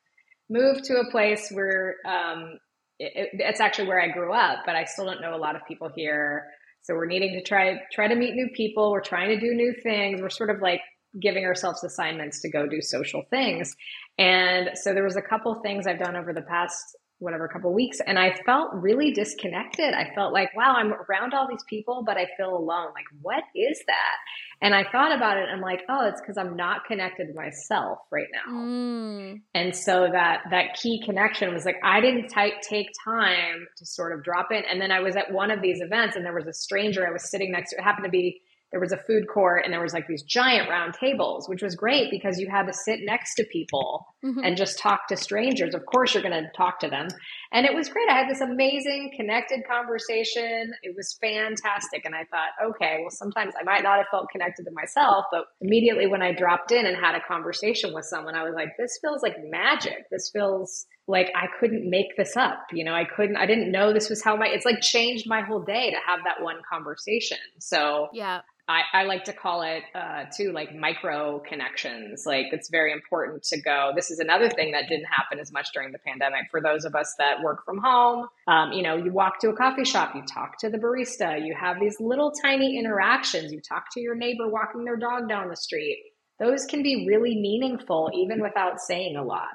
moved 0.48 0.84
to 0.84 0.94
a 0.94 1.10
place 1.10 1.50
where 1.50 1.96
um 2.06 2.56
it, 3.00 3.30
it's 3.32 3.60
actually 3.60 3.88
where 3.88 4.00
i 4.00 4.06
grew 4.06 4.32
up 4.32 4.60
but 4.64 4.76
i 4.76 4.84
still 4.84 5.06
don't 5.06 5.20
know 5.20 5.34
a 5.34 5.38
lot 5.38 5.56
of 5.56 5.62
people 5.66 5.90
here 5.96 6.46
so 6.82 6.94
we're 6.94 7.06
needing 7.06 7.32
to 7.32 7.42
try 7.42 7.80
try 7.92 8.06
to 8.06 8.14
meet 8.14 8.34
new 8.34 8.48
people 8.54 8.92
we're 8.92 9.00
trying 9.00 9.28
to 9.28 9.40
do 9.40 9.54
new 9.54 9.74
things 9.82 10.20
we're 10.20 10.30
sort 10.30 10.50
of 10.50 10.60
like 10.60 10.82
giving 11.20 11.44
ourselves 11.44 11.84
assignments 11.84 12.40
to 12.40 12.50
go 12.50 12.66
do 12.66 12.80
social 12.80 13.22
things. 13.30 13.74
And 14.18 14.70
so 14.74 14.94
there 14.94 15.04
was 15.04 15.16
a 15.16 15.22
couple 15.22 15.54
things 15.62 15.86
I've 15.86 15.98
done 15.98 16.16
over 16.16 16.32
the 16.32 16.42
past 16.42 16.96
whatever 17.22 17.48
couple 17.48 17.72
weeks 17.72 18.00
and 18.06 18.18
I 18.18 18.34
felt 18.44 18.70
really 18.74 19.12
disconnected. 19.12 19.94
I 19.94 20.12
felt 20.14 20.32
like, 20.32 20.54
wow, 20.56 20.74
I'm 20.76 20.92
around 20.92 21.34
all 21.34 21.46
these 21.48 21.64
people, 21.68 22.02
but 22.04 22.16
I 22.16 22.26
feel 22.36 22.54
alone. 22.56 22.88
Like, 22.94 23.06
what 23.20 23.44
is 23.54 23.78
that? 23.86 24.16
And 24.60 24.74
I 24.74 24.84
thought 24.90 25.14
about 25.14 25.38
it. 25.38 25.48
I'm 25.52 25.60
like, 25.60 25.82
oh, 25.88 26.06
it's 26.08 26.20
because 26.20 26.36
I'm 26.36 26.56
not 26.56 26.84
connected 26.84 27.26
to 27.26 27.34
myself 27.34 27.98
right 28.10 28.28
now. 28.32 28.52
Mm. 28.52 29.40
And 29.54 29.74
so 29.74 30.08
that 30.12 30.42
that 30.50 30.74
key 30.74 31.02
connection 31.04 31.52
was 31.52 31.64
like, 31.64 31.76
I 31.82 32.00
didn't 32.00 32.28
t- 32.28 32.52
take 32.62 32.88
time 33.04 33.66
to 33.76 33.86
sort 33.86 34.12
of 34.12 34.22
drop 34.22 34.52
in. 34.52 34.62
And 34.70 34.80
then 34.80 34.92
I 34.92 35.00
was 35.00 35.16
at 35.16 35.32
one 35.32 35.50
of 35.50 35.62
these 35.62 35.80
events, 35.80 36.16
and 36.16 36.24
there 36.24 36.34
was 36.34 36.46
a 36.46 36.52
stranger 36.52 37.06
I 37.06 37.12
was 37.12 37.28
sitting 37.28 37.50
next 37.50 37.70
to. 37.70 37.76
It 37.76 37.82
happened 37.82 38.04
to 38.04 38.10
be 38.10 38.40
there 38.72 38.80
was 38.80 38.90
a 38.90 38.96
food 38.96 39.28
court 39.28 39.62
and 39.64 39.72
there 39.72 39.82
was 39.82 39.92
like 39.92 40.06
these 40.08 40.22
giant 40.22 40.68
round 40.68 40.94
tables, 40.94 41.48
which 41.48 41.62
was 41.62 41.76
great 41.76 42.10
because 42.10 42.38
you 42.38 42.48
had 42.50 42.66
to 42.66 42.72
sit 42.72 43.00
next 43.02 43.34
to 43.34 43.44
people 43.44 44.06
mm-hmm. 44.24 44.40
and 44.42 44.56
just 44.56 44.78
talk 44.78 45.06
to 45.08 45.16
strangers. 45.16 45.74
Of 45.74 45.84
course, 45.84 46.14
you're 46.14 46.22
going 46.22 46.42
to 46.42 46.50
talk 46.56 46.80
to 46.80 46.88
them. 46.88 47.08
And 47.52 47.66
it 47.66 47.74
was 47.74 47.88
great. 47.88 48.08
I 48.08 48.18
had 48.18 48.30
this 48.30 48.40
amazing 48.40 49.12
connected 49.14 49.60
conversation. 49.68 50.72
It 50.82 50.96
was 50.96 51.18
fantastic. 51.20 52.04
And 52.04 52.14
I 52.14 52.24
thought, 52.24 52.70
okay, 52.70 52.98
well, 53.00 53.10
sometimes 53.10 53.52
I 53.60 53.62
might 53.62 53.82
not 53.82 53.98
have 53.98 54.06
felt 54.10 54.30
connected 54.30 54.64
to 54.64 54.70
myself, 54.72 55.26
but 55.30 55.44
immediately 55.60 56.06
when 56.06 56.22
I 56.22 56.32
dropped 56.32 56.72
in 56.72 56.86
and 56.86 56.96
had 56.96 57.14
a 57.14 57.20
conversation 57.20 57.92
with 57.92 58.06
someone, 58.06 58.34
I 58.34 58.42
was 58.42 58.54
like, 58.54 58.76
this 58.78 58.98
feels 59.02 59.22
like 59.22 59.36
magic. 59.44 60.08
This 60.10 60.30
feels 60.30 60.86
like 61.06 61.30
I 61.34 61.46
couldn't 61.60 61.88
make 61.88 62.16
this 62.16 62.36
up. 62.36 62.58
You 62.72 62.84
know, 62.84 62.94
I 62.94 63.04
couldn't, 63.04 63.36
I 63.36 63.44
didn't 63.44 63.70
know 63.70 63.92
this 63.92 64.08
was 64.08 64.22
how 64.22 64.34
my, 64.34 64.46
it's 64.46 64.64
like 64.64 64.80
changed 64.80 65.28
my 65.28 65.42
whole 65.42 65.60
day 65.60 65.90
to 65.90 65.96
have 66.06 66.20
that 66.24 66.42
one 66.42 66.62
conversation. 66.70 67.38
So, 67.58 68.08
yeah. 68.14 68.40
I, 68.68 68.82
I 68.92 69.02
like 69.04 69.24
to 69.24 69.32
call 69.32 69.62
it 69.62 69.82
uh, 69.94 70.24
too 70.34 70.52
like 70.52 70.74
micro 70.74 71.40
connections. 71.40 72.24
Like 72.24 72.46
it's 72.52 72.70
very 72.70 72.92
important 72.92 73.42
to 73.44 73.60
go. 73.60 73.92
This 73.94 74.10
is 74.10 74.20
another 74.20 74.48
thing 74.48 74.72
that 74.72 74.88
didn't 74.88 75.06
happen 75.06 75.40
as 75.40 75.52
much 75.52 75.68
during 75.74 75.92
the 75.92 75.98
pandemic 75.98 76.50
for 76.50 76.60
those 76.60 76.84
of 76.84 76.94
us 76.94 77.14
that 77.18 77.41
work 77.42 77.64
from 77.64 77.78
home. 77.78 78.26
Um, 78.46 78.72
you 78.72 78.82
know, 78.82 78.96
you 78.96 79.12
walk 79.12 79.40
to 79.40 79.50
a 79.50 79.56
coffee 79.56 79.84
shop, 79.84 80.14
you 80.14 80.22
talk 80.22 80.58
to 80.60 80.70
the 80.70 80.78
barista, 80.78 81.44
you 81.44 81.54
have 81.58 81.78
these 81.80 81.96
little 82.00 82.32
tiny 82.42 82.78
interactions. 82.78 83.52
You 83.52 83.60
talk 83.60 83.84
to 83.92 84.00
your 84.00 84.14
neighbor 84.14 84.48
walking 84.48 84.84
their 84.84 84.96
dog 84.96 85.28
down 85.28 85.48
the 85.48 85.56
street. 85.56 85.98
Those 86.38 86.64
can 86.64 86.82
be 86.82 87.06
really 87.08 87.36
meaningful 87.36 88.10
even 88.14 88.42
without 88.42 88.80
saying 88.80 89.16
a 89.16 89.22
lot. 89.22 89.46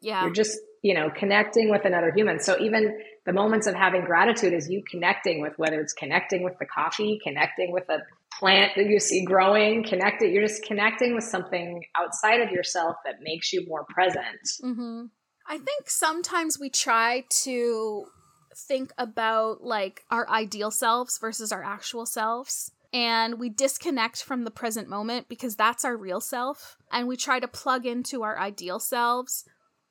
Yeah. 0.00 0.24
You're 0.24 0.34
just, 0.34 0.58
you 0.82 0.94
know, 0.94 1.08
connecting 1.16 1.70
with 1.70 1.84
another 1.84 2.12
human. 2.14 2.40
So 2.40 2.58
even 2.60 2.98
the 3.24 3.32
moments 3.32 3.68
of 3.68 3.74
having 3.74 4.02
gratitude 4.04 4.52
is 4.52 4.68
you 4.68 4.82
connecting 4.90 5.40
with 5.40 5.52
whether 5.56 5.80
it's 5.80 5.92
connecting 5.92 6.42
with 6.42 6.54
the 6.58 6.66
coffee, 6.66 7.20
connecting 7.22 7.72
with 7.72 7.88
a 7.88 7.98
plant 8.40 8.72
that 8.76 8.86
you 8.86 8.98
see 8.98 9.24
growing, 9.24 9.84
connected. 9.84 10.32
You're 10.32 10.46
just 10.46 10.64
connecting 10.64 11.14
with 11.14 11.24
something 11.24 11.84
outside 11.96 12.40
of 12.40 12.50
yourself 12.50 12.96
that 13.04 13.16
makes 13.22 13.52
you 13.52 13.64
more 13.68 13.84
present. 13.88 14.42
Mm-hmm. 14.64 15.04
I 15.46 15.58
think 15.58 15.90
sometimes 15.90 16.58
we 16.58 16.70
try 16.70 17.24
to 17.42 18.06
think 18.54 18.92
about 18.98 19.62
like 19.62 20.04
our 20.10 20.28
ideal 20.28 20.70
selves 20.70 21.18
versus 21.18 21.52
our 21.52 21.64
actual 21.64 22.06
selves. 22.06 22.72
And 22.92 23.38
we 23.38 23.48
disconnect 23.48 24.22
from 24.22 24.44
the 24.44 24.50
present 24.50 24.88
moment 24.88 25.28
because 25.28 25.56
that's 25.56 25.84
our 25.84 25.96
real 25.96 26.20
self. 26.20 26.76
And 26.90 27.08
we 27.08 27.16
try 27.16 27.40
to 27.40 27.48
plug 27.48 27.86
into 27.86 28.22
our 28.22 28.38
ideal 28.38 28.78
selves. 28.78 29.44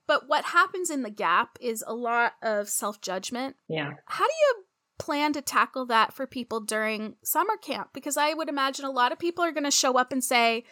But 0.06 0.28
what 0.28 0.46
happens 0.46 0.90
in 0.90 1.02
the 1.02 1.10
gap 1.10 1.58
is 1.60 1.84
a 1.88 1.96
lot 1.96 2.34
of 2.44 2.70
self 2.70 3.02
judgment. 3.02 3.56
Yeah. 3.68 3.92
How 4.06 4.26
do 4.26 4.34
you 4.34 4.64
plan 5.00 5.34
to 5.34 5.42
tackle 5.42 5.88
that 5.88 6.14
for 6.14 6.28
people 6.28 6.60
during 6.60 7.16
summer 7.24 7.58
camp? 7.58 7.90
Because 7.92 8.18
I 8.18 8.34
would 8.34 8.50
imagine 8.50 8.86
a 8.86 8.92
lot 8.92 9.12
of 9.12 9.18
people 9.18 9.44
are 9.44 9.52
going 9.52 9.64
to 9.64 9.72
show 9.72 9.98
up 9.98 10.12
and 10.12 10.24
say, 10.24 10.64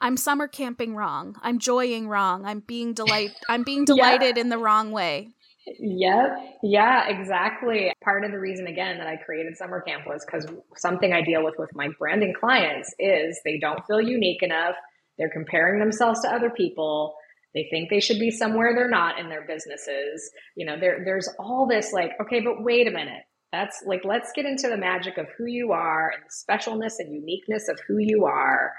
I'm 0.00 0.16
summer 0.16 0.46
camping 0.46 0.94
wrong. 0.94 1.36
I'm 1.42 1.58
joying 1.58 2.08
wrong. 2.08 2.44
I'm 2.44 2.60
being 2.60 2.94
delight 2.94 3.30
I'm 3.48 3.62
being 3.62 3.84
delighted 3.84 4.36
yeah. 4.36 4.40
in 4.40 4.48
the 4.48 4.58
wrong 4.58 4.92
way. 4.92 5.30
Yep. 5.78 6.38
Yeah, 6.62 7.08
exactly. 7.08 7.92
Part 8.02 8.24
of 8.24 8.32
the 8.32 8.38
reason 8.38 8.66
again 8.66 8.98
that 8.98 9.06
I 9.06 9.16
created 9.16 9.56
summer 9.56 9.82
camp 9.82 10.04
was 10.06 10.24
cuz 10.24 10.46
something 10.76 11.12
I 11.12 11.22
deal 11.22 11.44
with 11.44 11.54
with 11.58 11.74
my 11.74 11.88
branding 11.98 12.32
clients 12.38 12.94
is 12.98 13.40
they 13.44 13.58
don't 13.58 13.84
feel 13.86 14.00
unique 14.00 14.42
enough. 14.42 14.76
They're 15.18 15.30
comparing 15.30 15.80
themselves 15.80 16.22
to 16.22 16.32
other 16.32 16.50
people. 16.50 17.16
They 17.54 17.66
think 17.70 17.90
they 17.90 18.00
should 18.00 18.18
be 18.18 18.30
somewhere 18.30 18.74
they're 18.74 18.88
not 18.88 19.18
in 19.18 19.28
their 19.28 19.46
businesses. 19.46 20.30
You 20.54 20.66
know, 20.66 20.78
there 20.78 21.02
there's 21.04 21.28
all 21.38 21.66
this 21.66 21.92
like, 21.92 22.12
okay, 22.20 22.40
but 22.40 22.62
wait 22.62 22.86
a 22.86 22.90
minute. 22.90 23.24
That's 23.52 23.82
like, 23.86 24.04
let's 24.04 24.30
get 24.34 24.44
into 24.44 24.68
the 24.68 24.76
magic 24.76 25.16
of 25.16 25.26
who 25.36 25.46
you 25.46 25.72
are 25.72 26.12
and 26.12 26.22
the 26.22 26.52
specialness 26.52 26.94
and 26.98 27.14
uniqueness 27.14 27.68
of 27.68 27.80
who 27.88 27.96
you 27.98 28.26
are. 28.26 28.72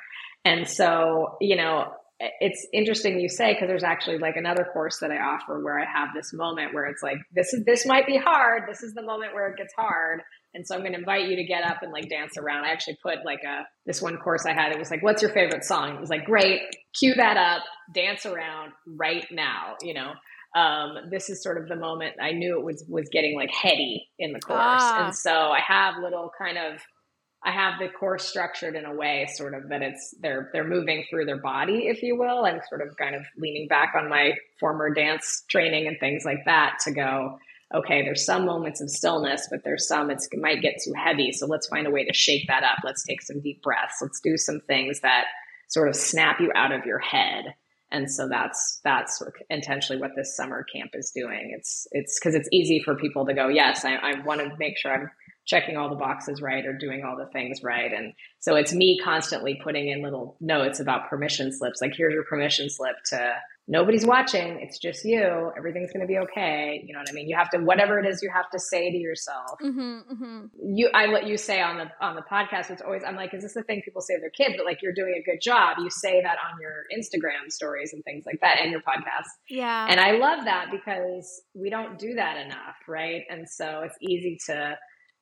And 0.50 0.68
so, 0.68 1.38
you 1.42 1.56
know, 1.56 1.92
it's 2.20 2.68
interesting 2.74 3.20
you 3.20 3.30
say 3.30 3.54
because 3.54 3.68
there's 3.68 3.84
actually 3.84 4.18
like 4.18 4.36
another 4.36 4.66
course 4.74 5.00
that 5.00 5.10
I 5.10 5.18
offer 5.18 5.64
where 5.64 5.80
I 5.80 5.86
have 5.86 6.10
this 6.14 6.34
moment 6.34 6.74
where 6.74 6.86
it's 6.86 7.02
like 7.02 7.18
this 7.34 7.54
is 7.54 7.64
this 7.66 7.86
might 7.86 8.06
be 8.06 8.18
hard. 8.18 8.64
This 8.68 8.84
is 8.84 8.94
the 8.94 9.04
moment 9.04 9.34
where 9.34 9.48
it 9.48 9.58
gets 9.58 9.74
hard. 9.78 10.22
And 10.54 10.66
so 10.68 10.76
I'm 10.76 10.82
going 10.82 10.94
to 10.94 11.00
invite 11.00 11.30
you 11.30 11.36
to 11.38 11.46
get 11.46 11.64
up 11.64 11.78
and 11.82 11.94
like 11.94 12.10
dance 12.10 12.38
around. 12.38 12.66
I 12.66 12.72
actually 12.72 12.98
put 13.02 13.20
like 13.24 13.44
a 13.44 13.62
this 13.86 14.02
one 14.02 14.18
course 14.18 14.46
I 14.46 14.54
had. 14.54 14.74
It 14.74 14.80
was 14.80 14.92
like, 14.92 15.04
"What's 15.04 15.22
your 15.22 15.32
favorite 15.32 15.64
song?" 15.64 15.96
It 15.96 16.02
was 16.02 16.10
like, 16.10 16.26
"Great, 16.26 16.62
cue 17.00 17.14
that 17.16 17.38
up, 17.38 17.64
dance 17.94 18.26
around 18.26 18.72
right 18.86 19.26
now." 19.32 19.76
You 19.82 19.94
know, 19.94 20.12
um, 20.60 20.96
this 21.12 21.30
is 21.30 21.42
sort 21.42 21.62
of 21.62 21.70
the 21.70 21.76
moment 21.76 22.16
I 22.22 22.32
knew 22.32 22.60
it 22.60 22.66
was 22.66 22.84
was 22.90 23.08
getting 23.14 23.36
like 23.36 23.52
heady 23.52 24.10
in 24.18 24.34
the 24.34 24.40
course, 24.40 24.60
ah. 24.60 25.06
and 25.06 25.16
so 25.16 25.32
I 25.32 25.60
have 25.66 26.02
little 26.02 26.32
kind 26.38 26.58
of 26.58 26.82
I 27.44 27.52
have 27.52 27.80
the 27.80 27.88
course 27.88 28.26
structured 28.26 28.76
in 28.76 28.86
a 28.86 28.94
way 28.94 29.28
sort 29.34 29.54
of 29.54 29.70
that 29.70 29.82
it's 29.82 30.14
they're 30.20 30.50
they're 30.52 30.68
moving 30.68 31.06
through 31.10 31.26
their 31.26 31.38
body, 31.38 31.88
if 31.88 32.04
you 32.04 32.18
will. 32.18 32.46
I'm 32.46 32.60
sort 32.68 32.82
of 32.82 32.98
kind 32.98 33.16
of 33.16 33.24
leaning 33.38 33.68
back 33.68 33.94
on 33.96 34.10
my 34.10 34.34
former 34.60 34.94
dance 34.94 35.44
training 35.48 35.88
and 35.88 35.98
things 36.00 36.24
like 36.26 36.44
that 36.46 36.80
to 36.84 36.92
go, 36.92 37.40
okay, 37.74 38.04
there's 38.04 38.26
some 38.26 38.46
moments 38.46 38.82
of 38.82 38.90
stillness, 38.90 39.48
but 39.50 39.64
there's 39.64 39.88
some 39.88 40.10
it's, 40.10 40.28
it 40.32 40.40
might 40.40 40.62
get 40.62 40.82
too 40.84 40.94
heavy. 40.94 41.32
So 41.32 41.48
let's 41.48 41.68
find 41.68 41.88
a 41.88 41.92
way 41.92 42.04
to 42.04 42.14
shake 42.14 42.48
that 42.48 42.64
up. 42.64 42.80
Let's 42.84 43.04
take 43.06 43.22
some 43.22 43.40
deep 43.40 43.64
breaths. 43.64 44.00
Let's 44.02 44.20
do 44.20 44.36
some 44.36 44.60
things 44.68 45.00
that 45.02 45.26
sort 45.70 45.88
of 45.88 45.96
snap 45.96 46.42
you 46.42 46.52
out 46.56 46.74
of 46.74 46.86
your 46.86 47.00
head 47.00 47.54
and 47.92 48.12
so 48.12 48.28
that's 48.28 48.80
that's 48.84 49.22
intentionally 49.50 50.02
what 50.02 50.12
this 50.16 50.36
summer 50.36 50.64
camp 50.74 50.92
is 50.94 51.12
doing 51.12 51.52
it's 51.56 51.88
it's 51.92 52.20
because 52.20 52.36
it's 52.36 52.50
easy 52.52 52.80
for 52.80 52.96
people 52.96 53.26
to 53.26 53.34
go 53.34 53.48
yes 53.48 53.86
i, 53.86 53.96
I 53.96 54.20
want 54.22 54.42
to 54.42 54.52
make 54.58 54.78
sure 54.78 54.94
i'm 54.94 55.12
checking 55.50 55.76
all 55.76 55.90
the 55.90 55.96
boxes 55.96 56.42
right 56.42 56.66
or 56.66 56.74
doing 56.74 57.04
all 57.04 57.18
the 57.18 57.26
things 57.32 57.64
right 57.64 57.92
and 57.92 58.14
so 58.40 58.56
it's 58.56 58.74
me 58.74 59.00
constantly 59.04 59.60
putting 59.64 59.90
in 59.90 60.04
little 60.04 60.38
notes 60.40 60.80
about 60.80 61.10
permission 61.10 61.52
slips 61.52 61.82
like 61.82 61.94
here's 61.96 62.14
your 62.14 62.24
permission 62.24 62.70
slip 62.70 62.96
to 63.06 63.34
nobody's 63.70 64.06
watching. 64.06 64.60
It's 64.62 64.80
just 64.80 65.06
you. 65.06 65.52
Everything's 65.56 65.94
going 65.94 66.02
to 66.02 66.08
be 66.08 66.18
okay. 66.18 66.84
You 66.86 66.92
know 66.92 67.00
what 67.00 67.10
I 67.10 67.14
mean? 67.14 67.30
You 67.30 67.38
have 67.38 67.52
to, 67.52 67.60
whatever 67.60 68.00
it 68.00 68.08
is 68.08 68.22
you 68.22 68.32
have 68.34 68.50
to 68.50 68.60
say 68.60 68.92
to 68.92 68.98
yourself. 68.98 69.60
Mm-hmm, 69.64 70.00
mm-hmm. 70.12 70.46
You, 70.76 70.90
I 70.94 71.06
let 71.06 71.28
you 71.28 71.38
say 71.38 71.62
on 71.62 71.78
the, 71.78 71.86
on 72.06 72.16
the 72.16 72.24
podcast, 72.24 72.72
it's 72.72 72.82
always, 72.82 73.04
I'm 73.06 73.16
like, 73.16 73.34
is 73.34 73.44
this 73.44 73.54
the 73.54 73.64
thing 73.64 73.82
people 73.86 74.02
say 74.02 74.16
to 74.16 74.20
their 74.20 74.32
kids? 74.32 74.56
But 74.58 74.66
like, 74.66 74.82
you're 74.82 74.94
doing 74.94 75.22
a 75.22 75.24
good 75.24 75.40
job. 75.42 75.78
You 75.80 75.90
say 75.92 76.22
that 76.22 76.38
on 76.44 76.60
your 76.60 76.86
Instagram 76.92 77.52
stories 77.52 77.94
and 77.94 78.04
things 78.04 78.26
like 78.26 78.40
that 78.42 78.58
and 78.60 78.72
your 78.72 78.82
podcast. 78.82 79.30
Yeah. 79.48 79.86
And 79.88 80.00
I 80.00 80.14
love 80.14 80.46
that 80.46 80.72
because 80.72 81.42
we 81.54 81.70
don't 81.70 82.00
do 82.00 82.16
that 82.16 82.44
enough. 82.44 82.76
Right. 82.88 83.22
And 83.30 83.48
so 83.48 83.82
it's 83.86 83.96
easy 84.02 84.40
to, 84.48 84.78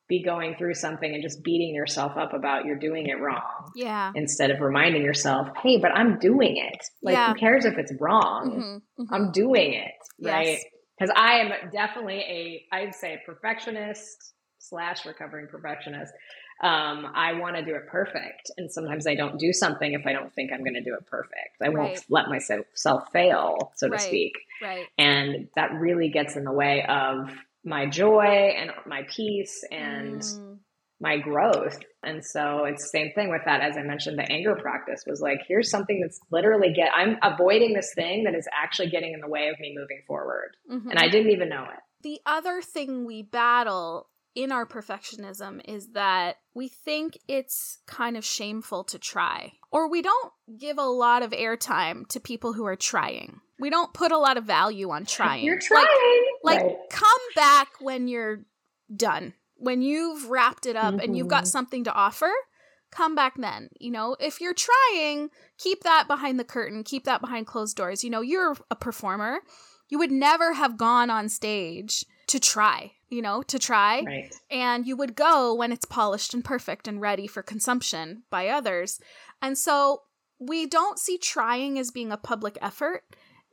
be 0.10 0.24
going 0.24 0.56
through 0.58 0.74
something 0.74 1.14
and 1.14 1.22
just 1.22 1.44
beating 1.44 1.76
yourself 1.76 2.16
up 2.18 2.34
about 2.34 2.66
you're 2.66 2.80
doing 2.80 3.08
it 3.08 3.20
wrong. 3.20 3.72
Yeah. 3.76 4.12
Instead 4.16 4.52
of 4.52 4.62
reminding 4.62 5.04
yourself, 5.04 5.50
hey, 5.62 5.78
but 5.78 5.92
I'm 5.92 6.18
doing 6.20 6.58
it. 6.58 6.82
Like, 7.02 7.14
yeah. 7.14 7.34
who 7.34 7.40
cares 7.40 7.66
if 7.66 7.78
it's 7.78 7.94
wrong? 8.00 8.52
Mm-hmm. 8.52 9.02
Mm-hmm. 9.02 9.14
I'm 9.14 9.32
doing 9.32 9.74
it. 9.74 9.92
Right. 10.22 10.60
Because. 10.98 11.14
I 11.16 11.40
am 11.40 11.52
definitely 11.72 12.20
a, 12.20 12.64
I'd 12.74 12.96
say, 12.96 13.14
a 13.14 13.26
perfectionist 13.26 14.34
slash 14.60 15.06
recovering 15.06 15.48
perfectionist. 15.48 16.12
Um, 16.64 17.12
I 17.14 17.34
want 17.34 17.56
to 17.56 17.64
do 17.64 17.76
it 17.76 17.88
perfect. 17.88 18.50
And 18.58 18.72
sometimes 18.72 19.06
I 19.06 19.14
don't 19.14 19.38
do 19.38 19.54
something 19.54 19.94
if 19.94 20.08
I 20.08 20.14
don't 20.14 20.34
think 20.34 20.52
I'm 20.52 20.62
going 20.62 20.74
to 20.74 20.84
do 20.84 20.96
it 20.96 21.06
perfect. 21.06 21.62
I 21.62 21.70
won't 21.70 22.00
let 22.10 22.30
myself 22.30 23.12
fail, 23.12 23.74
so 23.76 23.90
right. 23.90 24.00
to 24.00 24.04
speak. 24.06 24.34
Right. 24.62 24.86
And 24.98 25.50
that 25.56 25.74
really 25.74 26.10
gets 26.10 26.36
in 26.36 26.46
the 26.46 26.52
way 26.52 26.84
of 26.90 27.30
my 27.68 27.86
joy 27.86 28.54
and 28.58 28.72
my 28.86 29.02
peace 29.14 29.64
and 29.70 30.22
mm. 30.22 30.58
my 31.02 31.18
growth. 31.18 31.78
And 32.02 32.24
so 32.24 32.64
it's 32.64 32.84
the 32.84 32.98
same 32.98 33.12
thing 33.14 33.30
with 33.30 33.42
that. 33.46 33.62
As 33.62 33.76
I 33.76 33.82
mentioned, 33.82 34.18
the 34.18 34.32
anger 34.32 34.56
practice 34.56 35.04
was 35.06 35.20
like, 35.20 35.40
here's 35.48 35.70
something 35.70 36.00
that's 36.00 36.20
literally 36.32 36.72
get, 36.74 36.92
I'm 36.96 37.18
avoiding 37.22 37.74
this 37.74 37.92
thing 37.94 38.24
that 38.24 38.36
is 38.36 38.48
actually 38.58 38.90
getting 38.90 39.14
in 39.14 39.20
the 39.20 39.28
way 39.28 39.50
of 39.50 39.60
me 39.60 39.76
moving 39.78 40.02
forward. 40.08 40.56
Mm-hmm. 40.72 40.92
And 40.92 40.98
I 40.98 41.10
didn't 41.10 41.32
even 41.32 41.50
know 41.50 41.64
it. 41.64 41.80
The 42.04 42.22
other 42.26 42.62
thing 42.62 43.06
we 43.06 43.22
battle 43.22 44.08
in 44.34 44.52
our 44.52 44.66
perfectionism 44.66 45.60
is 45.66 45.90
that 45.94 46.38
we 46.54 46.70
think 46.70 47.18
it's 47.28 47.80
kind 47.86 48.16
of 48.16 48.24
shameful 48.24 48.84
to 48.86 49.00
try, 49.00 49.52
or 49.72 49.90
we 49.90 50.02
don't 50.02 50.32
give 50.58 50.78
a 50.78 50.84
lot 50.84 51.24
of 51.24 51.32
airtime 51.32 52.08
to 52.08 52.20
people 52.20 52.54
who 52.54 52.66
are 52.66 52.76
trying. 52.76 53.42
We 53.60 53.70
don't 53.70 53.94
put 53.94 54.12
a 54.12 54.18
lot 54.18 54.38
of 54.38 54.46
value 54.46 54.92
on 54.92 55.06
trying. 55.06 55.46
You're 55.46 55.60
trying. 55.60 55.86
Like, 56.44 56.62
like 56.62 56.66
right. 56.66 56.78
come 56.90 57.22
back 57.36 57.70
when 57.80 58.08
you're 58.08 58.42
done. 58.96 59.34
When 59.56 59.82
you've 59.82 60.30
wrapped 60.30 60.66
it 60.66 60.76
up 60.76 60.94
mm-hmm. 60.94 61.04
and 61.04 61.18
you've 61.18 61.28
got 61.28 61.44
mm-hmm. 61.44 61.52
something 61.52 61.84
to 61.86 61.94
offer, 61.94 62.32
come 62.92 63.16
back 63.16 63.34
then. 63.38 63.70
You 63.80 63.92
know, 63.92 64.16
if 64.20 64.40
you're 64.40 64.54
trying, 64.54 65.30
keep 65.58 65.84
that 65.84 66.08
behind 66.08 66.40
the 66.40 66.44
curtain, 66.44 66.84
keep 66.84 67.06
that 67.06 67.22
behind 67.22 67.48
closed 67.48 67.76
doors. 67.76 68.04
You 68.04 68.10
know, 68.10 68.22
you're 68.22 68.56
a 68.70 68.76
performer. 68.76 69.40
You 69.90 70.00
would 70.00 70.12
never 70.12 70.54
have 70.54 70.78
gone 70.78 71.10
on 71.10 71.30
stage 71.30 72.06
to 72.28 72.40
try, 72.40 72.92
you 73.10 73.22
know, 73.22 73.42
to 73.44 73.58
try. 73.58 74.02
Right. 74.02 74.36
And 74.52 74.86
you 74.86 74.96
would 74.98 75.16
go 75.16 75.54
when 75.54 75.72
it's 75.72 75.86
polished 75.86 76.34
and 76.34 76.44
perfect 76.44 76.88
and 76.88 77.02
ready 77.02 77.26
for 77.26 77.42
consumption 77.42 78.24
by 78.30 78.50
others. 78.50 79.00
And 79.42 79.58
so 79.58 80.04
we 80.40 80.66
don't 80.66 81.00
see 81.00 81.18
trying 81.18 81.80
as 81.80 81.92
being 81.92 82.12
a 82.12 82.18
public 82.18 82.58
effort. 82.62 83.04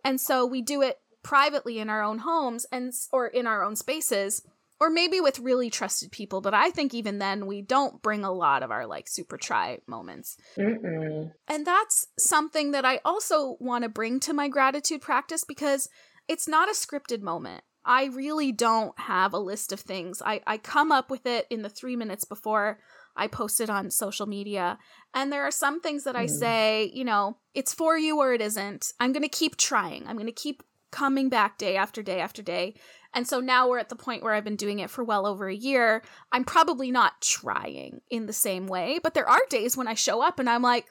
And 0.05 0.21
so 0.21 0.45
we 0.47 0.63
do 0.63 0.83
it 0.83 0.99
privately 1.23 1.79
in 1.79 1.89
our 1.89 2.03
own 2.03 2.19
homes 2.19 2.67
and 2.71 2.93
or 3.13 3.27
in 3.27 3.47
our 3.47 3.65
own 3.65 3.77
spaces 3.77 4.43
or 4.81 4.91
maybe 4.91 5.21
with 5.21 5.39
really 5.39 5.71
trusted 5.71 6.13
people 6.13 6.43
but 6.43 6.53
i 6.53 6.69
think 6.69 6.93
even 6.93 7.19
then 7.19 7.47
we 7.47 7.63
don't 7.63 8.03
bring 8.03 8.25
a 8.25 8.33
lot 8.33 8.63
of 8.63 8.71
our 8.71 8.87
like 8.87 9.09
super 9.09 9.39
try 9.39 9.79
moments 9.87 10.37
Mm-mm. 10.59 11.33
and 11.49 11.67
that's 11.67 12.07
something 12.19 12.73
that 12.73 12.85
i 12.85 13.01
also 13.05 13.57
want 13.59 13.85
to 13.85 13.89
bring 13.89 14.21
to 14.21 14.35
my 14.35 14.49
gratitude 14.49 15.01
practice 15.01 15.45
because 15.45 15.89
it's 16.29 16.47
not 16.47 16.69
a 16.69 16.73
scripted 16.73 17.23
moment 17.23 17.65
I 17.85 18.07
really 18.07 18.51
don't 18.51 18.99
have 18.99 19.35
a 19.35 19.39
list 19.39 19.71
of 19.71 19.81
things. 19.81 20.23
I, 20.25 20.41
I 20.47 20.57
come 20.57 20.91
up 20.91 21.11
with 21.11 21.27
it 21.27 21.47
in 21.51 21.61
the 21.63 21.69
three 21.69 21.97
minutes 21.97 22.25
before 22.25 22.79
I 23.17 23.27
post 23.27 23.61
it 23.61 23.71
on 23.71 23.91
social 23.91 24.27
media. 24.27 24.79
And 25.15 25.33
there 25.33 25.45
are 25.45 25.51
some 25.51 25.81
things 25.81 26.05
that 26.05 26.17
I 26.17 26.27
mm. 26.27 26.31
say, 26.31 26.91
you 26.93 27.05
know, 27.05 27.39
it's 27.55 27.73
for 27.73 27.97
you 27.97 28.19
or 28.19 28.33
it 28.33 28.41
isn't. 28.41 28.93
I'm 28.99 29.13
going 29.13 29.23
to 29.23 29.29
keep 29.29 29.57
trying. 29.57 30.07
I'm 30.07 30.17
going 30.17 30.27
to 30.27 30.33
keep 30.33 30.63
coming 30.91 31.29
back 31.29 31.59
day 31.59 31.77
after 31.77 32.03
day 32.03 32.21
after 32.21 32.43
day. 32.43 32.75
And 33.13 33.27
so 33.29 33.41
now 33.41 33.69
we're 33.69 33.79
at 33.79 33.89
the 33.89 33.97
point 33.97 34.23
where 34.23 34.33
I've 34.33 34.45
been 34.45 34.57
doing 34.57 34.81
it 34.81 34.91
for 34.91 35.05
well 35.05 35.27
over 35.27 35.49
a 35.49 35.55
year. 35.55 36.03
I'm 36.33 36.45
probably 36.45 36.91
not 36.91 37.21
trying 37.21 38.01
in 38.11 38.27
the 38.27 38.33
same 38.33 38.67
way, 38.67 38.99
but 39.03 39.15
there 39.15 39.29
are 39.29 39.41
days 39.49 39.77
when 39.77 39.87
I 39.87 39.95
show 39.95 40.21
up 40.21 40.39
and 40.39 40.51
I'm 40.51 40.63
like, 40.63 40.87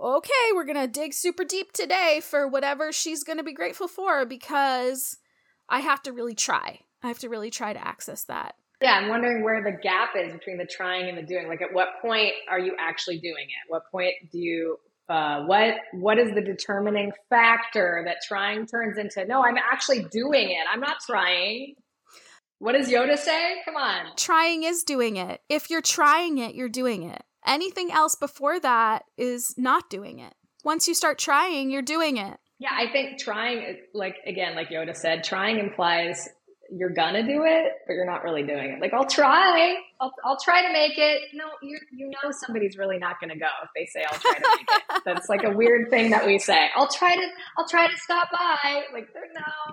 okay, 0.00 0.30
we're 0.54 0.64
going 0.64 0.80
to 0.80 0.86
dig 0.86 1.12
super 1.12 1.44
deep 1.44 1.72
today 1.72 2.20
for 2.22 2.48
whatever 2.48 2.92
she's 2.92 3.24
going 3.24 3.38
to 3.38 3.44
be 3.44 3.52
grateful 3.52 3.88
for 3.88 4.24
because 4.24 5.18
I 5.68 5.80
have 5.80 6.02
to 6.04 6.12
really 6.12 6.34
try. 6.34 6.80
I 7.02 7.08
have 7.08 7.18
to 7.20 7.28
really 7.28 7.50
try 7.50 7.74
to 7.74 7.86
access 7.86 8.24
that. 8.24 8.56
Yeah, 8.84 8.96
I'm 8.96 9.08
wondering 9.08 9.42
where 9.42 9.64
the 9.64 9.72
gap 9.72 10.10
is 10.14 10.30
between 10.30 10.58
the 10.58 10.66
trying 10.66 11.08
and 11.08 11.16
the 11.16 11.22
doing. 11.22 11.48
Like, 11.48 11.62
at 11.62 11.72
what 11.72 11.88
point 12.02 12.32
are 12.50 12.58
you 12.58 12.76
actually 12.78 13.18
doing 13.18 13.46
it? 13.46 13.68
What 13.68 13.90
point 13.90 14.12
do 14.30 14.38
you? 14.38 14.76
Uh, 15.08 15.44
what 15.44 15.76
what 15.92 16.18
is 16.18 16.34
the 16.34 16.42
determining 16.42 17.10
factor 17.30 18.02
that 18.04 18.18
trying 18.28 18.66
turns 18.66 18.98
into? 18.98 19.24
No, 19.26 19.42
I'm 19.42 19.56
actually 19.56 20.04
doing 20.10 20.50
it. 20.50 20.66
I'm 20.70 20.80
not 20.80 20.96
trying. 21.06 21.76
What 22.58 22.72
does 22.72 22.90
Yoda 22.90 23.16
say? 23.16 23.62
Come 23.64 23.76
on. 23.76 24.16
Trying 24.16 24.64
is 24.64 24.84
doing 24.84 25.16
it. 25.16 25.40
If 25.48 25.70
you're 25.70 25.80
trying 25.80 26.36
it, 26.36 26.54
you're 26.54 26.68
doing 26.68 27.04
it. 27.04 27.22
Anything 27.46 27.90
else 27.90 28.16
before 28.16 28.60
that 28.60 29.04
is 29.16 29.54
not 29.56 29.88
doing 29.88 30.18
it. 30.18 30.34
Once 30.62 30.86
you 30.86 30.94
start 30.94 31.18
trying, 31.18 31.70
you're 31.70 31.80
doing 31.80 32.18
it. 32.18 32.38
Yeah, 32.58 32.70
I 32.72 32.90
think 32.92 33.18
trying, 33.18 33.78
like, 33.92 34.16
again, 34.26 34.54
like 34.54 34.68
Yoda 34.68 34.96
said, 34.96 35.24
trying 35.24 35.58
implies 35.58 36.28
you're 36.70 36.90
gonna 36.90 37.22
do 37.22 37.44
it, 37.44 37.72
but 37.86 37.94
you're 37.94 38.06
not 38.06 38.22
really 38.24 38.42
doing 38.42 38.70
it. 38.70 38.80
Like, 38.80 38.92
I'll 38.92 39.06
try, 39.06 39.76
I'll, 40.00 40.12
I'll 40.24 40.38
try 40.42 40.62
to 40.66 40.72
make 40.72 40.98
it. 40.98 41.22
No, 41.34 41.44
you 41.62 41.78
you 41.92 42.08
know 42.08 42.30
somebody's 42.46 42.76
really 42.76 42.98
not 42.98 43.20
gonna 43.20 43.38
go 43.38 43.46
if 43.62 43.70
they 43.74 43.86
say 43.86 44.04
I'll 44.10 44.18
try 44.18 44.34
to 44.34 44.56
make 44.58 44.68
it. 44.68 45.02
That's 45.04 45.28
like 45.28 45.44
a 45.44 45.50
weird 45.50 45.90
thing 45.90 46.10
that 46.10 46.26
we 46.26 46.38
say. 46.38 46.68
I'll 46.76 46.88
try 46.88 47.14
to 47.14 47.26
I'll 47.58 47.68
try 47.68 47.86
to 47.88 47.96
stop 47.98 48.28
by. 48.32 48.84
Like, 48.92 49.12
they're 49.12 49.30
no, 49.34 49.63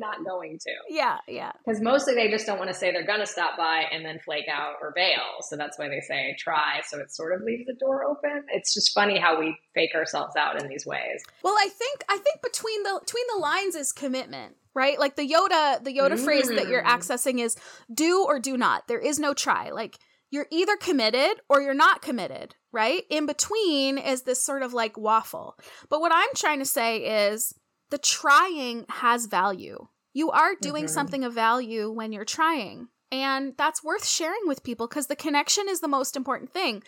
not 0.00 0.24
going 0.24 0.58
to. 0.58 0.70
Yeah, 0.88 1.18
yeah. 1.28 1.52
Because 1.64 1.80
mostly 1.80 2.14
they 2.14 2.28
just 2.28 2.46
don't 2.46 2.58
want 2.58 2.70
to 2.70 2.74
say 2.74 2.90
they're 2.90 3.06
gonna 3.06 3.26
stop 3.26 3.56
by 3.56 3.84
and 3.92 4.04
then 4.04 4.18
flake 4.24 4.48
out 4.50 4.74
or 4.82 4.92
bail. 4.96 5.42
So 5.42 5.56
that's 5.56 5.78
why 5.78 5.88
they 5.88 6.00
say 6.00 6.34
try. 6.38 6.80
So 6.88 6.98
it 6.98 7.12
sort 7.12 7.34
of 7.34 7.42
leaves 7.42 7.66
the 7.66 7.74
door 7.74 8.04
open. 8.04 8.44
It's 8.52 8.74
just 8.74 8.92
funny 8.92 9.18
how 9.18 9.38
we 9.38 9.56
fake 9.74 9.94
ourselves 9.94 10.34
out 10.34 10.60
in 10.60 10.68
these 10.68 10.84
ways. 10.84 11.22
Well, 11.44 11.54
I 11.56 11.68
think 11.68 12.02
I 12.08 12.16
think 12.16 12.42
between 12.42 12.82
the 12.82 13.00
between 13.04 13.26
the 13.34 13.40
lines 13.40 13.76
is 13.76 13.92
commitment 13.92 14.56
right? 14.74 14.98
Like 15.00 15.16
the 15.16 15.28
Yoda, 15.28 15.82
the 15.82 15.90
Yoda 15.90 16.12
mm. 16.12 16.24
phrase 16.24 16.48
that 16.48 16.68
you're 16.68 16.82
mm. 16.82 16.86
accessing 16.86 17.40
is 17.40 17.56
do 17.92 18.24
or 18.24 18.38
do 18.38 18.56
not. 18.56 18.86
There 18.86 19.00
is 19.00 19.18
no 19.18 19.34
try. 19.34 19.70
Like 19.70 19.98
you're 20.30 20.46
either 20.50 20.76
committed 20.76 21.40
or 21.48 21.60
you're 21.60 21.74
not 21.74 22.02
committed, 22.02 22.54
right? 22.72 23.02
In 23.10 23.26
between 23.26 23.98
is 23.98 24.22
this 24.22 24.42
sort 24.42 24.62
of 24.62 24.72
like 24.72 24.96
waffle. 24.96 25.58
But 25.88 26.00
what 26.00 26.12
I'm 26.14 26.28
trying 26.36 26.60
to 26.60 26.64
say 26.64 27.30
is 27.30 27.52
the 27.90 27.98
trying 27.98 28.86
has 28.88 29.26
value. 29.26 29.88
You 30.12 30.30
are 30.30 30.54
doing 30.60 30.84
mm-hmm. 30.84 30.92
something 30.92 31.24
of 31.24 31.34
value 31.34 31.90
when 31.90 32.12
you're 32.12 32.24
trying. 32.24 32.88
And 33.12 33.54
that's 33.56 33.82
worth 33.82 34.06
sharing 34.06 34.42
with 34.46 34.62
people 34.62 34.86
because 34.86 35.08
the 35.08 35.16
connection 35.16 35.68
is 35.68 35.80
the 35.80 35.88
most 35.88 36.16
important 36.16 36.52
thing. 36.52 36.82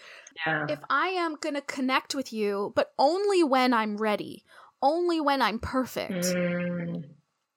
Yeah. 0.46 0.66
If 0.68 0.78
I 0.88 1.08
am 1.08 1.36
going 1.40 1.56
to 1.56 1.60
connect 1.60 2.14
with 2.14 2.32
you, 2.32 2.72
but 2.76 2.92
only 2.98 3.42
when 3.42 3.74
I'm 3.74 3.96
ready, 3.96 4.44
only 4.80 5.20
when 5.20 5.42
I'm 5.42 5.58
perfect, 5.58 6.24
mm 6.24 7.02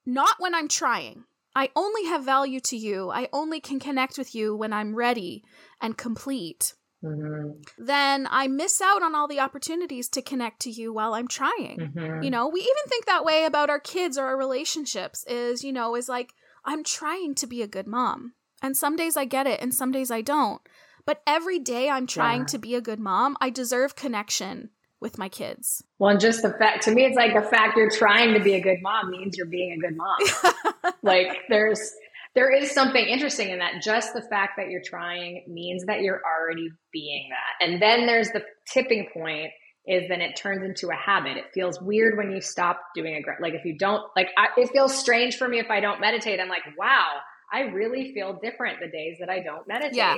not 0.05 0.35
when 0.39 0.53
I'm 0.53 0.67
trying. 0.67 1.23
I 1.55 1.69
only 1.75 2.05
have 2.05 2.23
value 2.23 2.59
to 2.61 2.77
you. 2.77 3.09
I 3.09 3.27
only 3.31 3.59
can 3.59 3.79
connect 3.79 4.17
with 4.17 4.35
you 4.35 4.55
when 4.55 4.73
I'm 4.73 4.93
ready 4.93 5.43
and 5.81 5.97
complete. 5.97 6.73
Mm-hmm. 7.05 7.85
Then 7.85 8.27
I 8.29 8.47
miss 8.47 8.81
out 8.81 9.03
on 9.03 9.13
all 9.15 9.27
the 9.27 9.39
opportunities 9.39 10.09
to 10.09 10.21
connect 10.21 10.61
to 10.61 10.71
you 10.71 10.91
while 10.93 11.13
I'm 11.13 11.27
trying. 11.27 11.77
Mm-hmm. 11.79 12.23
You 12.23 12.29
know, 12.29 12.47
we 12.47 12.61
even 12.61 12.89
think 12.89 13.05
that 13.05 13.25
way 13.25 13.45
about 13.45 13.69
our 13.69 13.79
kids 13.79 14.17
or 14.17 14.25
our 14.25 14.37
relationships 14.37 15.23
is, 15.27 15.63
you 15.63 15.71
know, 15.71 15.95
is 15.95 16.09
like, 16.09 16.33
I'm 16.63 16.83
trying 16.83 17.35
to 17.35 17.47
be 17.47 17.61
a 17.61 17.67
good 17.67 17.87
mom. 17.87 18.33
And 18.61 18.75
some 18.75 18.95
days 18.95 19.15
I 19.15 19.25
get 19.25 19.47
it 19.47 19.61
and 19.61 19.73
some 19.73 19.91
days 19.91 20.09
I 20.09 20.21
don't. 20.21 20.61
But 21.05 21.21
every 21.27 21.59
day 21.59 21.89
I'm 21.89 22.07
trying 22.07 22.41
yeah. 22.41 22.47
to 22.47 22.57
be 22.57 22.75
a 22.75 22.81
good 22.81 22.99
mom, 22.99 23.37
I 23.39 23.51
deserve 23.51 23.95
connection 23.95 24.71
with 24.99 25.17
my 25.19 25.29
kids. 25.29 25.83
Well, 25.99 26.09
and 26.09 26.19
just 26.19 26.41
the 26.41 26.51
fact 26.51 26.83
to 26.85 26.91
me, 26.91 27.05
it's 27.05 27.15
like 27.15 27.35
the 27.35 27.47
fact 27.47 27.77
you're 27.77 27.91
trying 27.91 28.33
to 28.33 28.39
be 28.39 28.55
a 28.55 28.61
good 28.61 28.81
mom 28.81 29.11
means 29.11 29.37
you're 29.37 29.45
being 29.45 29.73
a 29.73 29.77
good 29.77 29.95
mom. 29.95 30.93
like 31.03 31.41
there's 31.47 31.91
there 32.35 32.51
is 32.51 32.71
something 32.71 33.03
interesting 33.05 33.49
in 33.49 33.59
that. 33.59 33.81
Just 33.81 34.13
the 34.13 34.21
fact 34.21 34.53
that 34.57 34.69
you're 34.69 34.83
trying 34.83 35.45
means 35.47 35.85
that 35.85 36.01
you're 36.01 36.21
already 36.23 36.69
being 36.91 37.29
that. 37.29 37.65
And 37.65 37.81
then 37.81 38.05
there's 38.05 38.29
the 38.29 38.43
tipping 38.71 39.07
point 39.13 39.51
is 39.87 40.07
then 40.09 40.21
it 40.21 40.35
turns 40.35 40.63
into 40.63 40.89
a 40.89 40.95
habit. 40.95 41.37
It 41.37 41.45
feels 41.53 41.79
weird 41.81 42.17
when 42.17 42.31
you 42.31 42.41
stop 42.41 42.81
doing 42.95 43.15
a 43.15 43.41
like 43.41 43.53
if 43.53 43.65
you 43.65 43.77
don't 43.77 44.03
like 44.15 44.29
I, 44.37 44.47
it 44.57 44.69
feels 44.71 44.97
strange 44.97 45.37
for 45.37 45.47
me 45.47 45.59
if 45.59 45.69
I 45.69 45.79
don't 45.79 46.01
meditate. 46.01 46.39
I'm 46.39 46.49
like, 46.49 46.63
wow, 46.77 47.17
I 47.53 47.61
really 47.61 48.13
feel 48.13 48.39
different 48.41 48.79
the 48.79 48.89
days 48.89 49.17
that 49.19 49.29
I 49.29 49.41
don't 49.41 49.67
meditate. 49.67 49.95
Yeah. 49.95 50.15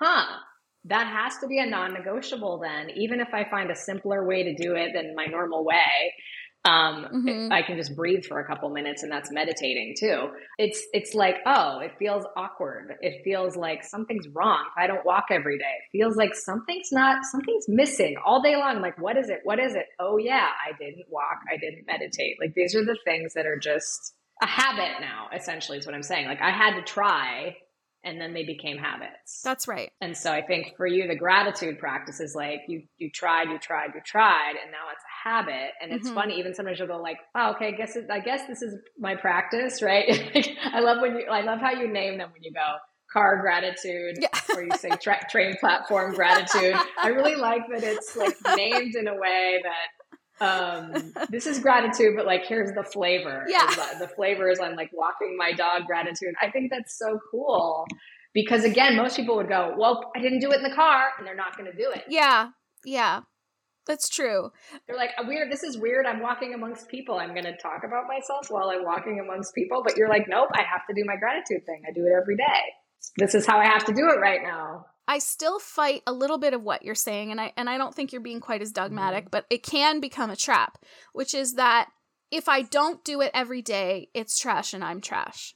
Huh 0.00 0.26
that 0.86 1.06
has 1.06 1.38
to 1.38 1.46
be 1.46 1.58
a 1.58 1.66
non 1.66 1.94
negotiable 1.94 2.58
then, 2.58 2.90
even 2.90 3.20
if 3.20 3.28
I 3.32 3.48
find 3.50 3.70
a 3.70 3.76
simpler 3.76 4.26
way 4.26 4.42
to 4.42 4.54
do 4.54 4.74
it 4.74 4.92
than 4.94 5.14
my 5.14 5.26
normal 5.26 5.64
way. 5.64 6.12
Um, 6.64 7.06
mm-hmm. 7.12 7.52
I 7.52 7.60
can 7.62 7.76
just 7.76 7.94
breathe 7.94 8.24
for 8.24 8.40
a 8.40 8.46
couple 8.46 8.70
minutes 8.70 9.02
and 9.02 9.12
that's 9.12 9.30
meditating 9.30 9.96
too. 9.98 10.30
It's, 10.56 10.82
it's 10.94 11.12
like, 11.12 11.36
oh, 11.44 11.80
it 11.80 11.92
feels 11.98 12.24
awkward. 12.36 12.94
It 13.02 13.22
feels 13.22 13.54
like 13.54 13.84
something's 13.84 14.26
wrong. 14.28 14.64
If 14.68 14.82
I 14.82 14.86
don't 14.86 15.04
walk 15.04 15.26
every 15.30 15.58
day, 15.58 15.64
it 15.64 15.98
feels 15.98 16.16
like 16.16 16.34
something's 16.34 16.88
not, 16.90 17.24
something's 17.30 17.66
missing 17.68 18.16
all 18.24 18.40
day 18.40 18.56
long. 18.56 18.76
I'm 18.76 18.82
like, 18.82 18.98
what 18.98 19.18
is 19.18 19.28
it? 19.28 19.40
What 19.44 19.58
is 19.58 19.74
it? 19.74 19.86
Oh 20.00 20.16
yeah, 20.16 20.48
I 20.66 20.72
didn't 20.78 21.04
walk. 21.10 21.40
I 21.52 21.58
didn't 21.58 21.86
meditate. 21.86 22.36
Like 22.40 22.54
these 22.54 22.74
are 22.74 22.84
the 22.84 22.98
things 23.04 23.34
that 23.34 23.44
are 23.44 23.58
just 23.58 24.14
a 24.42 24.46
habit 24.46 25.00
now, 25.00 25.28
essentially 25.36 25.78
is 25.78 25.86
what 25.86 25.94
I'm 25.94 26.02
saying. 26.02 26.26
Like 26.26 26.40
I 26.40 26.50
had 26.50 26.76
to 26.76 26.82
try 26.82 27.56
and 28.04 28.20
then 28.20 28.34
they 28.34 28.44
became 28.44 28.76
habits. 28.76 29.42
That's 29.42 29.66
right. 29.66 29.90
And 30.00 30.16
so 30.16 30.32
I 30.32 30.42
think 30.42 30.76
for 30.76 30.86
you, 30.86 31.08
the 31.08 31.16
gratitude 31.16 31.78
practice 31.78 32.20
is 32.20 32.34
like 32.34 32.60
you 32.68 32.82
you 32.98 33.10
tried, 33.10 33.48
you 33.50 33.58
tried, 33.58 33.90
you 33.94 34.00
tried, 34.04 34.54
and 34.62 34.70
now 34.70 34.90
it's 34.92 35.02
a 35.02 35.28
habit. 35.28 35.70
And 35.82 35.92
it's 35.92 36.06
mm-hmm. 36.06 36.14
funny, 36.14 36.38
even 36.38 36.54
sometimes 36.54 36.78
you'll 36.78 36.88
go 36.88 37.00
like, 37.00 37.18
"Oh, 37.34 37.52
okay, 37.52 37.68
I 37.68 37.72
guess 37.72 37.96
it, 37.96 38.06
I 38.10 38.20
guess 38.20 38.46
this 38.46 38.62
is 38.62 38.74
my 38.98 39.16
practice, 39.16 39.82
right?" 39.82 40.04
I 40.64 40.80
love 40.80 41.00
when 41.00 41.16
you 41.16 41.26
I 41.30 41.42
love 41.42 41.60
how 41.60 41.72
you 41.72 41.88
name 41.88 42.18
them 42.18 42.30
when 42.32 42.42
you 42.42 42.52
go 42.52 42.76
car 43.14 43.40
gratitude 43.40 44.16
yeah. 44.20 44.28
or 44.54 44.64
you 44.64 44.76
say 44.76 44.90
tra- 45.00 45.24
train 45.30 45.54
platform 45.60 46.14
gratitude. 46.14 46.74
I 47.02 47.08
really 47.08 47.36
like 47.36 47.62
that 47.72 47.84
it's 47.84 48.16
like 48.16 48.36
named 48.56 48.96
in 48.96 49.06
a 49.06 49.14
way 49.14 49.60
that 49.62 49.88
um 50.40 50.92
this 51.30 51.46
is 51.46 51.58
gratitude 51.58 52.14
but 52.16 52.26
like 52.26 52.44
here's 52.46 52.72
the 52.72 52.82
flavor. 52.82 53.44
Yeah. 53.48 53.66
The, 53.66 54.06
the 54.06 54.08
flavor 54.08 54.48
is 54.48 54.60
i'm 54.60 54.76
like 54.76 54.90
walking 54.92 55.36
my 55.36 55.52
dog 55.52 55.86
gratitude. 55.86 56.34
I 56.40 56.50
think 56.50 56.70
that's 56.70 56.98
so 56.98 57.18
cool 57.30 57.86
because 58.32 58.64
again 58.64 58.96
most 58.96 59.16
people 59.16 59.36
would 59.36 59.48
go 59.48 59.74
well 59.76 60.10
i 60.16 60.20
didn't 60.20 60.40
do 60.40 60.50
it 60.52 60.56
in 60.56 60.62
the 60.62 60.74
car 60.74 61.10
and 61.18 61.26
they're 61.26 61.36
not 61.36 61.56
going 61.56 61.70
to 61.70 61.76
do 61.76 61.90
it. 61.94 62.04
Yeah. 62.08 62.48
Yeah. 62.84 63.20
That's 63.86 64.08
true. 64.08 64.50
They're 64.86 64.96
like 64.96 65.10
weird 65.26 65.52
this 65.52 65.62
is 65.62 65.78
weird. 65.78 66.06
I'm 66.06 66.20
walking 66.20 66.54
amongst 66.54 66.88
people. 66.88 67.16
I'm 67.16 67.32
going 67.32 67.44
to 67.44 67.56
talk 67.56 67.82
about 67.86 68.04
myself 68.08 68.50
while 68.50 68.70
i'm 68.70 68.84
walking 68.84 69.20
amongst 69.20 69.54
people. 69.54 69.82
But 69.84 69.96
you're 69.96 70.08
like 70.08 70.26
nope 70.28 70.48
i 70.54 70.62
have 70.62 70.86
to 70.88 70.94
do 70.94 71.04
my 71.04 71.16
gratitude 71.16 71.64
thing. 71.66 71.82
I 71.88 71.92
do 71.92 72.06
it 72.06 72.12
every 72.20 72.36
day. 72.36 72.62
This 73.18 73.34
is 73.34 73.46
how 73.46 73.58
i 73.58 73.66
have 73.66 73.84
to 73.84 73.92
do 73.92 74.08
it 74.08 74.18
right 74.20 74.40
now 74.42 74.86
I 75.06 75.18
still 75.18 75.58
fight 75.58 76.02
a 76.06 76.12
little 76.12 76.38
bit 76.38 76.54
of 76.54 76.62
what 76.62 76.84
you're 76.84 76.94
saying, 76.94 77.30
and 77.30 77.40
I 77.40 77.52
and 77.56 77.68
I 77.68 77.76
don't 77.76 77.94
think 77.94 78.12
you're 78.12 78.20
being 78.20 78.40
quite 78.40 78.62
as 78.62 78.72
dogmatic, 78.72 79.24
mm-hmm. 79.24 79.30
but 79.30 79.46
it 79.50 79.62
can 79.62 80.00
become 80.00 80.30
a 80.30 80.36
trap, 80.36 80.78
which 81.12 81.34
is 81.34 81.54
that 81.54 81.90
if 82.30 82.48
I 82.48 82.62
don't 82.62 83.04
do 83.04 83.20
it 83.20 83.30
every 83.34 83.62
day, 83.62 84.08
it's 84.14 84.38
trash 84.38 84.74
and 84.74 84.82
I'm 84.82 85.00
trash. 85.00 85.54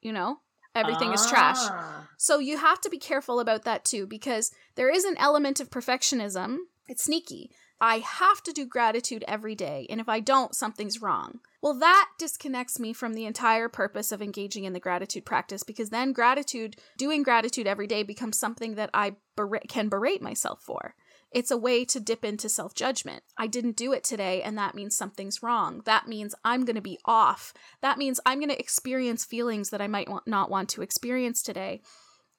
You 0.00 0.12
know? 0.12 0.38
Everything 0.74 1.08
ah. 1.08 1.14
is 1.14 1.26
trash. 1.26 1.56
Ah. 1.60 2.08
So 2.16 2.38
you 2.38 2.58
have 2.58 2.80
to 2.82 2.90
be 2.90 2.98
careful 2.98 3.40
about 3.40 3.64
that 3.64 3.84
too, 3.84 4.06
because 4.06 4.52
there 4.76 4.90
is 4.90 5.04
an 5.04 5.16
element 5.18 5.60
of 5.60 5.70
perfectionism. 5.70 6.58
It's 6.88 7.04
sneaky. 7.04 7.50
I 7.80 7.98
have 7.98 8.42
to 8.42 8.52
do 8.52 8.66
gratitude 8.66 9.24
every 9.26 9.54
day, 9.54 9.86
and 9.88 10.00
if 10.00 10.08
I 10.08 10.20
don't, 10.20 10.54
something's 10.54 11.00
wrong. 11.00 11.40
Well, 11.62 11.74
that 11.74 12.10
disconnects 12.18 12.78
me 12.78 12.92
from 12.92 13.14
the 13.14 13.24
entire 13.24 13.68
purpose 13.68 14.12
of 14.12 14.20
engaging 14.20 14.64
in 14.64 14.72
the 14.72 14.80
gratitude 14.80 15.24
practice 15.24 15.62
because 15.62 15.90
then 15.90 16.12
gratitude, 16.12 16.76
doing 16.98 17.22
gratitude 17.22 17.66
every 17.66 17.86
day, 17.86 18.02
becomes 18.02 18.38
something 18.38 18.74
that 18.74 18.90
I 18.92 19.16
ber- 19.34 19.60
can 19.68 19.88
berate 19.88 20.20
myself 20.20 20.60
for. 20.62 20.94
It's 21.32 21.50
a 21.50 21.56
way 21.56 21.84
to 21.86 22.00
dip 22.00 22.24
into 22.24 22.48
self 22.48 22.74
judgment. 22.74 23.22
I 23.38 23.46
didn't 23.46 23.76
do 23.76 23.92
it 23.92 24.04
today, 24.04 24.42
and 24.42 24.58
that 24.58 24.74
means 24.74 24.96
something's 24.96 25.42
wrong. 25.42 25.82
That 25.84 26.08
means 26.08 26.34
I'm 26.44 26.64
going 26.64 26.76
to 26.76 26.82
be 26.82 26.98
off. 27.04 27.54
That 27.82 27.98
means 27.98 28.20
I'm 28.26 28.40
going 28.40 28.50
to 28.50 28.58
experience 28.58 29.24
feelings 29.24 29.70
that 29.70 29.80
I 29.80 29.86
might 29.86 30.08
not 30.26 30.50
want 30.50 30.68
to 30.70 30.82
experience 30.82 31.42
today. 31.42 31.82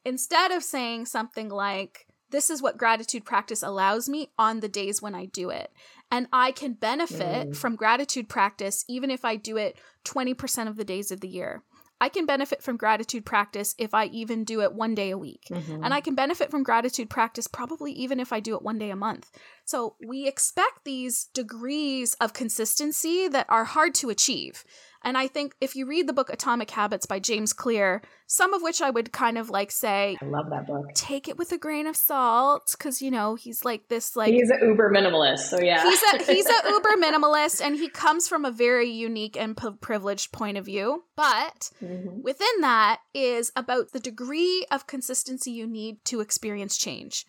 Instead 0.04 0.52
of 0.52 0.64
saying 0.64 1.06
something 1.06 1.48
like, 1.50 2.08
this 2.32 2.50
is 2.50 2.62
what 2.62 2.78
gratitude 2.78 3.26
practice 3.26 3.62
allows 3.62 4.10
me 4.10 4.32
on 4.38 4.60
the 4.60 4.70
days 4.70 5.02
when 5.02 5.14
I 5.14 5.26
do 5.26 5.50
it. 5.50 5.72
And 6.10 6.28
I 6.34 6.52
can 6.52 6.74
benefit 6.74 7.52
mm. 7.52 7.56
from 7.56 7.76
gratitude 7.76 8.28
practice 8.28 8.84
even 8.90 9.12
if 9.12 9.24
I 9.24 9.36
do 9.36 9.58
it 9.58 9.78
20% 10.06 10.68
of 10.68 10.76
the 10.76 10.84
days 10.84 11.12
of 11.12 11.22
the 11.22 11.30
year. 11.30 11.64
I 12.02 12.10
can 12.10 12.26
benefit 12.26 12.64
from 12.64 12.78
gratitude 12.78 13.28
practice 13.28 13.76
if 13.78 13.94
I 13.94 14.06
even 14.06 14.44
do 14.44 14.62
it 14.62 14.74
one 14.74 14.96
day 14.96 15.12
a 15.12 15.18
week. 15.20 15.44
Mm-hmm. 15.52 15.84
And 15.84 15.94
I 15.94 16.02
can 16.02 16.16
benefit 16.16 16.50
from 16.50 16.64
gratitude 16.64 17.12
practice 17.12 17.46
probably 17.46 17.92
even 17.92 18.20
if 18.20 18.34
I 18.34 18.40
do 18.40 18.56
it 18.56 18.64
one 18.64 18.80
day 18.80 18.90
a 18.90 18.96
month. 18.96 19.30
So 19.66 19.96
we 20.06 20.28
expect 20.28 20.84
these 20.84 21.26
degrees 21.26 22.16
of 22.16 22.34
consistency 22.34 23.28
that 23.28 23.46
are 23.50 23.66
hard 23.66 23.94
to 23.96 24.10
achieve. 24.10 24.64
And 25.04 25.18
I 25.18 25.28
think 25.28 25.56
if 25.60 25.76
you 25.76 25.86
read 25.88 26.08
the 26.08 26.14
book 26.14 26.30
Atomic 26.30 26.70
Habits 26.72 27.06
by 27.06 27.20
James 27.20 27.54
Clear, 27.54 28.02
some 28.28 28.54
of 28.54 28.62
which 28.62 28.82
I 28.82 28.90
would 28.90 29.12
kind 29.12 29.38
of 29.38 29.50
like 29.50 29.72
say, 29.72 30.16
I 30.22 30.26
love 30.26 30.50
that 30.52 30.68
book. 30.68 30.94
Take 30.94 31.28
it 31.28 31.38
with 31.38 31.52
a 31.52 31.58
grain 31.58 31.88
of 31.88 31.96
salt 31.96 32.74
because 32.78 33.02
you 33.02 33.10
know 33.10 33.36
he's 33.36 33.66
like 33.66 33.88
this 33.88 34.16
like 34.16 34.34
he's 34.34 34.50
an 34.50 34.60
uber 34.62 34.92
minimalist. 34.92 35.50
So 35.50 35.60
yeah, 35.60 35.84
he's 35.84 36.02
a 36.14 36.24
he's 36.32 36.46
a 36.46 36.70
uber 36.70 36.96
minimalist, 37.02 37.62
and 37.62 37.76
he 37.76 37.90
comes 37.90 38.28
from 38.28 38.46
a 38.46 38.52
very 38.52 38.90
unique 38.90 39.36
and 39.36 39.58
p- 39.58 39.72
privileged 39.82 40.32
point 40.32 40.58
of 40.58 40.66
view. 40.66 41.04
But 41.16 41.72
mm-hmm. 41.84 42.22
within 42.22 42.62
that 42.62 43.00
is 43.14 43.52
about 43.56 43.92
the 43.94 44.00
degree 44.00 44.66
of 44.72 44.88
consistency 44.88 45.52
you 45.52 45.68
need 45.68 46.04
to 46.06 46.20
experience 46.20 46.78
change 46.78 47.26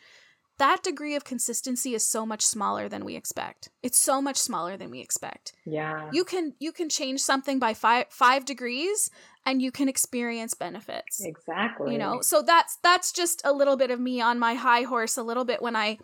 that 0.58 0.82
degree 0.82 1.16
of 1.16 1.24
consistency 1.24 1.94
is 1.94 2.06
so 2.06 2.26
much 2.26 2.42
smaller 2.42 2.88
than 2.88 3.04
we 3.04 3.16
expect. 3.16 3.70
It's 3.82 3.98
so 3.98 4.20
much 4.20 4.36
smaller 4.36 4.76
than 4.76 4.90
we 4.90 5.00
expect. 5.00 5.52
Yeah. 5.64 6.10
You 6.12 6.24
can 6.24 6.54
you 6.58 6.72
can 6.72 6.88
change 6.88 7.20
something 7.20 7.58
by 7.58 7.74
5 7.74 8.06
5 8.10 8.44
degrees 8.44 9.10
and 9.44 9.60
you 9.60 9.72
can 9.72 9.88
experience 9.88 10.54
benefits. 10.54 11.24
Exactly. 11.24 11.92
You 11.92 11.98
know. 11.98 12.20
So 12.20 12.42
that's 12.42 12.78
that's 12.82 13.12
just 13.12 13.42
a 13.44 13.52
little 13.52 13.76
bit 13.76 13.90
of 13.90 13.98
me 13.98 14.20
on 14.20 14.38
my 14.38 14.54
high 14.54 14.82
horse 14.82 15.16
a 15.16 15.22
little 15.22 15.44
bit 15.44 15.62
when 15.62 15.74
I 15.74 15.98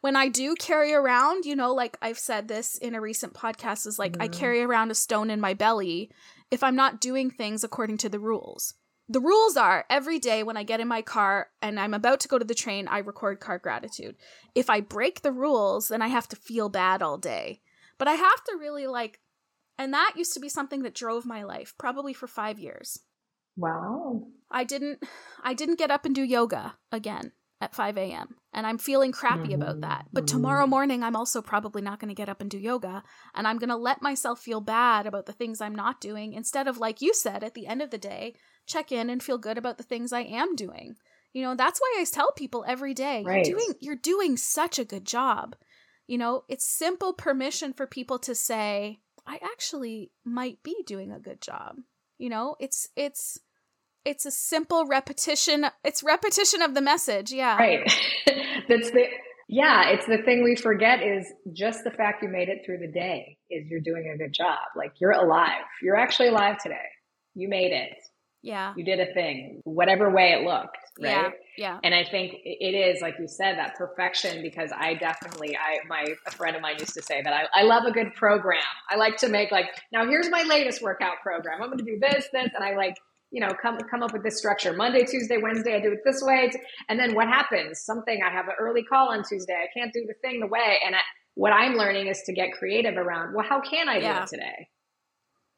when 0.00 0.16
I 0.16 0.28
do 0.28 0.56
carry 0.56 0.92
around, 0.92 1.44
you 1.44 1.54
know, 1.54 1.72
like 1.72 1.96
I've 2.02 2.18
said 2.18 2.48
this 2.48 2.76
in 2.76 2.96
a 2.96 3.00
recent 3.00 3.34
podcast 3.34 3.86
is 3.86 3.98
like 3.98 4.14
mm. 4.14 4.22
I 4.22 4.28
mm-hmm. 4.28 4.40
carry 4.40 4.62
around 4.62 4.90
a 4.90 4.96
stone 4.96 5.30
in 5.30 5.40
my 5.40 5.54
belly 5.54 6.10
if 6.50 6.62
I'm 6.62 6.76
not 6.76 7.00
doing 7.00 7.30
things 7.30 7.64
according 7.64 7.98
to 7.98 8.08
the 8.08 8.18
rules 8.18 8.74
the 9.12 9.20
rules 9.20 9.56
are 9.56 9.84
every 9.90 10.18
day 10.18 10.42
when 10.42 10.56
I 10.56 10.62
get 10.62 10.80
in 10.80 10.88
my 10.88 11.02
car 11.02 11.48
and 11.60 11.78
I'm 11.78 11.92
about 11.92 12.20
to 12.20 12.28
go 12.28 12.38
to 12.38 12.44
the 12.44 12.54
train, 12.54 12.88
I 12.88 12.98
record 12.98 13.40
car 13.40 13.58
gratitude. 13.58 14.16
If 14.54 14.70
I 14.70 14.80
break 14.80 15.20
the 15.20 15.32
rules, 15.32 15.88
then 15.88 16.00
I 16.00 16.08
have 16.08 16.28
to 16.28 16.36
feel 16.36 16.68
bad 16.68 17.02
all 17.02 17.18
day. 17.18 17.60
But 17.98 18.08
I 18.08 18.14
have 18.14 18.42
to 18.44 18.56
really 18.58 18.86
like, 18.86 19.20
and 19.78 19.92
that 19.92 20.14
used 20.16 20.32
to 20.34 20.40
be 20.40 20.48
something 20.48 20.82
that 20.82 20.94
drove 20.94 21.26
my 21.26 21.42
life, 21.42 21.74
probably 21.78 22.14
for 22.14 22.26
five 22.26 22.58
years. 22.58 23.00
Wow. 23.56 24.28
I 24.50 24.64
didn't, 24.64 25.02
I 25.42 25.52
didn't 25.52 25.78
get 25.78 25.90
up 25.90 26.06
and 26.06 26.14
do 26.14 26.22
yoga 26.22 26.76
again 26.90 27.32
at 27.60 27.74
5 27.74 27.98
a.m. 27.98 28.36
And 28.54 28.66
I'm 28.66 28.78
feeling 28.78 29.12
crappy 29.12 29.50
mm-hmm. 29.50 29.62
about 29.62 29.82
that. 29.82 30.06
But 30.10 30.24
mm-hmm. 30.24 30.36
tomorrow 30.36 30.66
morning, 30.66 31.02
I'm 31.02 31.16
also 31.16 31.42
probably 31.42 31.82
not 31.82 32.00
going 32.00 32.08
to 32.08 32.14
get 32.14 32.30
up 32.30 32.40
and 32.40 32.50
do 32.50 32.58
yoga. 32.58 33.02
And 33.34 33.46
I'm 33.46 33.58
going 33.58 33.68
to 33.68 33.76
let 33.76 34.00
myself 34.00 34.40
feel 34.40 34.62
bad 34.62 35.06
about 35.06 35.26
the 35.26 35.32
things 35.32 35.60
I'm 35.60 35.74
not 35.74 36.00
doing 36.00 36.32
instead 36.32 36.66
of, 36.66 36.78
like 36.78 37.02
you 37.02 37.12
said, 37.12 37.44
at 37.44 37.54
the 37.54 37.66
end 37.66 37.82
of 37.82 37.90
the 37.90 37.98
day, 37.98 38.34
check 38.66 38.92
in 38.92 39.10
and 39.10 39.22
feel 39.22 39.38
good 39.38 39.58
about 39.58 39.78
the 39.78 39.84
things 39.84 40.12
I 40.12 40.22
am 40.22 40.54
doing. 40.54 40.96
You 41.32 41.42
know, 41.42 41.54
that's 41.54 41.80
why 41.80 41.96
I 41.98 42.04
tell 42.04 42.32
people 42.32 42.64
every 42.66 42.94
day, 42.94 43.22
right. 43.24 43.46
you're 43.46 43.56
doing 43.58 43.74
you're 43.80 43.96
doing 43.96 44.36
such 44.36 44.78
a 44.78 44.84
good 44.84 45.06
job. 45.06 45.56
You 46.06 46.18
know, 46.18 46.44
it's 46.48 46.68
simple 46.68 47.12
permission 47.12 47.72
for 47.72 47.86
people 47.86 48.18
to 48.20 48.34
say, 48.34 49.00
I 49.26 49.38
actually 49.42 50.10
might 50.24 50.62
be 50.62 50.76
doing 50.86 51.10
a 51.10 51.20
good 51.20 51.40
job. 51.40 51.76
You 52.18 52.28
know, 52.28 52.56
it's 52.60 52.88
it's 52.96 53.38
it's 54.04 54.26
a 54.26 54.30
simple 54.30 54.86
repetition 54.86 55.66
it's 55.84 56.02
repetition 56.02 56.62
of 56.62 56.74
the 56.74 56.80
message 56.80 57.32
yeah 57.32 57.56
right 57.56 57.80
that's 58.68 58.90
the 58.90 59.04
yeah 59.48 59.90
it's 59.90 60.06
the 60.06 60.18
thing 60.18 60.42
we 60.42 60.56
forget 60.56 61.02
is 61.02 61.32
just 61.52 61.84
the 61.84 61.90
fact 61.90 62.22
you 62.22 62.28
made 62.28 62.48
it 62.48 62.62
through 62.64 62.78
the 62.78 62.90
day 62.90 63.36
is 63.50 63.68
you're 63.68 63.80
doing 63.80 64.12
a 64.12 64.18
good 64.18 64.32
job 64.32 64.58
like 64.76 64.92
you're 65.00 65.12
alive 65.12 65.64
you're 65.82 65.96
actually 65.96 66.28
alive 66.28 66.58
today 66.58 66.74
you 67.34 67.48
made 67.48 67.72
it 67.72 67.96
yeah 68.42 68.72
you 68.76 68.84
did 68.84 69.00
a 69.00 69.12
thing 69.14 69.60
whatever 69.64 70.10
way 70.10 70.32
it 70.32 70.44
looked 70.44 70.76
right 71.00 71.10
yeah, 71.10 71.30
yeah. 71.56 71.78
and 71.84 71.94
i 71.94 72.04
think 72.04 72.34
it 72.44 72.74
is 72.74 73.00
like 73.00 73.14
you 73.18 73.28
said 73.28 73.56
that 73.56 73.74
perfection 73.76 74.42
because 74.42 74.70
i 74.76 74.94
definitely 74.94 75.56
i 75.56 75.78
my 75.88 76.04
a 76.26 76.30
friend 76.30 76.56
of 76.56 76.62
mine 76.62 76.76
used 76.78 76.94
to 76.94 77.02
say 77.02 77.22
that 77.22 77.32
I, 77.32 77.60
I 77.60 77.62
love 77.64 77.84
a 77.84 77.92
good 77.92 78.14
program 78.14 78.62
i 78.90 78.96
like 78.96 79.16
to 79.18 79.28
make 79.28 79.50
like 79.50 79.66
now 79.92 80.06
here's 80.06 80.30
my 80.30 80.42
latest 80.42 80.82
workout 80.82 81.16
program 81.22 81.62
i'm 81.62 81.68
going 81.68 81.78
to 81.78 81.84
do 81.84 81.98
this 82.00 82.28
this 82.32 82.50
and 82.54 82.64
i 82.64 82.76
like 82.76 82.96
you 83.32 83.40
know, 83.40 83.48
come 83.60 83.78
come 83.90 84.02
up 84.02 84.12
with 84.12 84.22
this 84.22 84.38
structure. 84.38 84.74
Monday, 84.74 85.04
Tuesday, 85.04 85.38
Wednesday, 85.38 85.74
I 85.74 85.80
do 85.80 85.90
it 85.90 86.00
this 86.04 86.22
way. 86.22 86.52
And 86.88 87.00
then 87.00 87.14
what 87.14 87.28
happens? 87.28 87.80
Something 87.80 88.20
I 88.22 88.30
have 88.30 88.46
an 88.46 88.54
early 88.60 88.84
call 88.84 89.10
on 89.10 89.22
Tuesday. 89.26 89.54
I 89.54 89.66
can't 89.76 89.92
do 89.92 90.04
the 90.06 90.14
thing 90.20 90.40
the 90.40 90.46
way. 90.46 90.78
And 90.84 90.94
I, 90.94 90.98
what 91.34 91.50
I'm 91.50 91.72
learning 91.72 92.08
is 92.08 92.22
to 92.26 92.34
get 92.34 92.52
creative 92.52 92.96
around, 92.96 93.34
well, 93.34 93.46
how 93.48 93.62
can 93.62 93.88
I 93.88 93.96
yeah. 93.96 94.18
do 94.18 94.22
it 94.22 94.28
today? 94.28 94.68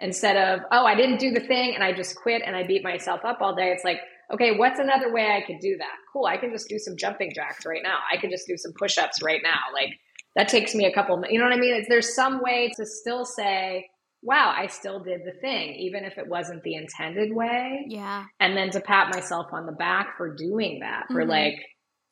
Instead 0.01 0.37
of, 0.37 0.61
oh, 0.73 0.85
I 0.85 0.95
didn't 0.95 1.19
do 1.19 1.31
the 1.31 1.41
thing 1.41 1.75
and 1.75 1.85
I 1.85 1.93
just 1.93 2.17
quit 2.17 2.43
and 2.45 2.57
I 2.57 2.67
beat 2.67 2.83
myself 2.83 3.21
up 3.25 3.39
all 3.41 3.55
day. 3.55 3.71
It's 3.71 3.85
like, 3.85 4.01
okay, 4.33 4.57
what's 4.57 4.81
another 4.81 5.13
way 5.13 5.31
I 5.31 5.47
could 5.47 5.61
do 5.61 5.77
that? 5.79 5.95
Cool. 6.13 6.27
I 6.27 6.37
can 6.37 6.51
just 6.51 6.69
do 6.69 6.79
some 6.79 6.97
jumping 6.97 7.33
jacks 7.35 7.65
right 7.65 7.83
now. 7.83 7.99
I 8.13 8.17
can 8.17 8.31
just 8.31 8.47
do 8.47 8.57
some 8.57 8.73
push 8.79 8.99
ups 8.99 9.23
right 9.23 9.41
now. 9.43 9.61
Like 9.73 9.91
that 10.35 10.49
takes 10.49 10.75
me 10.75 10.87
a 10.87 10.93
couple, 10.93 11.23
you 11.31 11.39
know 11.39 11.45
what 11.45 11.55
I 11.55 11.61
mean? 11.61 11.75
It's, 11.75 11.89
there's 11.89 12.15
some 12.15 12.43
way 12.43 12.73
to 12.77 12.85
still 12.85 13.25
say, 13.25 13.87
wow, 14.23 14.55
I 14.57 14.67
still 14.67 15.01
did 15.01 15.21
the 15.25 15.39
thing, 15.41 15.75
even 15.75 16.05
if 16.05 16.19
it 16.19 16.27
wasn't 16.27 16.63
the 16.63 16.75
intended 16.75 17.33
way. 17.35 17.85
Yeah. 17.89 18.25
And 18.41 18.57
then 18.57 18.71
to 18.71 18.81
pat 18.81 19.15
myself 19.15 19.49
on 19.53 19.67
the 19.67 19.73
back 19.73 20.17
for 20.17 20.35
doing 20.35 20.81
that, 20.81 21.05
for 21.09 21.21
mm-hmm. 21.21 21.31
like 21.31 21.63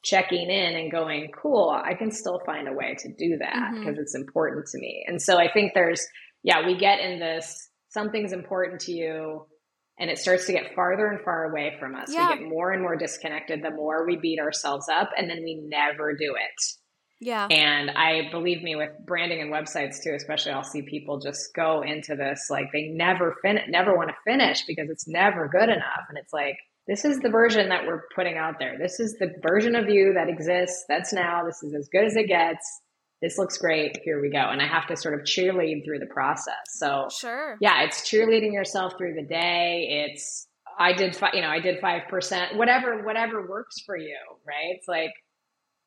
checking 0.04 0.50
in 0.50 0.76
and 0.76 0.92
going, 0.92 1.30
cool, 1.30 1.70
I 1.70 1.94
can 1.94 2.10
still 2.10 2.40
find 2.44 2.68
a 2.68 2.72
way 2.72 2.96
to 2.98 3.08
do 3.14 3.38
that 3.38 3.70
because 3.72 3.94
mm-hmm. 3.94 4.00
it's 4.00 4.14
important 4.14 4.66
to 4.66 4.78
me. 4.78 5.04
And 5.08 5.20
so 5.22 5.38
I 5.38 5.50
think 5.50 5.72
there's, 5.74 6.06
yeah, 6.42 6.66
we 6.66 6.76
get 6.76 7.00
in 7.00 7.18
this 7.18 7.70
something's 7.92 8.32
important 8.32 8.80
to 8.82 8.92
you 8.92 9.46
and 9.98 10.10
it 10.10 10.18
starts 10.18 10.46
to 10.46 10.52
get 10.52 10.74
farther 10.74 11.06
and 11.06 11.20
far 11.20 11.50
away 11.50 11.76
from 11.78 11.94
us. 11.94 12.12
Yeah. 12.12 12.30
We 12.30 12.38
get 12.38 12.48
more 12.48 12.72
and 12.72 12.82
more 12.82 12.96
disconnected 12.96 13.62
the 13.62 13.70
more 13.70 14.06
we 14.06 14.16
beat 14.16 14.40
ourselves 14.40 14.88
up 14.88 15.10
and 15.16 15.28
then 15.28 15.42
we 15.44 15.62
never 15.66 16.14
do 16.14 16.34
it. 16.34 16.62
Yeah. 17.20 17.46
And 17.48 17.90
I 17.90 18.30
believe 18.32 18.64
me 18.64 18.74
with 18.74 18.90
branding 19.06 19.40
and 19.40 19.52
websites 19.52 20.02
too, 20.02 20.12
especially 20.16 20.52
I'll 20.52 20.64
see 20.64 20.82
people 20.82 21.20
just 21.20 21.54
go 21.54 21.82
into 21.82 22.16
this 22.16 22.48
like 22.50 22.72
they 22.72 22.88
never 22.88 23.36
finish 23.42 23.62
never 23.68 23.94
want 23.94 24.08
to 24.08 24.16
finish 24.26 24.64
because 24.66 24.90
it's 24.90 25.06
never 25.06 25.48
good 25.48 25.68
enough. 25.68 26.04
And 26.08 26.18
it's 26.18 26.32
like 26.32 26.56
this 26.88 27.04
is 27.04 27.20
the 27.20 27.30
version 27.30 27.68
that 27.68 27.86
we're 27.86 28.02
putting 28.16 28.36
out 28.36 28.54
there. 28.58 28.76
This 28.76 28.98
is 28.98 29.14
the 29.20 29.32
version 29.40 29.76
of 29.76 29.88
you 29.88 30.14
that 30.14 30.28
exists. 30.28 30.84
That's 30.88 31.12
now. 31.12 31.44
This 31.44 31.62
is 31.62 31.74
as 31.74 31.88
good 31.92 32.04
as 32.04 32.16
it 32.16 32.26
gets. 32.26 32.80
This 33.22 33.38
looks 33.38 33.56
great. 33.56 34.00
Here 34.04 34.20
we 34.20 34.30
go. 34.30 34.38
And 34.38 34.60
I 34.60 34.66
have 34.66 34.88
to 34.88 34.96
sort 34.96 35.14
of 35.14 35.20
cheerlead 35.20 35.84
through 35.84 36.00
the 36.00 36.06
process. 36.06 36.54
So, 36.70 37.06
sure. 37.08 37.56
Yeah, 37.60 37.82
it's 37.84 38.00
cheerleading 38.02 38.52
yourself 38.52 38.94
through 38.98 39.14
the 39.14 39.22
day. 39.22 40.06
It's, 40.06 40.48
I 40.76 40.92
did, 40.92 41.16
you 41.32 41.40
know, 41.40 41.48
I 41.48 41.60
did 41.60 41.80
5%, 41.80 42.56
whatever, 42.56 43.04
whatever 43.04 43.46
works 43.48 43.76
for 43.86 43.96
you, 43.96 44.16
right? 44.46 44.74
It's 44.76 44.88
like, 44.88 45.12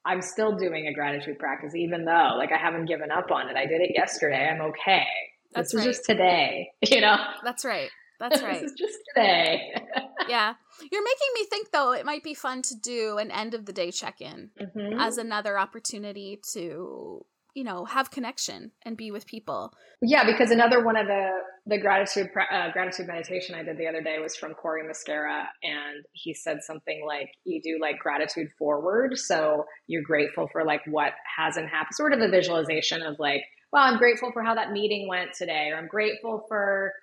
I'm 0.06 0.22
still 0.22 0.56
doing 0.56 0.88
a 0.88 0.94
gratitude 0.94 1.38
practice, 1.38 1.76
even 1.76 2.06
though 2.06 2.36
like 2.38 2.52
I 2.52 2.58
haven't 2.58 2.86
given 2.86 3.12
up 3.12 3.32
on 3.32 3.50
it. 3.50 3.58
I 3.58 3.66
did 3.66 3.82
it 3.82 3.92
yesterday. 3.96 4.48
I'm 4.48 4.62
okay. 4.62 5.06
That's 5.54 5.74
this 5.74 5.80
right. 5.80 5.90
is 5.90 5.98
just 5.98 6.08
today, 6.08 6.70
you 6.82 7.02
know? 7.02 7.18
That's 7.44 7.66
right. 7.66 7.90
That's 8.20 8.42
right. 8.44 8.62
this 8.62 8.72
is 8.72 8.78
just 8.78 8.98
today. 9.16 9.74
yeah. 10.30 10.54
You're 10.92 11.04
making 11.04 11.30
me 11.36 11.46
think, 11.46 11.72
though, 11.72 11.94
it 11.94 12.06
might 12.06 12.24
be 12.24 12.34
fun 12.34 12.62
to 12.64 12.76
do 12.76 13.18
an 13.18 13.32
end 13.32 13.54
of 13.54 13.66
the 13.66 13.74
day 13.74 13.92
check 13.92 14.22
in 14.22 14.52
mm-hmm. 14.60 15.00
as 15.00 15.18
another 15.18 15.58
opportunity 15.58 16.40
to, 16.54 17.26
you 17.54 17.64
know, 17.64 17.86
have 17.86 18.12
connection 18.12 18.72
and 18.84 18.98
be 18.98 19.12
with 19.12 19.26
people. 19.26 19.74
Yeah, 20.02 20.26
because 20.26 20.52
another 20.52 20.84
one 20.84 20.98
of 20.98 21.08
the 21.08 21.30
the 21.68 21.80
gratitude 21.80 22.30
uh, 22.52 22.72
gratitude 22.72 23.08
meditation 23.08 23.56
I 23.56 23.64
did 23.64 23.78
the 23.78 23.88
other 23.88 24.02
day 24.02 24.20
was 24.20 24.36
from 24.36 24.54
Cory 24.54 24.84
Muscara, 24.84 25.46
and 25.64 26.06
he 26.12 26.34
said 26.34 26.62
something 26.62 27.04
like, 27.08 27.30
"You 27.44 27.62
do 27.62 27.80
like 27.82 27.98
gratitude 28.00 28.50
forward, 28.58 29.18
so 29.18 29.66
you're 29.88 30.04
grateful 30.04 30.48
for 30.52 30.64
like 30.64 30.82
what 30.86 31.14
hasn't 31.38 31.70
happened, 31.70 31.96
sort 31.96 32.14
of 32.14 32.20
a 32.20 32.30
visualization 32.30 33.02
of 33.02 33.16
like." 33.20 33.42
Well, 33.74 33.84
I'm 33.84 33.98
grateful 33.98 34.32
for 34.32 34.44
how 34.44 34.56
that 34.56 34.72
meeting 34.72 35.08
went 35.08 35.34
today, 35.34 35.70
or 35.72 35.78
I'm 35.78 35.88
grateful 35.88 36.46
for 36.48 36.94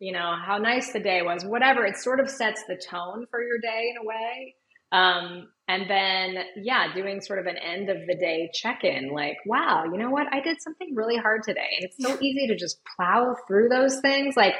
you 0.00 0.12
know, 0.12 0.34
how 0.44 0.58
nice 0.58 0.92
the 0.92 1.00
day 1.00 1.22
was, 1.22 1.44
whatever. 1.44 1.84
It 1.84 1.96
sort 1.96 2.20
of 2.20 2.30
sets 2.30 2.62
the 2.68 2.76
tone 2.76 3.26
for 3.30 3.42
your 3.42 3.58
day 3.58 3.90
in 3.90 3.96
a 4.02 4.06
way. 4.06 4.54
Um, 4.90 5.48
and 5.66 5.88
then, 5.88 6.44
yeah, 6.56 6.94
doing 6.94 7.20
sort 7.20 7.40
of 7.40 7.46
an 7.46 7.56
end 7.58 7.90
of 7.90 8.06
the 8.06 8.14
day 8.14 8.50
check 8.54 8.84
in 8.84 9.10
like, 9.10 9.36
wow, 9.44 9.84
you 9.84 9.98
know 9.98 10.10
what? 10.10 10.26
I 10.32 10.40
did 10.40 10.62
something 10.62 10.94
really 10.94 11.16
hard 11.16 11.42
today. 11.42 11.68
And 11.76 11.84
it's 11.84 12.02
so 12.02 12.16
easy 12.22 12.46
to 12.46 12.56
just 12.56 12.80
plow 12.96 13.36
through 13.46 13.68
those 13.68 14.00
things. 14.00 14.34
Like, 14.36 14.54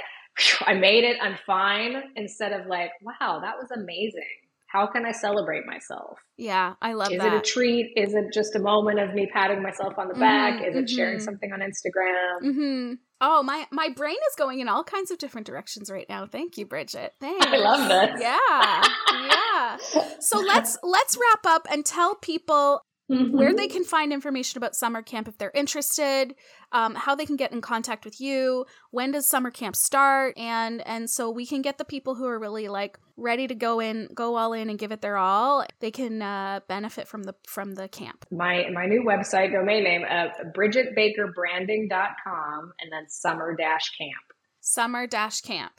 I 0.67 0.75
made 0.75 1.05
it, 1.05 1.17
I'm 1.23 1.37
fine, 1.47 1.95
instead 2.15 2.53
of 2.53 2.67
like, 2.67 2.91
wow, 3.03 3.41
that 3.43 3.57
was 3.59 3.71
amazing. 3.71 4.23
How 4.67 4.87
can 4.87 5.07
I 5.07 5.13
celebrate 5.13 5.65
myself? 5.67 6.19
Yeah, 6.37 6.75
I 6.83 6.93
love 6.93 7.11
Is 7.11 7.19
that. 7.21 7.33
it 7.33 7.39
a 7.39 7.41
treat? 7.41 7.95
Is 7.97 8.13
it 8.13 8.27
just 8.35 8.55
a 8.55 8.59
moment 8.59 9.01
of 9.01 9.15
me 9.15 9.29
patting 9.33 9.63
myself 9.63 9.95
on 9.97 10.09
the 10.09 10.15
back? 10.15 10.61
Mm-hmm, 10.61 10.65
Is 10.65 10.77
it 10.77 10.85
mm-hmm. 10.85 10.97
sharing 10.97 11.21
something 11.21 11.51
on 11.53 11.61
Instagram? 11.61 12.47
Mm-hmm. 12.47 12.95
Oh, 13.21 13.43
my 13.43 13.67
my 13.73 13.89
brain 13.89 14.17
is 14.31 14.37
going 14.37 14.61
in 14.61 14.69
all 14.69 14.85
kinds 14.85 15.11
of 15.11 15.19
different 15.19 15.47
directions 15.47 15.91
right 15.91 16.07
now. 16.09 16.27
Thank 16.27 16.57
you, 16.57 16.67
Bridget. 16.67 17.15
Thanks. 17.21 17.47
I 17.49 17.57
love 17.59 17.89
this. 17.89 18.21
Yeah. 18.21 18.85
Yeah. 19.29 19.77
So 20.21 20.39
let's 20.39 20.79
let's 20.83 21.17
wrap 21.17 21.47
up 21.47 21.67
and 21.71 21.85
tell 21.85 22.15
people 22.15 22.83
mm-hmm. 23.11 23.37
where 23.37 23.53
they 23.55 23.67
can 23.67 23.85
find 23.85 24.13
information 24.13 24.59
about 24.59 24.77
summer 24.77 25.03
camp 25.03 25.29
if 25.29 25.37
they're 25.39 25.53
interested, 25.55 26.35
um, 26.73 26.95
how 26.95 27.15
they 27.15 27.27
can 27.27 27.37
get 27.37 27.53
in 27.53 27.61
contact 27.61 28.05
with 28.05 28.21
you, 28.21 28.67
when 28.91 29.13
does 29.13 29.27
summer 29.27 29.51
camp 29.51 29.77
start, 29.77 30.37
and 30.37 30.87
and 30.87 31.09
so 31.11 31.31
we 31.31 31.47
can 31.47 31.63
get 31.63 31.79
the 31.79 31.85
people 31.85 32.15
who 32.15 32.27
are 32.27 32.39
really 32.39 32.69
like 32.69 32.99
ready 33.17 33.47
to 33.47 33.55
go 33.55 33.81
in, 33.81 34.09
go 34.15 34.37
all 34.37 34.53
in, 34.53 34.69
and 34.71 34.79
give 34.79 34.93
it 34.93 35.01
their 35.01 35.17
all. 35.17 35.65
They 35.81 35.91
can 35.91 36.23
uh, 36.23 36.61
benefit 36.69 37.09
from 37.09 37.25
the 37.25 37.35
from 37.47 37.75
the 37.75 37.89
camp. 37.89 38.27
My 38.31 38.69
my 38.73 38.87
new 38.87 39.03
website 39.03 39.53
domain 39.53 39.83
name 39.85 40.05
uh, 40.09 40.29
BridgetBakerBranding.com 40.57 42.73
and 42.81 42.93
then 42.93 43.09
summer 43.09 43.57
dash 43.57 43.91
camp. 43.97 44.15
Summer 44.61 45.07
dash 45.07 45.41
camp. 45.41 45.73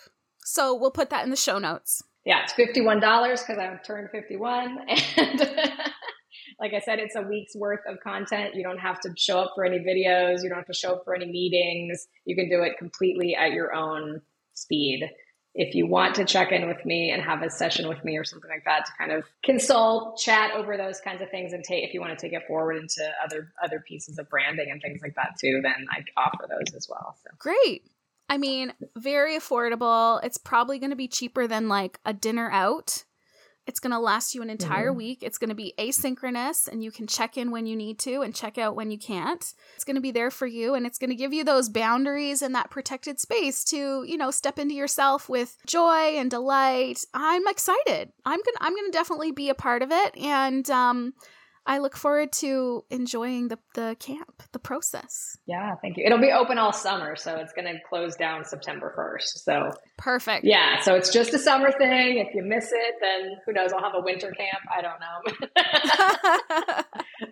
So 0.44 0.76
we'll 0.76 0.92
put 0.92 1.10
that 1.12 1.24
in 1.24 1.30
the 1.30 1.36
show 1.36 1.60
notes. 1.60 2.02
Yeah, 2.26 2.44
it's 2.44 2.54
fifty 2.54 2.82
one 2.82 3.00
dollars 3.00 3.42
because 3.42 3.58
I've 3.58 3.84
turned 3.84 4.10
fifty 4.12 4.36
one 4.36 4.80
and. 5.18 5.42
Like 6.60 6.74
I 6.74 6.80
said, 6.80 7.00
it's 7.00 7.16
a 7.16 7.22
week's 7.22 7.56
worth 7.56 7.82
of 7.88 8.00
content. 8.02 8.56
You 8.56 8.64
don't 8.64 8.80
have 8.80 9.00
to 9.02 9.14
show 9.16 9.40
up 9.40 9.54
for 9.56 9.64
any 9.64 9.80
videos. 9.80 10.44
You 10.44 10.50
don't 10.50 10.58
have 10.58 10.68
to 10.68 10.74
show 10.74 10.96
up 10.96 11.06
for 11.06 11.16
any 11.16 11.26
meetings. 11.26 12.08
You 12.26 12.36
can 12.36 12.50
do 12.50 12.62
it 12.64 12.78
completely 12.78 13.36
at 13.36 13.52
your 13.52 13.74
own 13.74 14.22
speed. 14.54 15.10
If 15.56 15.74
you 15.74 15.88
want 15.88 16.16
to 16.16 16.26
check 16.26 16.52
in 16.52 16.68
with 16.68 16.86
me 16.86 17.12
and 17.12 17.22
have 17.24 17.42
a 17.42 17.50
session 17.50 17.88
with 17.88 18.04
me 18.06 18.18
or 18.18 18.24
something 18.24 18.50
like 18.50 18.66
that 18.66 18.86
to 18.86 18.92
kind 18.98 19.12
of 19.12 19.24
consult, 19.44 20.20
chat 20.20 20.52
over 20.52 20.78
those 20.78 21.02
kinds 21.02 21.22
of 21.22 21.30
things 21.32 21.54
and 21.54 21.64
take 21.64 21.84
if 21.84 21.94
you 21.94 22.02
want 22.02 22.18
to 22.18 22.24
take 22.24 22.34
it 22.34 22.46
forward 22.48 22.74
into 22.74 23.02
other 23.24 23.52
other 23.62 23.84
pieces 23.86 24.20
of 24.20 24.30
branding 24.30 24.70
and 24.70 24.82
things 24.82 25.02
like 25.02 25.16
that 25.16 25.38
too, 25.40 25.60
then 25.64 25.88
I 25.90 26.04
offer 26.16 26.48
those 26.48 26.76
as 26.76 26.88
well. 26.88 27.16
So 27.24 27.32
great. 27.40 27.84
I 28.30 28.38
mean, 28.38 28.74
very 28.96 29.38
affordable. 29.38 30.24
It's 30.24 30.38
probably 30.38 30.78
going 30.78 30.92
to 30.92 30.96
be 30.96 31.08
cheaper 31.08 31.48
than 31.48 31.68
like 31.68 32.00
a 32.06 32.14
dinner 32.14 32.50
out 32.52 33.06
it's 33.70 33.80
going 33.80 33.92
to 33.92 34.00
last 34.00 34.34
you 34.34 34.42
an 34.42 34.50
entire 34.50 34.90
mm-hmm. 34.90 34.98
week. 34.98 35.20
It's 35.22 35.38
going 35.38 35.50
to 35.50 35.56
be 35.56 35.76
asynchronous 35.78 36.68
and 36.68 36.84
you 36.84 36.90
can 36.90 37.06
check 37.06 37.38
in 37.38 37.52
when 37.52 37.68
you 37.68 37.76
need 37.76 38.00
to 38.00 38.22
and 38.22 38.34
check 38.34 38.58
out 38.58 38.76
when 38.76 38.90
you 38.90 38.98
can't. 38.98 39.54
It's 39.76 39.84
going 39.84 39.96
to 39.96 40.02
be 40.02 40.10
there 40.10 40.32
for 40.32 40.48
you 40.48 40.74
and 40.74 40.88
it's 40.88 40.98
going 40.98 41.12
to 41.12 41.16
give 41.16 41.34
you 41.34 41.44
those 41.44 41.70
boundaries 41.70 42.42
and 42.42 42.56
that 42.56 42.72
protected 42.72 43.20
space 43.20 43.64
to, 43.66 44.04
you 44.08 44.18
know, 44.18 44.32
step 44.32 44.58
into 44.58 44.74
yourself 44.74 45.30
with 45.30 45.56
joy 45.68 46.18
and 46.18 46.32
delight. 46.32 47.06
I'm 47.14 47.48
excited. 47.48 48.12
I'm 48.26 48.40
going 48.40 48.56
to 48.58 48.64
I'm 48.64 48.74
going 48.74 48.88
to 48.88 48.98
definitely 48.98 49.32
be 49.34 49.50
a 49.50 49.56
part 49.56 49.84
of 49.84 49.92
it 49.92 50.18
and 50.18 50.68
um 50.72 51.14
I 51.70 51.78
look 51.78 51.96
forward 51.96 52.32
to 52.40 52.84
enjoying 52.90 53.50
the, 53.50 53.60
the 53.76 53.96
camp, 54.00 54.42
the 54.54 54.58
process. 54.58 55.38
Yeah, 55.46 55.76
thank 55.84 55.98
you. 55.98 56.04
It'll 56.04 56.18
be 56.18 56.32
open 56.32 56.58
all 56.58 56.74
summer, 56.74 57.16
so 57.16 57.36
it's 57.36 57.54
going 57.54 57.68
to 57.72 57.80
close 57.88 58.16
down 58.16 58.44
September 58.44 58.92
1st. 58.98 59.44
So 59.44 59.72
perfect. 59.96 60.46
Yeah, 60.46 60.82
so 60.82 60.96
it's 60.96 61.14
just 61.14 61.32
a 61.36 61.38
summer 61.38 61.72
thing. 61.72 62.18
If 62.18 62.34
you 62.34 62.42
miss 62.44 62.72
it, 62.72 62.96
then 63.00 63.38
who 63.46 63.54
knows? 63.54 63.72
I'll 63.72 63.84
have 63.84 63.94
a 63.94 64.02
winter 64.02 64.32
camp. 64.32 64.64
I 64.76 64.82
don't 64.82 65.00
know. 65.00 66.84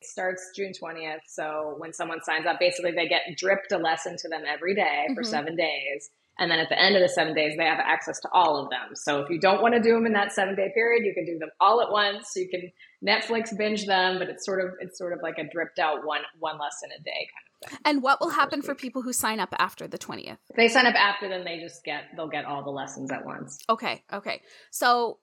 it 0.00 0.06
starts 0.06 0.52
June 0.54 0.70
20th. 0.80 1.22
So 1.26 1.74
when 1.78 1.92
someone 1.92 2.22
signs 2.22 2.46
up, 2.46 2.60
basically 2.60 2.92
they 2.92 3.08
get 3.08 3.22
dripped 3.36 3.72
a 3.72 3.78
lesson 3.78 4.16
to 4.16 4.28
them 4.28 4.42
every 4.46 4.76
day 4.76 5.06
for 5.08 5.22
mm-hmm. 5.22 5.28
seven 5.28 5.56
days. 5.56 6.08
And 6.38 6.48
then 6.50 6.60
at 6.60 6.68
the 6.68 6.80
end 6.80 6.94
of 6.94 7.02
the 7.02 7.08
seven 7.08 7.34
days, 7.34 7.56
they 7.58 7.64
have 7.64 7.80
access 7.80 8.20
to 8.20 8.28
all 8.32 8.62
of 8.62 8.70
them. 8.70 8.94
So 8.94 9.20
if 9.20 9.28
you 9.28 9.40
don't 9.40 9.60
want 9.60 9.74
to 9.74 9.80
do 9.80 9.92
them 9.92 10.06
in 10.06 10.12
that 10.12 10.32
seven 10.32 10.54
day 10.54 10.70
period, 10.72 11.04
you 11.04 11.14
can 11.14 11.26
do 11.26 11.36
them 11.38 11.50
all 11.60 11.82
at 11.82 11.90
once. 11.90 12.30
You 12.36 12.48
can 12.48 12.70
Netflix 13.06 13.56
binge 13.56 13.86
them, 13.86 14.18
but 14.18 14.28
it's 14.28 14.44
sort 14.44 14.64
of 14.64 14.72
it's 14.80 14.98
sort 14.98 15.12
of 15.12 15.20
like 15.22 15.38
a 15.38 15.44
dripped 15.50 15.78
out 15.78 16.04
one 16.04 16.20
one 16.38 16.58
lesson 16.58 16.90
a 16.98 17.02
day 17.02 17.10
kind 17.10 17.44
of 17.64 17.70
thing. 17.70 17.78
And 17.84 18.02
what 18.02 18.20
will 18.20 18.30
happen 18.30 18.62
for 18.62 18.74
people 18.74 19.02
who 19.02 19.12
sign 19.12 19.40
up 19.40 19.54
after 19.58 19.88
the 19.88 19.98
twentieth? 19.98 20.38
If 20.50 20.56
they 20.56 20.68
sign 20.68 20.86
up 20.86 20.94
after, 20.94 21.28
then 21.28 21.44
they 21.44 21.58
just 21.60 21.84
get 21.84 22.04
they'll 22.16 22.28
get 22.28 22.44
all 22.44 22.62
the 22.62 22.70
lessons 22.70 23.10
at 23.10 23.24
once. 23.24 23.58
Okay, 23.68 24.04
okay. 24.12 24.42
So 24.70 25.18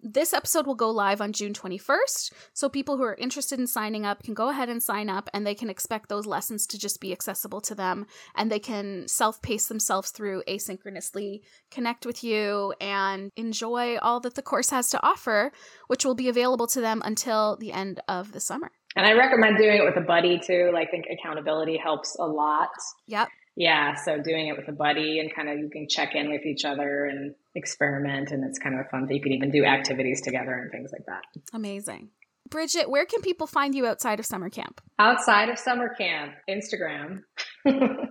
this 0.00 0.32
episode 0.32 0.66
will 0.66 0.74
go 0.74 0.90
live 0.90 1.20
on 1.20 1.32
June 1.32 1.52
21st. 1.52 2.32
So 2.52 2.68
people 2.68 2.96
who 2.96 3.02
are 3.02 3.14
interested 3.14 3.58
in 3.58 3.66
signing 3.66 4.06
up 4.06 4.22
can 4.22 4.34
go 4.34 4.48
ahead 4.48 4.68
and 4.68 4.82
sign 4.82 5.10
up 5.10 5.28
and 5.34 5.46
they 5.46 5.54
can 5.54 5.70
expect 5.70 6.08
those 6.08 6.26
lessons 6.26 6.66
to 6.68 6.78
just 6.78 7.00
be 7.00 7.12
accessible 7.12 7.60
to 7.62 7.74
them 7.74 8.06
and 8.36 8.50
they 8.50 8.58
can 8.58 9.08
self-pace 9.08 9.66
themselves 9.66 10.10
through 10.10 10.42
asynchronously, 10.48 11.40
connect 11.70 12.06
with 12.06 12.22
you 12.22 12.74
and 12.80 13.30
enjoy 13.36 13.98
all 13.98 14.20
that 14.20 14.34
the 14.34 14.42
course 14.42 14.70
has 14.70 14.88
to 14.90 15.02
offer, 15.02 15.52
which 15.88 16.04
will 16.04 16.14
be 16.14 16.28
available 16.28 16.66
to 16.68 16.80
them 16.80 17.02
until 17.04 17.56
the 17.56 17.72
end 17.72 18.00
of 18.08 18.32
the 18.32 18.40
summer. 18.40 18.70
And 18.96 19.06
I 19.06 19.12
recommend 19.12 19.58
doing 19.58 19.78
it 19.78 19.84
with 19.84 19.96
a 19.96 20.06
buddy 20.06 20.38
too. 20.38 20.70
Like, 20.72 20.88
I 20.88 20.90
think 20.90 21.06
accountability 21.10 21.76
helps 21.76 22.16
a 22.18 22.24
lot. 22.24 22.70
Yep 23.06 23.28
yeah 23.58 23.94
so 23.96 24.22
doing 24.22 24.46
it 24.46 24.56
with 24.56 24.68
a 24.68 24.72
buddy 24.72 25.18
and 25.18 25.34
kind 25.34 25.48
of 25.48 25.58
you 25.58 25.68
can 25.68 25.86
check 25.88 26.14
in 26.14 26.30
with 26.30 26.46
each 26.46 26.64
other 26.64 27.04
and 27.04 27.34
experiment 27.54 28.30
and 28.30 28.44
it's 28.44 28.58
kind 28.58 28.78
of 28.78 28.88
fun 28.88 29.06
that 29.06 29.14
you 29.14 29.20
can 29.20 29.32
even 29.32 29.50
do 29.50 29.64
activities 29.64 30.22
together 30.22 30.54
and 30.54 30.70
things 30.70 30.90
like 30.92 31.04
that. 31.06 31.22
Amazing. 31.52 32.10
Bridget 32.48 32.88
where 32.88 33.04
can 33.04 33.20
people 33.20 33.46
find 33.46 33.74
you 33.74 33.84
outside 33.84 34.20
of 34.20 34.26
summer 34.26 34.48
camp? 34.48 34.80
Outside 34.98 35.50
of 35.50 35.58
summer 35.58 35.94
camp 35.94 36.32
instagram. 36.48 37.22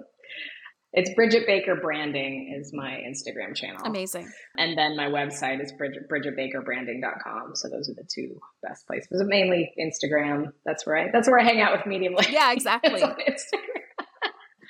It's 0.93 1.13
bridget 1.13 1.45
baker 1.45 1.75
branding 1.75 2.55
is 2.57 2.71
my 2.73 3.03
instagram 3.07 3.53
channel. 3.53 3.85
Amazing. 3.85 4.31
And 4.57 4.75
then 4.75 4.95
my 4.95 5.05
website 5.05 5.61
is 5.61 5.71
bridget, 5.73 6.09
bridgetbakerbranding.com 6.09 7.55
so 7.55 7.69
those 7.69 7.89
are 7.89 7.93
the 7.93 8.07
two 8.11 8.39
best 8.63 8.87
places. 8.87 9.09
But 9.11 9.27
mainly 9.27 9.73
instagram. 9.79 10.53
That's 10.65 10.87
where 10.87 10.97
i 10.97 11.11
that's 11.11 11.27
where 11.29 11.39
i 11.39 11.43
hang 11.43 11.61
out 11.61 11.73
with 11.73 11.85
medium 11.85 12.15
yeah 12.31 12.51
exactly 12.51 13.03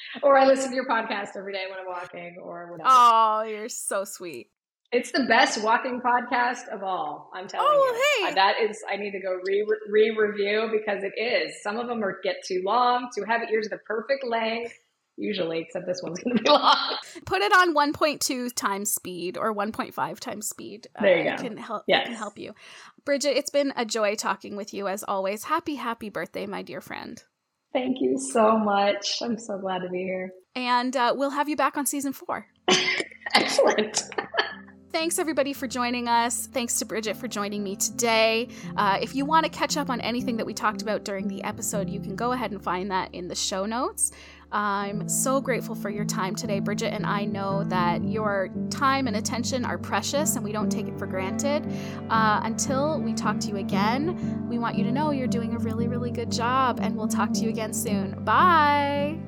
or 0.23 0.37
I 0.37 0.45
listen 0.45 0.69
to 0.69 0.75
your 0.75 0.87
podcast 0.87 1.29
every 1.37 1.53
day 1.53 1.63
when 1.69 1.79
I'm 1.79 1.87
walking 1.87 2.37
or 2.41 2.71
whatever. 2.71 2.89
Oh, 2.91 3.43
you're 3.43 3.69
so 3.69 4.03
sweet. 4.03 4.47
It's 4.93 5.11
the 5.11 5.25
best 5.25 5.61
walking 5.63 5.99
podcast 5.99 6.69
of 6.69 6.81
all. 6.81 7.29
I'm 7.33 7.47
telling 7.47 7.67
oh, 7.69 8.19
you. 8.19 8.27
Hey. 8.27 8.35
That 8.35 8.55
is, 8.61 8.81
I 8.89 8.95
need 8.95 9.11
to 9.11 9.19
go 9.19 9.37
re 9.43 9.67
re 9.89 10.15
review 10.17 10.69
because 10.71 11.03
it 11.03 11.19
is. 11.21 11.61
Some 11.61 11.77
of 11.77 11.87
them 11.87 12.01
are 12.03 12.19
get 12.23 12.37
too 12.45 12.61
long, 12.63 13.09
too 13.13 13.25
heavy. 13.25 13.47
Yours 13.51 13.67
are 13.67 13.71
the 13.71 13.79
perfect 13.79 14.25
length. 14.25 14.73
usually, 15.17 15.59
except 15.59 15.87
this 15.87 15.99
one's 16.01 16.19
going 16.23 16.37
to 16.37 16.43
be 16.43 16.49
long. 16.49 16.97
Put 17.25 17.41
it 17.41 17.51
on 17.51 17.75
1.2 17.75 18.53
times 18.55 18.93
speed 18.93 19.37
or 19.37 19.53
1.5 19.53 20.19
times 20.21 20.47
speed. 20.47 20.87
There 21.01 21.21
you 21.21 21.31
uh, 21.31 21.35
go. 21.35 21.43
Can 21.43 21.57
help. 21.57 21.83
Yes. 21.85 22.03
It 22.03 22.05
can 22.05 22.15
help 22.15 22.37
you. 22.37 22.53
Bridget, 23.03 23.35
it's 23.35 23.49
been 23.49 23.73
a 23.75 23.83
joy 23.83 24.15
talking 24.15 24.55
with 24.55 24.73
you 24.73 24.87
as 24.87 25.03
always. 25.03 25.43
Happy, 25.43 25.75
happy 25.75 26.09
birthday, 26.09 26.45
my 26.45 26.61
dear 26.61 26.79
friend. 26.79 27.21
Thank 27.77 28.01
you 28.01 28.17
so 28.17 28.57
much. 28.57 29.19
I'm 29.21 29.37
so 29.37 29.59
glad 29.59 29.83
to 29.83 29.89
be 29.89 29.99
here. 29.99 30.31
And 30.55 30.97
uh, 30.97 31.13
we'll 31.15 31.29
have 31.29 31.47
you 31.47 31.55
back 31.55 31.77
on 31.77 31.85
season 31.85 32.11
four. 32.11 32.47
Excellent. 33.35 34.01
Thanks, 34.91 35.19
everybody, 35.19 35.53
for 35.53 35.67
joining 35.67 36.07
us. 36.07 36.47
Thanks 36.47 36.79
to 36.79 36.85
Bridget 36.85 37.17
for 37.17 37.27
joining 37.27 37.63
me 37.63 37.75
today. 37.75 38.47
Uh, 38.75 38.97
if 38.99 39.13
you 39.13 39.25
want 39.25 39.45
to 39.45 39.51
catch 39.51 39.77
up 39.77 39.91
on 39.91 40.01
anything 40.01 40.37
that 40.37 40.45
we 40.47 40.55
talked 40.55 40.81
about 40.81 41.05
during 41.05 41.27
the 41.27 41.43
episode, 41.43 41.87
you 41.87 41.99
can 41.99 42.15
go 42.15 42.31
ahead 42.31 42.49
and 42.49 42.63
find 42.63 42.89
that 42.89 43.13
in 43.13 43.27
the 43.27 43.35
show 43.35 43.67
notes. 43.67 44.11
I'm 44.51 45.09
so 45.09 45.41
grateful 45.41 45.75
for 45.75 45.89
your 45.89 46.05
time 46.05 46.35
today, 46.35 46.59
Bridget, 46.59 46.93
and 46.93 47.05
I 47.05 47.25
know 47.25 47.63
that 47.65 48.03
your 48.03 48.49
time 48.69 49.07
and 49.07 49.17
attention 49.17 49.65
are 49.65 49.77
precious 49.77 50.35
and 50.35 50.43
we 50.43 50.51
don't 50.51 50.69
take 50.69 50.87
it 50.87 50.97
for 50.97 51.05
granted. 51.05 51.65
Uh, 52.09 52.41
until 52.43 53.01
we 53.01 53.13
talk 53.13 53.39
to 53.41 53.49
you 53.49 53.57
again, 53.57 54.47
we 54.47 54.57
want 54.57 54.77
you 54.77 54.83
to 54.85 54.91
know 54.91 55.11
you're 55.11 55.27
doing 55.27 55.53
a 55.53 55.59
really, 55.59 55.87
really 55.87 56.11
good 56.11 56.31
job, 56.31 56.79
and 56.81 56.95
we'll 56.95 57.07
talk 57.07 57.33
to 57.33 57.41
you 57.41 57.49
again 57.49 57.73
soon. 57.73 58.23
Bye. 58.23 59.19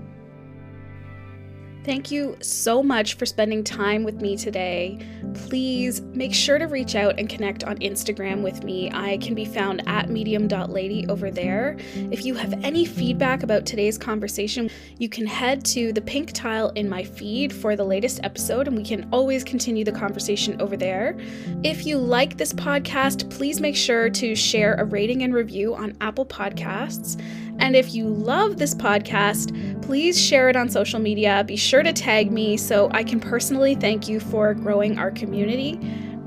Thank 1.86 2.12
you 2.12 2.38
so 2.42 2.84
much 2.84 3.16
for 3.16 3.26
spending 3.26 3.64
time 3.64 4.04
with 4.04 4.22
me 4.22 4.36
today. 4.36 5.00
Please 5.34 6.02
make 6.02 6.34
sure 6.34 6.60
to 6.60 6.66
reach 6.66 6.94
out 6.94 7.18
and 7.18 7.30
connect 7.30 7.64
on 7.64 7.78
Instagram 7.78 8.44
with 8.44 8.64
me. 8.64 8.92
I 8.92 9.18
can 9.18 9.34
be 9.34 9.46
found 9.46 9.88
at 9.88 10.10
medium.lady 10.10 11.08
over 11.08 11.32
there. 11.32 11.78
If 11.96 12.26
you 12.26 12.36
have 12.36 12.54
any 12.64 12.86
feedback 12.86 13.44
about 13.44 13.66
today's 13.66 13.98
conversation, 13.98 14.70
you 14.98 15.08
can 15.08 15.26
head 15.26 15.64
to 15.66 15.94
the 15.94 16.02
pink 16.02 16.34
tile 16.34 16.70
in 16.72 16.90
my 16.90 17.04
feed 17.04 17.54
for 17.54 17.76
the 17.76 17.86
latest 17.86 18.20
episode, 18.24 18.68
and 18.68 18.76
we 18.76 18.84
can 18.84 19.08
always 19.12 19.44
continue 19.44 19.86
the 19.86 19.92
conversation 19.92 20.62
over 20.62 20.76
there. 20.76 21.18
If 21.64 21.86
you 21.86 21.98
like 21.98 22.38
this 22.38 22.54
podcast, 22.54 23.30
please 23.32 23.62
make 23.62 23.78
sure 23.78 24.10
to 24.10 24.36
share 24.36 24.76
a 24.76 24.84
rating 24.84 25.24
and 25.24 25.34
review 25.34 25.76
on 25.76 25.98
Apple 26.02 26.26
Podcasts. 26.26 27.20
And 27.60 27.76
if 27.76 27.94
you 27.94 28.08
love 28.08 28.58
this 28.58 28.74
podcast, 28.74 29.82
please 29.82 30.20
share 30.20 30.50
it 30.50 30.56
on 30.56 30.70
social 30.70 31.00
media. 31.00 31.44
Be 31.46 31.56
sure 31.56 31.84
to 31.84 31.94
tag 31.94 32.32
me 32.32 32.58
so 32.58 32.90
I 32.92 33.04
can 33.04 33.20
personally 33.20 33.76
thank 33.76 34.08
you 34.08 34.20
for 34.20 34.54
growing 34.54 34.98
our 34.98 35.12
community. 35.12 35.80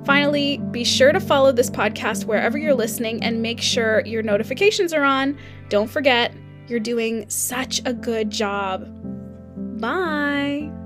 Finally, 0.05 0.59
be 0.73 0.85
sure 0.85 1.13
to 1.13 1.21
follow 1.21 1.53
this 1.53 1.71
podcast 1.71 2.25
wherever 2.25 2.59
you're 2.59 2.75
listening 2.75 3.23
and 3.23 3.41
make 3.41 3.61
sure 3.61 4.05
your 4.05 4.23
notifications 4.23 4.93
are 4.93 5.05
on. 5.05 5.39
Don't 5.69 5.89
forget, 5.89 6.35
you're 6.67 6.81
doing 6.81 7.29
such 7.29 7.81
a 7.85 7.93
good 7.93 8.31
job. 8.31 8.89
Bye. 9.81 10.82